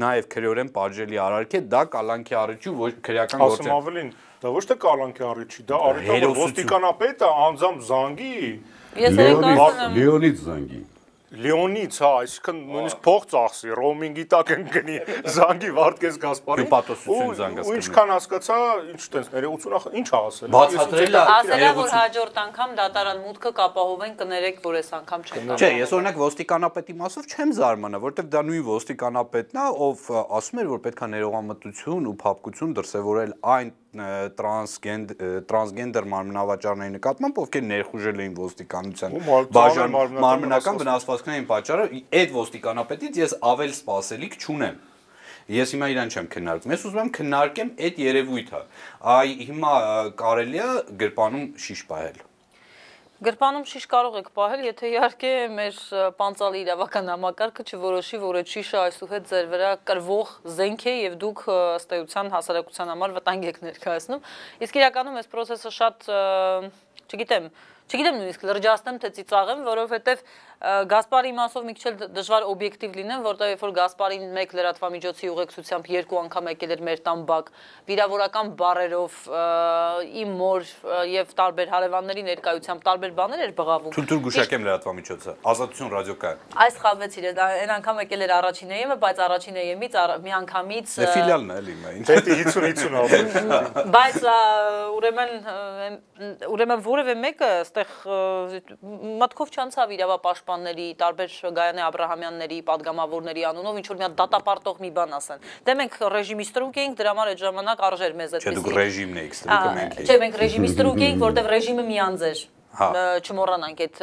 նաև 0.00 0.28
քրեորեն 0.32 0.70
պատժելի 0.76 1.18
արարք 1.20 1.56
է, 1.56 1.60
դա 1.72 1.82
կալանքի 1.92 2.36
առիթ 2.40 2.66
ու 2.66 2.76
ոչ 2.80 2.92
քրեական 3.04 3.40
գործ 3.42 3.60
է։ 3.60 3.66
Ասում 3.66 3.76
ավելին, 3.76 4.10
Դա 4.36 4.52
ոչ 4.52 4.62
թե 4.68 4.74
կալանքի 4.84 5.24
առիթ 5.26 5.54
չի, 5.56 5.62
դա 5.66 5.78
առիթ 5.86 6.08
է 6.16 6.28
ոստիկանապետը 6.36 7.28
անձամբ 7.46 7.78
զանգի 7.86 8.32
Ես 9.00 9.16
երեք 9.16 9.46
ասում 9.46 9.80
եմ 9.86 9.96
Լեոնիդ 9.96 10.42
զանգի 10.44 10.80
Լեոնից, 11.36 11.96
հա, 12.00 12.10
այսինքն 12.22 12.60
նույնիսկ 12.72 13.00
փող 13.06 13.24
ծախսի, 13.32 13.72
ռոմինգի 13.76 14.24
տակ 14.32 14.52
ընկնի 14.56 14.96
զանգի 15.36 15.70
Վարդգես 15.76 16.18
Գասպարին։ 16.22 16.66
Հպատոսություն 16.66 17.34
զանգած 17.40 17.70
Ու 17.70 17.76
ինչքան 17.76 18.12
հասկացա, 18.14 18.58
ինչ 18.92 19.02
տենց 19.16 19.30
80 19.36 19.88
ինչ 20.00 20.06
ա 20.16 20.20
ասել։ 20.26 20.52
Բացատրել 20.56 21.16
է 21.16 21.24
ասելա 21.36 21.70
որ 21.76 21.94
հաջորդ 21.96 22.40
անգամ 22.46 22.76
դատարան 22.80 23.22
մուտքը 23.26 23.52
կապահովեն 23.60 24.16
կներեք 24.20 24.62
որ 24.66 24.78
այս 24.80 24.90
անգամ 24.96 25.26
չեն 25.26 25.54
Չէ, 25.56 25.70
ես 25.76 25.94
օրինակ 25.96 26.20
ոստիկանապետի 26.24 26.96
մասով 27.00 27.30
չեմ 27.36 27.54
զարմանա, 27.60 28.00
որովհետև 28.06 28.30
դա 28.36 28.44
նույն 28.46 28.66
ոստիկանապետն 28.70 29.60
է, 29.60 29.66
ով 29.86 30.06
ասում 30.40 30.62
էր, 30.62 30.70
որ 30.72 30.82
պետքա 30.86 31.10
ներողամտություն 31.16 32.10
ու 32.10 32.16
փափկություն 32.22 32.76
դրսևորել 32.76 33.36
այն 33.56 33.74
տրանսգենդ 34.40 35.14
տրանսգենդեր 35.50 36.08
մարմնավաճառների 36.12 36.94
նկատմամբ, 36.96 37.40
ովքեր 37.44 37.64
ներխուժել 37.70 38.22
էին 38.26 38.36
ոստիկանության 38.40 39.16
բաժան 39.56 39.96
մարմնական 40.26 40.80
վնասվածքներին 40.82 41.48
պատճառը, 41.52 41.88
այդ 42.20 42.36
ոստիկանապետից 42.36 43.20
ես 43.22 43.36
ավել 43.52 43.74
սпасելիք 43.76 44.38
չունեմ 44.42 44.78
ես 45.46 45.72
հիմա 45.76 45.88
իրան 45.94 46.08
չեմ 46.10 46.28
քննարկում։ 46.32 46.72
Ես 46.74 46.84
ուզում 46.88 47.00
եմ 47.04 47.10
քննարկեմ 47.16 47.68
այդ 47.86 47.98
երևույթը։ 48.02 48.62
Այ 49.14 49.34
հիմա 49.46 49.74
կարելի 50.18 50.62
է 50.64 50.70
գրպանում 51.02 51.44
շիշ 51.66 51.82
պահել։ 51.90 52.18
Գրպանում 53.16 53.62
շիշ 53.64 53.84
կարող 53.88 54.16
եք 54.20 54.26
պահել, 54.36 54.62
եթե 54.66 54.88
իհարկե 54.92 55.28
մեր 55.56 55.76
պանցալի 56.18 56.58
իրավական 56.66 57.06
համակարգը 57.08 57.64
չորոշի, 57.64 58.18
որ 58.20 58.38
այդ 58.42 58.50
շիշը 58.52 58.76
այսուհետ 58.82 59.30
ձեր 59.30 59.46
վրա 59.52 59.70
կրվող 59.88 60.32
զենք 60.58 60.84
է 60.84 60.94
եւ 60.98 61.16
դուք 61.22 61.40
ըստ 61.56 61.94
էության 61.96 62.28
հասարակության 62.36 62.92
համար 62.92 63.14
վտանգ 63.16 63.48
եք 63.48 63.62
ներկայացնում։ 63.64 64.28
Իսկ 64.66 64.78
իրականում 64.82 65.16
այս 65.16 65.32
process-ը 65.32 65.72
շատ, 65.78 66.06
չգիտեմ, 67.08 67.48
չգիտեմ 67.88 68.20
նույնիսկ 68.20 68.46
լրջացնեմ 68.52 69.00
թե 69.00 69.10
ծիծաղեմ, 69.16 69.64
որովհետեւ 69.64 70.22
Գասպարի 70.56 71.32
մասով 71.36 71.64
մի 71.66 71.72
քիչ 71.76 71.90
դժվար 72.16 72.44
օբյեկտիվ 72.48 72.94
լինեմ, 72.96 73.24
որտեղ 73.26 73.50
երբ 73.52 73.62
որ 73.66 73.72
Գասպարին 73.76 74.22
մեկ 74.36 74.54
լրատվամիջոցի 74.56 75.28
ուղեկցությամբ 75.32 75.90
երկու 75.92 76.18
անգամ 76.22 76.48
եկել 76.48 76.72
էր 76.76 76.82
մեր 76.86 77.02
տան 77.06 77.24
բակ, 77.28 77.50
վիրավորական 77.90 78.52
բարերով 78.56 79.18
իմ 80.22 80.32
մոր 80.40 80.64
եւ 81.12 81.34
տարբեր 81.36 81.72
հարևանների 81.76 82.24
ներկայությամբ 82.30 82.86
տարբեր 82.88 83.12
բաներ 83.20 83.44
էր 83.46 83.52
բղավում։ 83.60 83.96
Թույլ 83.96 84.22
գուշակեմ 84.26 84.66
լրատվամիջոցը, 84.66 85.36
Ազատություն 85.52 85.92
ռադիոկայան։ 85.92 86.56
Այս 86.66 86.80
խավեցիր 86.86 87.26
է, 87.26 87.34
այն 87.36 87.74
անգամ 87.76 88.00
եկել 88.06 88.24
էր 88.26 88.32
առաջին 88.36 88.74
էյեմը, 88.76 88.96
բայց 89.04 89.22
առաջին 89.26 89.60
էյեմից 89.60 90.00
մի 90.24 90.34
անգամից 90.40 90.96
Դե 90.96 91.08
ֆիլիալն 91.16 91.52
է 91.52 91.56
էլի 91.60 91.76
մայն։ 91.84 92.00
Դե 92.06 92.16
50-50 92.26 92.96
ավ։ 92.96 93.10
Բայց 93.96 94.18
ուրեմն 94.96 95.30
ուրեմն 96.56 96.84
որևէ 96.86 97.14
մեկը 97.26 97.50
այստեղ 97.60 97.94
մտքով 99.20 99.52
չանցավ 99.56 99.94
իրավապաշտ 99.96 100.45
պաշտպանների, 100.46 100.86
տարբեր 101.00 101.30
Գայանե 101.56 101.82
Աբրահամյանների, 101.86 102.58
падգամավորների 102.70 103.42
անունով 103.50 103.78
ինչ 103.80 103.86
որ 103.90 103.98
մի 103.98 104.04
հատ 104.06 104.14
դատապարտող 104.20 104.76
մի 104.84 104.90
բան 104.96 105.14
ասեն։ 105.18 105.46
Դե 105.66 105.74
մենք 105.80 105.96
ռեժիմի 106.14 106.46
ստրուկ 106.46 106.78
էինք, 106.82 106.98
դրա 107.00 107.14
համար 107.16 107.30
այդ 107.32 107.40
ժամանակ 107.42 107.82
արժեր 107.86 108.14
մեզ 108.20 108.36
այդպես։ 108.36 108.46
Չէ, 108.46 108.54
դուք 108.60 108.70
ռեժիմն 108.76 109.20
էիք 109.26 109.34
ստրուկը 109.36 109.72
մենք 109.76 109.96
էինք։ 109.96 110.06
Չէ, 110.06 110.18
մենք 110.22 110.38
ռեժիմի 110.46 110.70
ստրուկ 110.70 111.02
էինք, 111.06 111.24
որտեղ 111.26 111.50
ռեժիմը 111.56 111.86
միանձ 111.90 112.26
էր 112.30 112.40
հա։ 112.76 112.88
չմոռանանք 113.24 113.78
այդ 113.86 114.00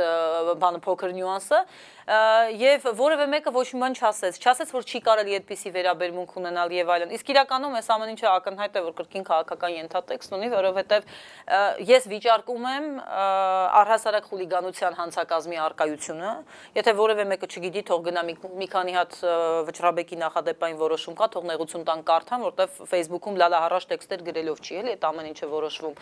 բանը 0.63 0.79
փոքր 0.83 1.11
նյուանսը 1.13 1.59
եւ 2.03 2.87
որևէ 2.99 3.27
մեկը 3.31 3.51
ոչ 3.55 3.67
մի 3.73 3.79
բան 3.83 3.93
չասեց, 3.95 4.39
չասեց 4.43 4.71
որ 4.75 4.83
չի 4.83 4.99
կարելի 5.07 5.35
այդպիսի 5.37 5.69
վերաբերմունք 5.71 6.33
ունենալ 6.41 6.73
եւ 6.75 6.89
այլն։ 6.93 7.13
Իսկ 7.15 7.29
իրականում 7.31 7.77
այս 7.79 7.87
ամեն 7.93 8.11
ինչը 8.13 8.27
ակնհայտ 8.33 8.75
է 8.75 8.83
որ 8.83 8.95
կրկին 8.97 9.25
քաղաքական 9.29 9.75
ենթատեքստ 9.77 10.35
ունի, 10.35 10.49
որովհետեւ 10.53 11.07
ես 11.87 12.07
վիճարկում 12.11 12.67
եմ 12.73 12.87
առհասարակ 13.83 14.27
խուլիգանության 14.33 14.97
հանցակազմի 14.99 15.57
արկայությունը, 15.63 16.33
եթե 16.75 16.93
որևէ 16.99 17.25
մեկը 17.31 17.47
չգիտի, 17.53 17.83
թող 17.87 18.03
գնա 18.09 18.23
մի, 18.27 18.67
քանի 18.73 18.93
հատ 18.99 19.17
վճռաբեկի 19.69 20.19
նախադեպային 20.23 20.77
որոշում 20.83 21.17
կա, 21.19 21.27
թող 21.33 21.47
նեղություն 21.53 21.87
տան 21.87 22.03
կարդան, 22.09 22.43
որտեվ 22.43 22.77
Facebook-ում 22.93 23.39
լալահարաշ 23.43 23.87
տեքստեր 23.93 24.23
գրելով 24.27 24.61
չի 24.63 24.79
էլի 24.83 24.93
այդ 24.93 25.07
ամեն 25.09 25.29
ինչը 25.33 25.49
որոշվում։ 25.53 25.95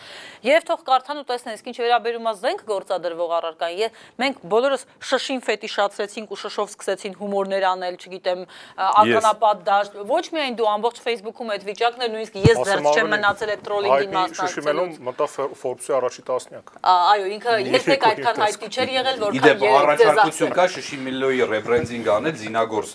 Եվ 0.47 0.67
թող 0.71 0.83
կարդան 0.91 1.21
ու 1.21 1.27
տեսնեն, 1.31 1.57
իսկ 1.59 1.69
ինչ 1.71 1.77
վերաբերում 1.81 2.29
է 2.31 2.33
զենք 2.41 2.63
գործադրվող 2.71 3.33
առարկային, 3.41 3.99
մենք 4.21 4.43
բոլորս 4.51 4.85
շշին 5.11 5.43
ֆետիշ 5.45 5.75
բացրեցինք 5.91 6.31
ու 6.31 6.39
շշով 6.41 6.71
սկսեցին 6.71 7.15
հումորներ 7.19 7.65
անել, 7.71 7.95
չգիտեմ, 7.99 8.43
ականապատ 8.87 9.63
դաշտ։ 9.67 9.97
Ոչ 10.11 10.23
միայն 10.31 10.55
դու 10.59 10.67
ամբողջ 10.71 11.01
Facebook-ում 11.05 11.51
այդ 11.51 11.65
վիճակն 11.67 12.05
էր, 12.05 12.11
նույնիսկ 12.15 12.37
ես 12.47 12.61
դեռ 12.71 12.83
չեմ 12.91 13.11
մնացել 13.11 13.51
այդ 13.51 13.63
տրոլինգին 13.67 14.15
մասնակցել։ 14.15 14.51
Շշիմելում 14.51 14.93
մտա 15.11 15.27
Forbes-ի 15.61 15.95
առաջի 15.99 16.23
տասնյակ։ 16.31 16.73
Այո, 16.91 17.27
ինքը 17.35 17.57
երբեք 17.71 18.05
այդքան 18.11 18.41
հայտնի 18.41 18.71
չէր 18.71 18.93
եղել, 18.95 19.21
որքան 19.21 19.51
երեք 19.51 19.77
առաջարկություն 19.81 20.55
կա 20.57 20.65
Շշիմելոյի 20.75 21.47
ռեբրենդինգ 21.51 22.11
անել 22.15 22.35
Զինագորս 22.41 22.93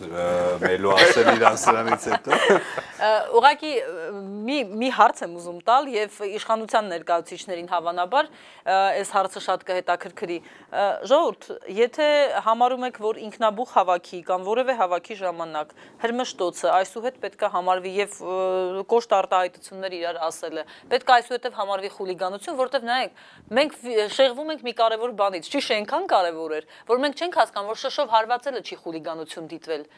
մելո 0.66 0.96
ասել 0.96 1.30
իրան 1.36 1.60
սրանից 1.66 2.06
հետո։ 2.16 2.40
Ուղղակի 3.36 3.72
մի 4.46 4.58
մի 4.80 4.88
հարց 4.96 5.22
եմ 5.26 5.34
ուզում 5.36 5.58
տալ 5.66 5.88
եւ 5.92 6.14
իշխանության 6.26 6.88
ներկայացուցիչներին 6.94 7.68
հավանաբար 7.72 8.30
այս 8.76 9.10
հարցը 9.16 9.42
շատ 9.46 9.64
կհետաքրքրի։ 9.68 10.38
Ժողովուրդ, 11.10 11.48
եթե 11.76 12.08
համարում 12.46 12.85
եք, 12.86 12.98
որ 13.02 13.18
ինքնաբուխ 13.26 13.72
հավաքի 13.76 14.18
կամ 14.26 14.46
որևէ 14.46 14.74
հավաքի 14.80 15.16
ժամանակ 15.20 15.74
հրմշտոցը 16.02 16.70
այսուհետ 16.76 17.20
պետքա 17.26 17.50
համարվի 17.56 17.92
եւ 17.96 18.16
կոշտ 18.92 19.14
արտահայտություններ 19.18 19.96
իրար 19.98 20.20
ասելը։ 20.26 20.64
Պետք 20.92 21.12
է 21.12 21.16
այսուհետև 21.16 21.60
համարվի 21.60 21.92
խուլիգանություն, 21.96 22.58
որտեվ 22.62 22.88
նայեք, 22.90 23.22
մենք 23.60 23.78
շեղվում 24.16 24.52
ենք 24.56 24.66
մի 24.66 24.74
կարևոր 24.80 25.16
բանից։ 25.20 25.50
Չի 25.52 25.62
շենքան 25.66 26.10
կարևոր 26.16 26.56
էր, 26.56 26.68
որ 26.90 27.02
մենք 27.06 27.22
չենք 27.22 27.40
հասկանում, 27.42 27.70
որ 27.74 27.80
շշով 27.86 28.12
հարվածելը 28.16 28.62
չի 28.66 28.80
խուլիգանություն 28.86 29.50
դիտվել 29.56 29.88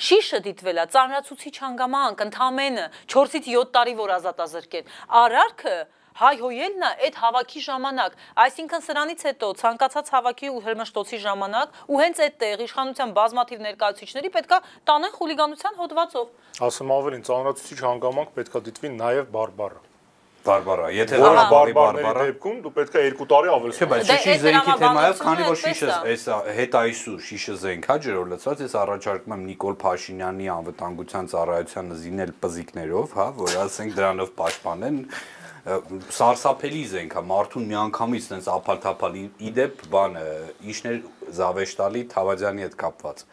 շիշը 0.00 0.38
դիտվել 0.46 0.78
է 0.80 0.84
ծանրացուցիչ 0.94 1.54
հանգամանք 1.60 2.20
ընդամենը 2.24 2.84
4-ից 3.10 3.48
7 3.50 3.72
տարի 3.74 3.94
որ 3.98 4.12
ազատազրկեն 4.16 4.92
արարքը 5.20 5.74
հայհոյելն 6.18 6.86
է 6.86 6.90
այդ 7.06 7.18
հավաքի 7.20 7.60
ժամանակ, 7.66 8.16
այսինքն 8.44 8.84
սրանից 8.86 9.22
հետո 9.30 9.50
ցանկացած 9.60 10.10
հավաքի 10.14 10.50
ու 10.50 10.62
հրմշտոցի 10.66 11.20
ժամանակ 11.26 11.78
ու 11.86 12.00
հենց 12.00 12.24
այդտեղ 12.26 12.64
իշխանության 12.66 13.14
բազմաթիվ 13.20 13.62
ներկայացուցիչների 13.70 14.32
պետքա 14.40 14.58
տանեն 14.90 15.14
խուլիգանության 15.20 15.78
հոդվածով։ 15.84 16.26
Ասում 16.70 16.96
ավելին, 16.98 17.22
ծանրացուցիչ 17.30 17.78
հանգամանք 17.86 18.34
պետքա 18.40 18.66
դիտվի 18.70 18.92
նաև 18.96 19.30
բարբառը։ 19.36 19.88
Բարբարա, 20.40 20.86
եթե 20.96 21.16
դա 21.20 21.42
բարբարների 21.50 22.22
դեպքում 22.30 22.60
դու 22.64 22.70
պետք 22.76 22.94
է 22.96 23.00
2 23.12 23.26
տարի 23.28 23.50
ավել։ 23.52 23.74
Չէ, 23.76 23.88
բայց 23.90 24.06
շիշի 24.10 24.36
զենքի 24.44 24.76
թեմայով, 24.80 25.18
քանի 25.20 25.48
որ 25.50 25.58
շիշը 25.60 25.88
այս 26.12 26.24
հետ 26.56 26.78
այսու 26.80 27.16
շիշը 27.26 27.56
զենք 27.60 27.88
հա 27.90 27.96
ջրով 28.06 28.30
լցված, 28.30 28.62
ես 28.64 28.76
առաջարկում 28.80 29.34
եմ 29.36 29.42
Նիկոլ 29.50 29.76
Փաշինյանի 29.84 30.48
անվտանգության 30.56 31.28
ծառայությանը 31.34 32.00
զինել 32.00 32.32
պզիկներով, 32.40 33.14
հա, 33.20 33.28
որ 33.36 33.58
ասենք 33.68 33.94
դրանով 34.00 34.32
պաշտպանեն 34.40 34.98
սարսափելի 36.16 36.82
զենք 36.90 37.16
է 37.20 37.22
մարդուն 37.30 37.68
միանգամից 37.70 38.28
տենց 38.30 38.48
ափալ-թափալ 38.54 39.18
իդեպ 39.50 39.84
բանը 39.92 40.24
իշներ 40.72 40.98
զավեշտալի 41.40 42.02
Թավադյանի 42.14 42.66
հետ 42.66 42.76
կապված 42.80 43.24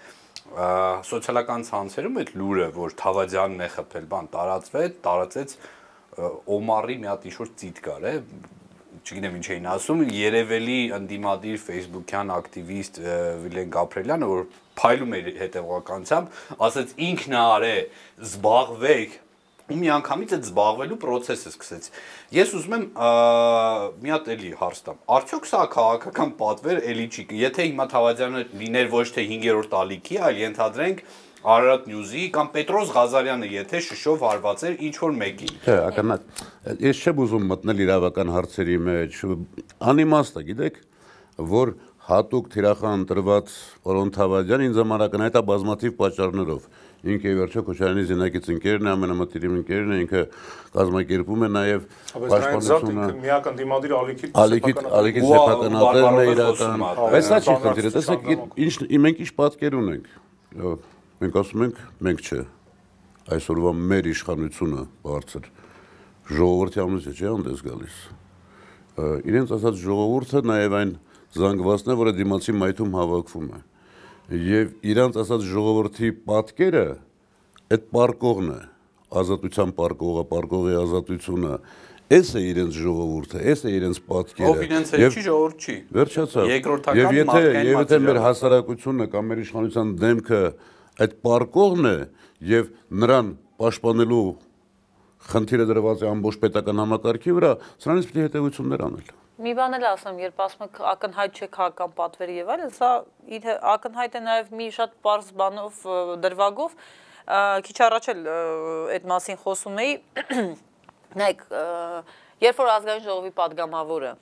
սոցիալական 1.08 1.66
ցանցերում 1.68 2.20
այդ 2.22 2.30
լուրը 2.42 2.68
որ 2.78 2.94
Թավադյանն 3.02 3.64
է 3.66 3.72
խփել 3.74 4.06
բան 4.14 4.30
տարածվեց 4.36 5.02
տարածեց 5.08 5.58
Օմարի 6.58 6.96
մի 7.02 7.12
հատ 7.12 7.28
ինչ-որ 7.32 7.52
ծիտ 7.62 7.82
կար 7.88 8.08
է 8.08 8.14
չգիտեմ 9.08 9.36
ինչ 9.38 9.48
էին 9.54 9.68
ասում 9.72 10.00
երևելի 10.18 10.78
ընդդիմադիր 10.98 11.60
Facebook-յան 11.64 12.32
ակտիվիստ 12.38 12.98
Վիլեն 13.44 13.70
Գաբրելյանը 13.76 14.30
որ 14.32 14.42
փայլում 14.80 15.16
էր 15.18 15.30
հետևողականությամբ 15.42 16.42
ասաց 16.68 16.94
ինքն 17.08 17.38
արե 17.42 17.76
զբաղվեք 18.28 19.16
ու 19.68 19.78
մի 19.78 19.90
անգամից 19.98 20.34
այդ 20.38 20.48
զբաղվելու 20.48 20.98
process-ը 21.02 21.52
սկսեց։ 21.52 21.88
Ես 22.38 22.54
ուզում 22.58 22.76
եմ 22.78 22.84
մի 24.04 24.14
հատ 24.14 24.30
էլի 24.34 24.52
հարց 24.62 24.82
տամ։ 24.88 25.00
Արդյոք 25.18 25.48
սա 25.52 25.64
քաղաքական 25.76 26.34
պատվեր 26.40 26.82
էլի 26.94 27.08
չի։ 27.12 27.26
Եթե 27.42 27.66
հիմա 27.68 27.88
Թավադյանը 27.92 28.44
լիներ 28.64 28.92
ոչ 28.96 29.08
թե 29.18 29.26
5-րդ 29.32 29.76
ալիքի, 29.82 30.20
այլ 30.28 30.40
ենթադրենք 30.48 31.02
Արարատ 31.48 31.84
Նյուզի 31.88 32.24
կամ 32.34 32.48
Պետրոս 32.56 32.90
Ղազարյանը 32.96 33.48
եթե 33.54 33.80
շշով 33.88 34.24
հարված 34.26 34.64
էր 34.68 34.80
ինչ 34.88 34.96
որ 35.00 35.14
մեկին։ 35.22 35.52
Չէ, 35.64 35.76
ականատ։ 35.86 36.42
Ես 36.82 37.04
չեմ 37.04 37.22
ուզում 37.24 37.46
մտնել 37.52 37.84
իրավական 37.86 38.32
հարցերի 38.36 38.78
մեջ։ 38.88 39.20
Անիմաստ 39.92 40.42
է, 40.42 40.44
գիտեք, 40.50 40.82
որ 41.54 41.74
հատուկ 42.08 42.46
թիրախան 42.56 43.02
տրված 43.08 43.54
Օրոն 43.92 44.12
Թավադյան 44.18 44.62
ինձ 44.68 44.78
համար 44.82 45.02
ակնհայտ 45.08 45.38
է 45.38 45.42
բազմաթիվ 45.52 45.96
պատճառներով 46.02 46.68
ինքը 47.06 47.34
վերջո 47.38 47.62
Քոչարյանի 47.68 48.04
զինակից 48.10 48.48
ընկերն 48.54 48.88
է, 48.88 48.92
ամենամտիրիմ 48.98 49.58
ընկերն 49.58 49.92
է, 49.94 49.98
ինքը 50.04 50.22
կազմակերպում 50.74 51.46
է 51.46 51.50
նաև 51.54 51.86
պաշտպանությունը։ 52.18 53.08
Միակ 53.22 53.50
ընդդիմադիր 53.52 53.94
ալիքի 53.98 54.30
ալիքի 54.44 54.74
ալիքի 54.98 55.24
սեփականատերն 55.28 56.18
է 56.18 56.26
իրական։ 56.34 56.86
Բայց 57.14 57.30
սա 57.30 57.40
չի 57.44 57.56
խնդիրը, 57.68 57.94
տեսեք, 57.98 58.28
ինչ 58.66 58.74
մենք 59.08 59.24
ինչ 59.28 59.32
պատկեր 59.38 59.78
ունենք։ 59.78 60.12
Մենք 61.18 61.40
ասում 61.42 61.66
ենք, 61.68 61.80
մենք 62.08 62.28
չէ։ 62.28 62.42
Այսօրվա 63.38 63.72
մեր 63.78 64.12
իշխանությունը 64.14 64.84
բարձր 65.08 65.48
ժողովրդի 66.28 66.82
ամուսը 66.84 67.14
չէ 67.18 67.28
անդես 67.38 67.64
գալիս։ 67.68 67.98
Իրենց 69.28 69.52
ասած 69.58 69.82
ժողովուրդը 69.84 70.42
նաև 70.48 70.76
այն 70.78 70.94
զանգվածն 71.38 71.92
է, 71.92 71.98
որը 72.02 72.14
դիմացի 72.18 72.56
մայթում 72.58 72.96
հավաքվում 72.98 73.48
է։ 73.48 73.60
Եվ 74.28 74.72
իրանց 74.92 75.18
ասած 75.24 75.44
ժողովրդի 75.48 76.10
պատկերը 76.28 76.88
այդ 77.72 77.84
պարկողն 77.96 78.50
է, 78.52 78.62
ազատության 79.22 79.70
պարկողը, 79.78 80.24
պարկողի 80.32 80.74
ազատությունը, 80.82 81.60
Էս 82.08 82.30
է 82.40 82.42
իրենց 82.48 82.78
ժողովուրդը, 82.80 83.40
էս 83.52 83.62
է 83.68 83.72
իրենց 83.76 83.98
պատկերը։ 84.08 84.48
Ով 84.48 84.62
իրենց 84.64 84.92
հետ 84.96 85.16
չի 85.18 85.24
ժողովուրդ 85.26 85.66
չի։ 85.68 85.74
Վերջացավ։ 85.98 86.52
Երկրորդական 86.54 87.00
Եվ 87.02 87.18
եթե 87.18 87.42
եւ 87.68 87.82
եթե 87.82 88.00
մեր 88.06 88.20
հասարակությունը 88.24 89.08
կամ 89.12 89.28
մեր 89.28 89.42
իշխանության 89.44 89.92
դեմքը 90.04 90.42
այդ 91.04 91.18
պարկողն 91.28 91.90
է 91.92 91.98
եւ 92.48 92.72
նրան 93.04 93.34
պաշտպանելու 93.60 94.24
խնդիրը 95.28 95.68
դրված 95.68 96.08
է 96.08 96.12
ամբողջ 96.16 96.42
պետական 96.48 96.84
համակարգի 96.88 97.38
վրա, 97.42 97.52
սրանից 97.84 98.08
պետք 98.08 98.24
է 98.24 98.28
հետեւություններ 98.28 98.88
անել։ 98.88 99.12
Մի 99.38 99.52
բան 99.54 99.78
էլ 99.78 99.84
ասեմ, 99.86 100.16
երբ 100.24 100.40
ասում 100.42 100.64
եք 100.66 100.78
ակնհայտ 100.92 101.36
չեք 101.38 101.58
հական 101.62 101.92
պատվերը 101.98 102.38
եւ 102.40 102.48
այլն, 102.56 102.72
սա 102.74 102.88
իր 103.38 103.44
ակնհայտ 103.70 104.16
է 104.18 104.22
նաեւ 104.26 104.48
մի 104.58 104.70
շատ 104.78 104.96
པարզ 104.98 105.28
բանով 105.42 105.82
դրվագով 106.24 106.74
քիչ 107.68 107.76
առաջ 107.88 108.10
էլ 108.14 108.24
այդ 108.98 109.06
մասին 109.14 109.38
խոսում 109.44 109.78
էի։ 109.84 109.94
Նայեք, 111.22 111.44
երբ 112.48 112.62
որ 112.64 112.72
ազգային 112.78 113.06
ժողովի 113.06 113.34
падգամավորը 113.38 114.16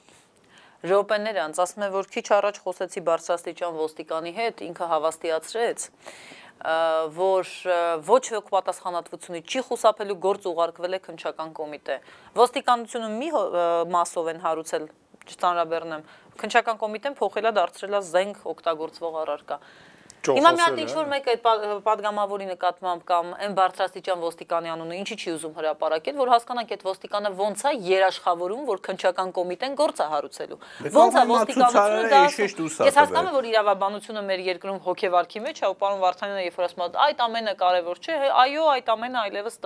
ռոպեներ 0.91 1.39
անց 1.45 1.61
ասում 1.63 1.85
է, 1.85 1.89
որ 1.95 2.09
քիչ 2.11 2.25
առաջ 2.35 2.59
խոսեցի 2.65 3.05
Բարսաստիճան 3.07 3.79
ոստիկանի 3.79 4.33
հետ, 4.35 4.65
ինքը 4.67 4.89
հավաստիացրեց, 4.91 5.87
որ 7.15 7.49
ոչ 8.05 8.21
ոք 8.35 8.51
պատասխանատվությունը 8.53 9.41
չի 9.45 9.63
խուսափելու 9.69 10.19
գործ 10.25 10.45
ուղարկվել 10.51 10.97
է 10.97 10.99
քնչական 11.07 11.49
կոմիտե։ 11.57 11.97
Ոստիկանությունը 12.37 13.09
մի 13.15 13.31
մասով 13.95 14.29
են 14.35 14.39
հարուցել 14.45 14.87
չծանրաբեռնեմ։ 15.25 16.05
Քնչական 16.41 16.79
կոմիտեն 16.81 17.17
փոխելա 17.19 17.51
դարձրելա 17.55 18.01
զենք 18.09 18.41
օգտագործվող 18.51 19.19
առարկա։ 19.23 19.57
Հիմա 20.33 20.51
մի 20.55 20.63
հատ 20.65 20.79
ինչ-որ 20.85 21.07
մեկ 21.11 21.27
այդ 21.31 21.41
падգամավորի 21.85 22.45
նկատմամբ 22.49 23.01
կամ 23.09 23.25
այն 23.45 23.55
բարձրաստիճան 23.59 24.23
ոստիկանի 24.25 24.71
անունը 24.73 24.97
ինչի 25.01 25.15
չի 25.21 25.29
ուզում 25.35 25.53
հրապարակել, 25.59 26.15
որ 26.21 26.31
հասկանանք 26.33 26.73
այդ 26.75 26.85
ոստիկանը 26.89 27.31
ոնց 27.35 27.63
է 27.65 27.73
երաշխավորում, 27.85 28.63
որ 28.65 28.81
քնչական 28.85 29.29
կոմիտեն 29.35 29.75
գործ 29.75 30.01
է 30.01 30.07
հարուցելու։ 30.15 30.59
Ոնց 30.95 31.15
է 31.15 31.23
ոստիկանությունը 31.35 32.03
դա։ 32.15 32.21
Ես 32.85 32.99
հասկանում 33.01 33.29
եմ, 33.29 33.35
որ 33.35 33.49
իրավաբանությունը 33.51 34.23
մեր 34.25 34.43
երկրում 34.45 34.79
հոգեվարքի 34.85 35.39
մեջ 35.45 35.61
է, 35.61 35.69
ու 35.69 35.77
պարոն 35.85 35.99
Վարդանյանը 36.05 36.45
երբ 36.45 36.55
որ 36.55 36.65
ասում 36.65 36.83
է, 36.85 36.89
այդ 37.05 37.23
ամենը 37.25 37.53
կարևոր 37.61 38.01
չէ, 38.05 38.15
այո, 38.45 38.65
այդ 38.75 38.91
ամենը 38.95 39.19
այլևս 39.25 39.59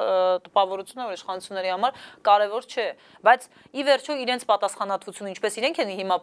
տպավորություն 0.50 1.00
է, 1.00 1.08
որ 1.10 1.20
իշխանությունների 1.20 1.72
համար 1.76 2.02
կարևոր 2.30 2.68
չէ, 2.70 2.88
բայց 3.30 3.48
ի 3.70 3.86
վերջո 3.90 4.18
իրենց 4.24 4.46
պատասխանատվությունը 4.50 5.34
ինչպես 5.36 5.60
իրենք 5.60 5.82
են 5.84 5.94
հիմա 6.00 6.18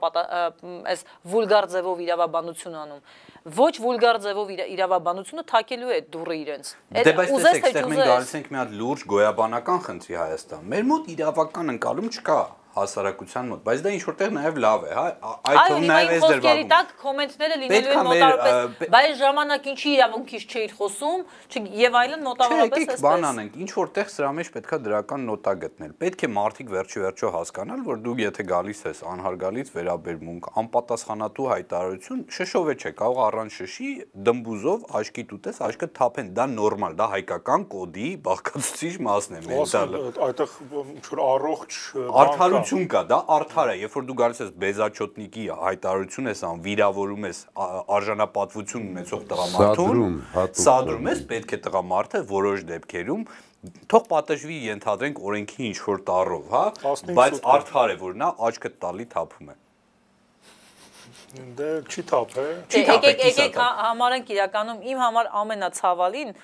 այս 0.87 1.07
վուլգար 1.33 1.69
ձևով 1.77 2.03
իրավաբանություն 2.07 2.79
անում 2.87 3.03
ոչ 3.47 3.75
վուլգար 3.79 4.17
ձևով 4.25 4.49
իրավաբանությունը 4.75 5.43
թակելու 5.47 5.91
է 5.95 5.99
դուրը 6.11 6.37
իրենց։ 6.43 6.71
Դե 6.97 7.13
բայց 7.19 7.29
տեսեք, 7.31 7.67
այստեղ 7.69 7.89
մենք 7.93 8.09
գալիս 8.11 8.33
ենք 8.39 8.49
մի 8.51 8.59
հատ 8.59 8.73
լուրջ 8.81 9.05
գոյաբանական 9.13 9.83
խնդրի 9.87 10.17
Հայաստան։ 10.19 10.65
Մեր 10.73 10.89
մոտ 10.91 11.11
իրավական 11.15 11.75
ընկալում 11.77 12.09
չկա 12.17 12.41
հասարակության 12.77 13.51
մոտ, 13.51 13.61
բայց 13.67 13.83
դա 13.87 13.93
ինչ 13.97 14.03
որտեղ 14.07 14.33
նաև 14.37 14.59
լավ 14.67 14.87
է, 14.87 14.91
հա, 14.97 15.05
այդ 15.47 15.59
թվում 15.67 15.87
նաև 15.87 16.13
էս 16.17 16.25
դրվագում։ 16.27 16.51
Այո, 16.57 16.67
տակ 16.73 16.91
կոմենտները 17.03 17.57
լինելու 17.63 17.93
են 17.97 18.07
մոտավորապես, 18.07 18.91
բայց 18.97 19.15
ժամանակ 19.21 19.69
ինչի 19.73 19.91
իրավունքից 19.97 20.45
չէիր 20.47 20.75
խոսում, 20.77 21.25
եւ 21.77 21.97
այլն 22.01 22.27
մոտավորապես 22.27 22.85
էսպես։ 22.87 22.97
Չէ, 22.97 23.05
բան 23.07 23.27
անենք, 23.31 23.57
ինչ 23.67 23.71
որտեղ 23.77 24.11
սրա 24.17 24.31
մեջ 24.37 24.51
պետքա 24.57 24.79
դրական 24.87 25.27
նոտա 25.27 25.53
գտնել։ 25.67 25.95
Պետք 25.97 26.27
է 26.27 26.31
մարդիկ 26.37 26.73
վերջի 26.77 27.03
վերջո 27.07 27.33
հասկանալ, 27.37 27.81
որ 27.87 28.01
դու 28.07 28.17
եթե 28.27 28.47
գալիս 28.51 28.81
ես 28.87 29.01
անհարգալից 29.17 29.73
վերաբերմունք, 29.77 30.49
անպատասխանատու 30.63 31.49
հայտարարություն, 31.57 32.21
շշով 32.37 32.67
է 32.67 32.77
չէ, 32.77 32.93
կարող 33.01 33.21
առանց 33.27 33.57
շշի 33.57 33.91
դմբուզով 34.27 34.87
աչքի 35.01 35.25
տուտես, 35.33 35.61
աչքը 35.67 35.89
թափեն, 35.97 36.29
դա 36.37 36.47
նորմալ, 36.57 36.97
դա 36.97 37.07
հայկական 37.17 37.67
կոդի 37.73 38.09
բաղկացուցիչ 38.27 38.95
մասն 39.07 39.37
է 39.37 39.41
մենտալը։ 39.47 40.03
Այդտեղ 40.27 40.57
ինչ 40.97 41.05
որ 41.07 41.23
առողջ 41.27 41.79
արդարություն 42.27 42.66
Արդյունք 42.67 42.89
կա, 42.91 43.01
դա 43.07 43.17
արդար 43.31 43.69
է, 43.71 43.75
երբ 43.79 43.93
որ 43.95 44.07
դու 44.07 44.15
գալիս 44.19 44.39
ես 44.43 44.49
բեզաչոտնիկի 44.59 45.43
հայտարարություն 45.55 46.29
ես 46.33 46.41
անում, 46.47 46.63
վիրավորում 46.65 47.27
ես 47.29 47.39
արժանապատվություն 47.95 48.89
ունեցող 48.91 49.21
տղամարդուն, 49.31 50.17
սադրում 50.59 51.07
ես, 51.13 51.21
պետք 51.31 51.55
է 51.55 51.59
տղամարդը 51.67 52.23
որոշ 52.33 52.65
դեպքերում 52.73 53.23
թող 53.87 54.03
պատժվի 54.11 54.59
ենթադրենք 54.67 55.21
օրենքի 55.31 55.63
ինչ 55.71 55.79
որ 55.87 56.03
տառով, 56.11 56.51
հա, 56.57 56.65
բայց 57.21 57.39
արդար 57.55 57.95
է, 57.95 57.97
որ 58.03 58.19
նա 58.19 58.33
աչքը 58.51 58.73
տալի 58.83 59.07
թափում 59.15 59.55
է։ 59.55 59.57
Դե 61.57 61.71
չի 61.87 62.03
թափ 62.11 62.35
է։ 62.35 62.49
Չի 62.67 62.83
թափ 62.91 63.07
է։ 63.07 63.15
Եկեք 63.15 63.25
եկեք 63.31 63.57
համարենք 63.63 64.35
իրականում 64.35 64.85
իմ 64.91 65.01
համար 65.07 65.31
ամենացավալին 65.43 66.37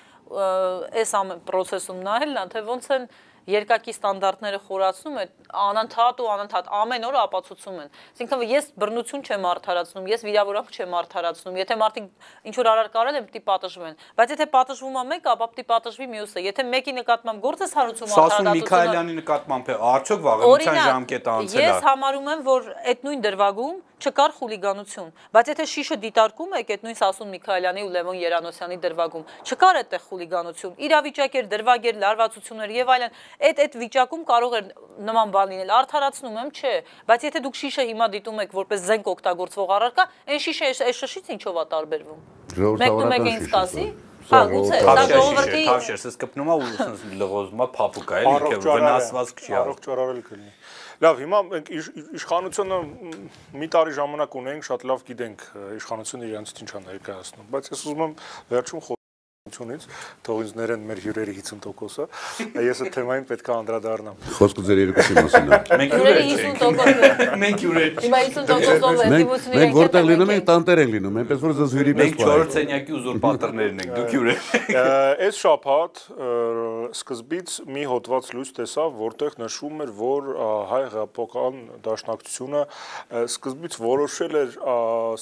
այս 1.03 1.13
ամեն 1.19 1.45
process-ում 1.47 2.01
նայելն 2.07 2.39
է, 2.39 2.45
թե 2.53 2.63
ոնց 2.67 2.89
են 2.95 3.07
երկակի 3.49 3.93
ստանդարտները 3.93 4.59
խորացնում 4.67 5.17
է, 5.19 5.25
անընդհատ 5.63 6.21
ու 6.23 6.27
անընդհատ 6.33 6.69
ամեն 6.79 7.07
օր 7.09 7.17
ապացուցում 7.23 7.77
են։ 7.83 7.89
Այսինքն 8.13 8.43
ես 8.53 8.69
բռնություն 8.83 9.23
չեմ 9.27 9.47
արդարացնում, 9.51 10.07
ես 10.13 10.25
վիրավորանք 10.27 10.71
չեմ 10.73 10.95
արդարացնում։ 11.03 11.59
Եթե 11.63 11.77
մարդիկ 11.83 12.07
ինչ 12.49 12.55
որ 12.59 12.69
արար 12.73 12.89
կարել 12.93 13.19
են, 13.19 13.27
պիտի 13.27 13.41
պատժվեն։ 13.51 13.97
Բայց 14.19 14.33
եթե 14.33 14.47
պատժվում 14.53 14.99
է 15.03 15.05
մեկը, 15.13 15.33
ապա 15.33 15.47
պիտի 15.53 15.65
պատժվի 15.73 16.07
մյուսը։ 16.13 16.43
Եթե 16.47 16.67
մեկի 16.73 16.93
նկատմամբ 17.03 17.43
գործ 17.43 17.63
ես 17.63 17.73
հարուցում 17.83 18.13
արդարացումը, 18.13 18.33
Սասուն 18.33 18.61
Միքայելյանի 18.63 19.17
նկատմամբ 19.19 19.73
է, 19.73 19.77
արդյոք 19.93 20.21
վաղեմիության 20.23 20.83
ժամկետը 20.83 21.33
անցել 21.33 21.63
է։ 21.63 21.67
Ես 21.67 21.87
համարում 21.89 22.29
եմ, 22.33 22.45
որ 22.47 22.69
այդ 22.93 23.07
նույն 23.07 23.23
դրվագում 23.23 23.81
չկար 24.03 24.33
խուլիգանություն, 24.35 25.11
բայց 25.31 25.49
եթե 25.53 25.65
շիշը 25.73 25.95
դիտարկում 26.03 26.55
եք 26.59 26.71
այդ 26.73 26.81
նույն 26.83 26.97
Սասուն 26.99 27.29
Միքայելյանի 27.33 27.83
ու 27.83 27.91
Լևոն 27.93 28.17
Երանոսյանի 28.19 28.77
դրվագում, 28.83 29.23
չկար 29.47 29.79
այդտեղ 29.79 30.03
խուլիգանություն, 30.09 30.73
իրավիճակ 30.87 31.37
էր, 31.39 31.47
դրվագ 31.53 31.87
էր, 31.87 31.99
լարվածություններ 32.03 32.73
եւ 32.83 32.91
այլն, 32.93 33.15
այդ 33.49 33.61
այդ 33.63 33.77
վիճակում 33.83 34.23
կարող 34.29 34.55
էր 34.59 34.71
նման 35.09 35.33
բան 35.33 35.51
լինել։ 35.53 35.73
Արդարացնում 35.79 36.39
եմ, 36.43 36.49
չէ, 36.53 36.73
բայց 37.09 37.27
եթե 37.27 37.43
դուք 37.43 37.59
շիշը 37.63 37.85
հիմա 37.89 38.07
դիտում 38.13 38.41
եք 38.43 38.57
որպես 38.61 38.87
զենք 38.93 39.11
օգտագործվող 39.13 39.75
առարկա, 39.77 40.07
այն 40.29 40.41
շիշը 40.47 40.71
այս 40.73 41.03
շշից 41.03 41.29
ինչով 41.37 41.61
է 41.63 41.67
տարբերվում։ 41.73 42.25
Մեկն 42.83 43.03
ու 43.03 43.11
մեկը 43.13 43.29
ինձ 43.33 43.47
կասի, 43.53 43.85
Հա, 44.23 44.39
գուցե, 44.47 44.77
դա 44.87 45.01
ժողովրդի 45.09 45.61
Թավշերս 45.67 46.15
կպնում 46.21 46.51
է 46.53 46.55
ու 46.55 47.17
լղոզում 47.19 47.63
է 47.63 47.67
փափուկա 47.75 48.21
էլի, 48.23 48.59
վնասված 48.63 49.33
չի 49.43 49.57
առողջ 49.59 49.81
ճարարել 49.83 50.21
կլինի։ 50.29 50.53
Լավ, 51.03 51.21
հիմա 51.23 51.41
մենք 51.49 51.71
իշխանությունը 52.21 52.79
մի 53.59 53.69
տարի 53.75 53.95
ժամանակ 53.99 54.39
ունենք, 54.43 54.67
շատ 54.69 54.87
լավ 54.93 55.05
գիտենք 55.11 55.47
իշխանությունը 55.81 56.29
իրենց 56.31 56.57
ինչ 56.63 56.71
է 56.71 56.83
ներկայացնում, 56.87 57.47
բայց 57.51 57.71
ես 57.73 57.83
ուզում 57.83 58.05
եմ 58.07 58.19
վերջում 58.53 58.85
ությունից, 59.53 59.87
թող 60.25 60.41
ինձ 60.43 60.53
ներեն 60.59 60.85
մեր 60.89 60.99
հյուրերի 61.03 61.33
50%-ը։ 61.39 62.07
Ես 62.63 62.81
այդ 62.83 62.91
թեմային 62.97 63.25
պետք 63.29 63.47
է 63.49 63.53
անդրադառնամ։ 63.53 64.15
Խոսքը 64.37 64.65
ձեր 64.67 64.81
երկուսի 64.83 65.13
մասին 65.19 65.45
է։ 65.53 65.59
Մենք 65.83 65.93
հյուրեր 65.93 66.19
ենք։ 66.23 67.37
Մենք 67.43 67.63
հյուրեր։ 67.63 67.91
Հիմա 68.03 68.21
50%-ով 68.33 69.03
էտիվությունը 69.03 69.61
Մենք 69.63 69.75
որտեղ 69.77 70.07
լինում 70.09 70.31
ենք, 70.33 70.45
տանտեր 70.49 70.81
ենք 70.83 70.93
լինում, 70.93 71.19
այնպես 71.23 71.43
որ 71.43 71.53
զզ 71.59 71.75
հյուրի 71.77 71.93
պես 71.93 72.03
Մենք 72.03 72.23
4 72.23 72.53
սենյակի 72.53 72.95
ուզուրպատորներն 72.97 73.81
ենք, 73.83 73.93
դուք 73.97 74.13
հյուրեր։ 74.13 74.39
Այս 75.23 75.39
շաբաթ 75.43 76.01
սկզբից 76.93 77.55
մի 77.73 77.83
հոդված 77.93 78.29
լույս 78.33 78.53
տեսա, 78.59 78.85
որտեղ 79.03 79.37
նշվում 79.43 79.83
էր, 79.83 79.93
որ 79.99 80.29
հայ 80.71 80.81
հեղափոխական 80.93 81.59
դաշնակցությունը 81.87 82.63
սկզբից 83.33 83.77
որոշել 83.83 84.37
էր 84.43 84.57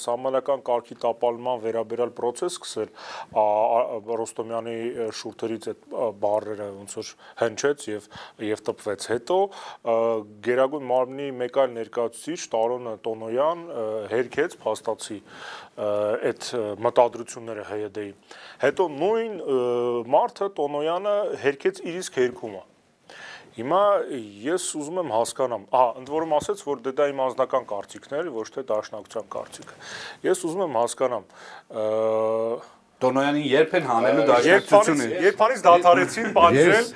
սահմանական 0.01 0.63
կարգի 0.67 0.97
տապալման 1.01 1.61
վերաբերյալ 1.65 2.13
process 2.17 2.57
սկսել 2.57 2.91
Ռոստոմյանի 4.21 4.75
շուրթերից 5.19 5.67
այդ 5.71 5.85
բառերը 6.21 6.67
ոնց 6.77 6.95
որ 6.99 7.11
հնչեց 7.41 7.85
եւ 7.91 8.07
եւ 8.47 8.63
տպվեց 8.69 9.07
հետո 9.11 9.37
Գերագույն 10.47 10.87
մարմնի 10.91 11.29
մեկ 11.41 11.61
այլ 11.65 11.75
ներկայացուցիչ 11.77 12.39
Տարոնը 12.55 12.95
Տոնոյան 13.07 13.63
հերքեց 14.15 14.57
փաստացի 14.65 15.19
այդ 16.31 16.49
մտադրությունները 16.87 17.69
ՀՅԴ-ի 17.71 18.09
հետո 18.65 18.89
նույն 18.97 19.39
մարդը 20.17 20.51
Տոնոյանը 20.61 21.15
հերքեց 21.45 21.85
իր 21.91 22.03
իսկ 22.05 22.21
հերքումը 22.21 22.67
Հիմա 23.51 23.79
ես 24.45 24.65
ուզում 24.79 24.99
եմ 25.01 25.09
հասկանամ, 25.11 25.63
ահա, 25.75 25.87
ընդ 25.99 26.11
որում 26.13 26.35
ասեց, 26.37 26.61
որ 26.63 26.83
դե 26.85 26.91
դա 26.95 27.07
իմ 27.11 27.21
անձնական 27.25 27.65
կարծիքն 27.67 28.13
էր, 28.21 28.29
ոչ 28.31 28.45
թե 28.55 28.63
դաշնակցության 28.69 29.25
կարծիքը։ 29.35 29.79
Ես 30.23 30.43
ուզում 30.47 30.63
եմ 30.67 30.77
հասկանամ, 30.79 31.25
Տոնոյանին 33.01 33.45
երբ 33.49 33.71
են 33.79 33.85
հանելու 33.89 34.25
դաշնակցությունը։ 34.29 35.05
Երբանից 35.25 35.61
դադարեցին 35.65 36.27
պատժել, 36.35 36.89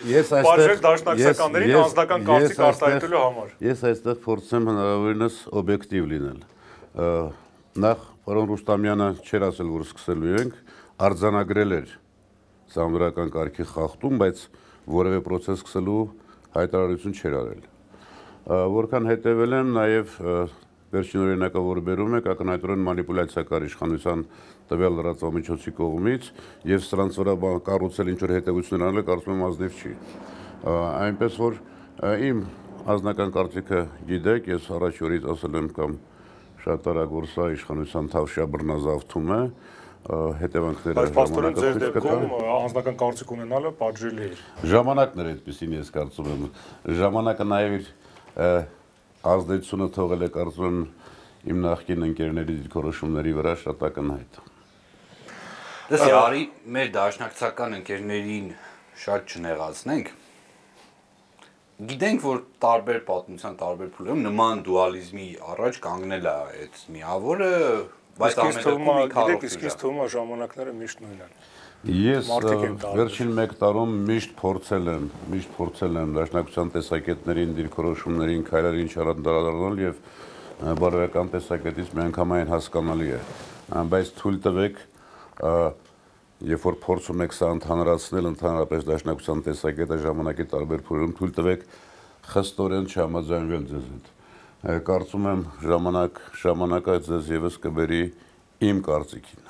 պատժել 0.45 0.81
դաշնակցականներին 0.85 1.77
անձնական 1.81 2.25
կարծիք 2.29 2.61
արտահայտելու 2.69 3.21
համար։ 3.25 3.53
Ես 3.65 3.83
այստեղ 3.89 4.19
փորձեմ 4.25 4.69
հնարավորինս 4.69 5.39
օբյեկտիվ 5.61 6.09
լինել։ 6.13 6.39
Նախ 7.85 8.03
պարոն 8.25 8.49
Ռուստամյանը 8.53 9.07
չեր 9.25 9.45
ասել, 9.49 9.71
որ 9.75 9.85
սկսելու 9.85 10.35
ենք, 10.45 10.53
արձանագրել 11.05 11.75
էր 11.75 11.89
սամրական 12.75 13.31
կարգի 13.35 13.65
խախտում, 13.71 14.21
բայց 14.21 14.43
որևէ 14.95 15.19
process 15.25 15.59
սկսելու 15.61 16.03
հայտարարություն 16.55 17.17
չէր 17.19 17.35
արել։ 17.41 17.65
Որքան 18.75 19.09
հետևել 19.09 19.57
եմ 19.59 19.73
նաև 19.75 20.15
վերջին 20.95 21.23
օրինակը, 21.25 21.63
որ 21.65 21.81
բերում 21.85 22.15
եք, 22.19 22.29
ակնհայտորեն 22.35 22.83
մանիպուլյացիա 22.85 23.43
կար 23.51 23.65
իշխանության 23.69 24.25
տվյալ 24.71 24.97
լրատվամիջոցի 24.99 25.73
կողմից 25.79 26.29
եւ 26.71 26.85
սրանց 26.85 27.19
վրա 27.21 27.35
կառուցել 27.69 28.11
ինչ 28.15 28.19
որ 28.25 28.33
հետեւություններ 28.35 28.89
անել, 28.89 29.05
կարծում 29.11 29.35
եմ 29.35 29.45
ազնիվ 29.45 29.79
չի։ 29.81 29.93
Այնպես 31.05 31.39
որ 31.45 31.59
իմ 32.25 32.43
ազնական 32.95 33.31
կարծիքը 33.35 33.79
գիտեք, 34.09 34.51
ես 34.55 34.69
առաջ 34.75 34.99
օրից 35.05 35.23
ասել 35.35 35.57
եմ 35.61 35.69
կամ 35.75 35.95
շատ 36.65 36.87
արագորսա 36.91 37.45
իշխանության 37.55 38.07
թավշյա 38.13 38.45
բռնազավթում 38.55 39.33
է 39.35 39.41
հետևանքները 40.05 41.03
ժամանակը 41.15 41.61
ձեր 41.65 41.77
դեպքում 41.81 42.33
անձնական 42.55 42.97
կարծիք 43.01 43.31
ունենալը 43.35 43.71
պատժելի 43.79 44.25
է։ 44.25 44.29
Ժամանակն 44.69 45.23
էր 45.23 45.29
այդպեսին 45.31 45.73
ես 45.79 45.89
կարծում 45.95 46.29
եմ։ 46.35 46.43
Ժամանակը 47.01 47.47
նաև 47.49 47.77
իր 47.79 47.87
ազդեցությունը 49.31 49.87
թողել 49.95 50.25
է 50.25 50.29
կարծում 50.35 50.65
եմ 50.65 50.81
իմ 51.45 51.63
նախկին 51.65 52.05
ընկերների 52.09 52.53
դիրքորոշումների 52.59 53.33
վրա 53.39 53.53
շատ 53.63 53.83
ակնհայտ։ 53.89 54.37
Դες 55.85 56.03
արի 56.19 56.43
մեր 56.75 56.87
դաշնակցական 56.95 57.75
ընկերներին 57.79 58.47
շատ 59.05 59.35
չնեղացնենք։ 59.35 60.13
Գիտենք, 61.75 62.21
որ 62.23 62.37
տարբեր 62.63 62.99
պատմության 63.09 63.55
տարբեր 63.59 63.89
փուլերում 63.97 64.21
նման 64.25 64.63
դուալիզմի 64.65 65.27
առաջ 65.53 65.79
կանգնել 65.85 66.29
է 66.31 66.35
այդ 66.35 66.77
միավորը, 66.95 67.51
բայց 68.21 68.39
ամենը 68.45 69.05
գիտեք, 69.11 69.45
իսկ 69.49 69.65
ինձ 69.67 69.75
թվում 69.81 69.99
է 70.05 70.07
ժամանակները 70.15 70.75
միշտ 70.79 71.03
նույնն 71.03 71.25
են։ 71.25 71.35
Ես 71.85 72.29
վերջին 72.81 73.35
1 73.37 73.51
տարում 73.61 73.91
միշտ 74.07 74.31
փորձել 74.39 74.87
եմ, 74.89 75.03
միշտ 75.29 75.51
փորձել 75.53 75.99
եմ 76.01 76.15
դաշնակցության 76.15 76.71
տեսակետներին, 76.73 77.51
դիրքորոշումներին, 77.59 78.41
քայլերին 78.47 78.89
չարանդարարել 78.89 79.81
եւ 79.83 79.99
բարոյական 80.81 81.29
տեսակետից 81.35 81.93
միանգամայն 81.99 82.49
հասկանալի 82.55 83.11
է։ 83.13 83.21
Բայց 83.93 84.11
թույլ 84.17 84.41
տվեք, 84.47 84.81
երբ 86.55 86.65
որ 86.65 86.79
փորձում 86.89 87.23
եք 87.27 87.37
սա 87.37 87.53
ընդհանրացնել 87.59 88.29
ընդհանրապես 88.33 88.89
դաշնակցության 88.89 89.45
տեսակետը 89.45 90.01
ժամանակի 90.09 90.49
տարբեր 90.57 90.85
փուլերում, 90.89 91.17
թույլ 91.21 91.33
տվեք 91.37 91.65
խստորեն 92.33 92.89
չհամաձայնվել 92.89 93.65
ձեզ 93.75 93.89
հետ։ 93.93 94.13
Կարծում 94.89 95.33
եմ 95.35 95.49
ժամանակ 95.69 96.21
ժամանակը 96.41 97.01
ձեզ 97.11 97.33
եւս 97.37 97.59
կբերի 97.61 98.05
իմ 98.65 98.81
կարծիքին 98.89 99.44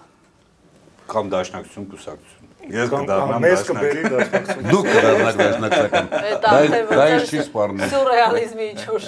կամ 1.12 1.32
դաշնակցություն 1.34 1.86
կուսակցություն։ 1.92 2.46
Ես 2.76 2.92
կդառնամ 2.94 3.46
դաշնակցություն։ 3.46 4.70
Դուք 4.72 4.88
կդառնաք 4.96 5.36
դաշնակցական։ 5.42 6.06
Դա 6.46 6.54
դա 6.92 7.06
չի 7.26 7.42
սպառնում։ 7.46 7.92
Սուրռեալիզմի 7.94 8.66
ինչ-որ։ 8.74 9.02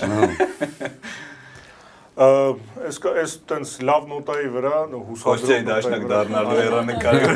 Այս 2.18 2.98
այս 3.12 3.34
տենց 3.46 3.72
լավ 3.86 4.06
նոտայի 4.10 4.48
վրա 4.56 4.78
հուսադրում 4.90 5.68
դաշնակ 5.68 6.06
դառնալու 6.10 6.56
հերանեկարը։ 6.58 7.28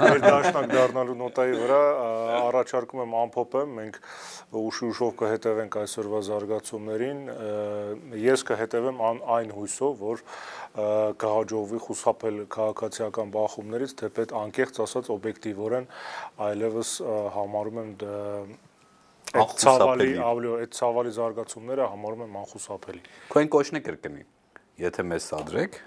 Մեր 0.00 0.22
դաշնակ 0.24 0.66
դառնալու 0.72 1.14
նոտայի 1.20 1.54
վրա 1.60 1.78
առաջարկում 2.38 3.02
եմ 3.04 3.14
ամփոփեմ, 3.20 3.76
մենք 3.78 4.00
ուշի 4.58 4.88
ուշով 4.88 5.14
կհետևենք 5.22 5.78
այսօրվա 5.84 6.22
զարգացումներին։ 6.32 7.20
Ես 8.26 8.46
կհետևեմ 8.50 9.02
այն 9.38 9.54
հույսով, 9.54 10.02
որ 10.02 10.24
կհաջողվի 11.22 11.82
խուսափել 11.86 12.40
քաղաքացիական 12.58 13.34
բախումներից, 13.38 13.98
թեպետ 14.02 14.34
անկեղծ 14.42 14.82
ասած 14.88 15.12
օբյեկտիվորեն 15.14 15.86
այլևս 16.48 16.96
համարում 17.38 17.84
եմ 17.84 17.94
ցավալի 19.34 20.10
ավլո 20.24 20.52
այդ 20.62 20.74
ցավալի 20.78 21.12
զարգացումները 21.18 21.86
համարում 21.92 22.24
եմ 22.24 22.36
անխուսափելի։ 22.42 23.02
Քույն 23.32 23.50
կոչն 23.54 23.78
է 23.78 23.82
կրկնի։ 23.88 24.22
Եթե 24.82 25.04
մեզ 25.12 25.28
սադրեք, 25.32 25.78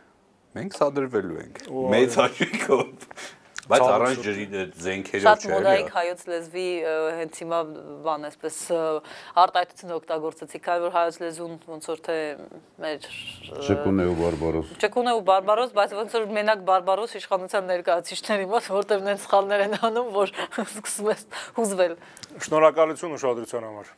մենք 0.57 0.77
սադրվելու 0.77 1.37
ենք։ 1.41 1.61
Մեծ 1.95 2.17
հաշվիկով։ 2.21 2.89
Բայց 3.69 3.83
առանց 3.85 4.21
ջրի 4.25 4.45
զենքերով 4.81 5.21
չէ։ 5.21 5.25
Շատ 5.25 5.43
մոդայիկ 5.51 5.89
հայոց 5.93 6.21
լեզվի 6.31 6.65
հենց 7.17 7.39
հիմա 7.41 7.59
բան 8.07 8.27
այսպես 8.31 8.57
արտահայտություն 9.43 9.93
օգտագործեցի, 9.97 10.61
քանի 10.65 10.83
որ 10.85 10.95
հայոց 10.97 11.19
լեզուն 11.21 11.55
ոնց 11.71 11.89
որ 11.91 12.03
թե 12.07 12.17
մեր 12.81 13.07
Չկունե 13.61 14.07
ու 14.11 14.17
բարբարոս։ 14.21 14.75
Չկունե 14.81 15.15
ու 15.21 15.23
բարբարոս, 15.29 15.73
բայց 15.77 15.95
ոնց 16.01 16.17
որ 16.17 16.29
մենակ 16.41 16.63
բարբարոս 16.71 17.17
իշխանության 17.21 17.69
ներկայացիչների 17.71 18.47
մոտ, 18.51 18.71
որտեղ 18.81 19.03
նենց 19.11 19.25
սխալներ 19.27 19.65
են 19.67 19.77
անում, 19.91 20.13
որ 20.17 20.35
սկսում 20.65 21.11
է 21.11 21.17
հուզվել։ 21.61 21.99
Շնորհակալություն 22.47 23.19
ուշադրության 23.21 23.69
համար։ 23.69 23.93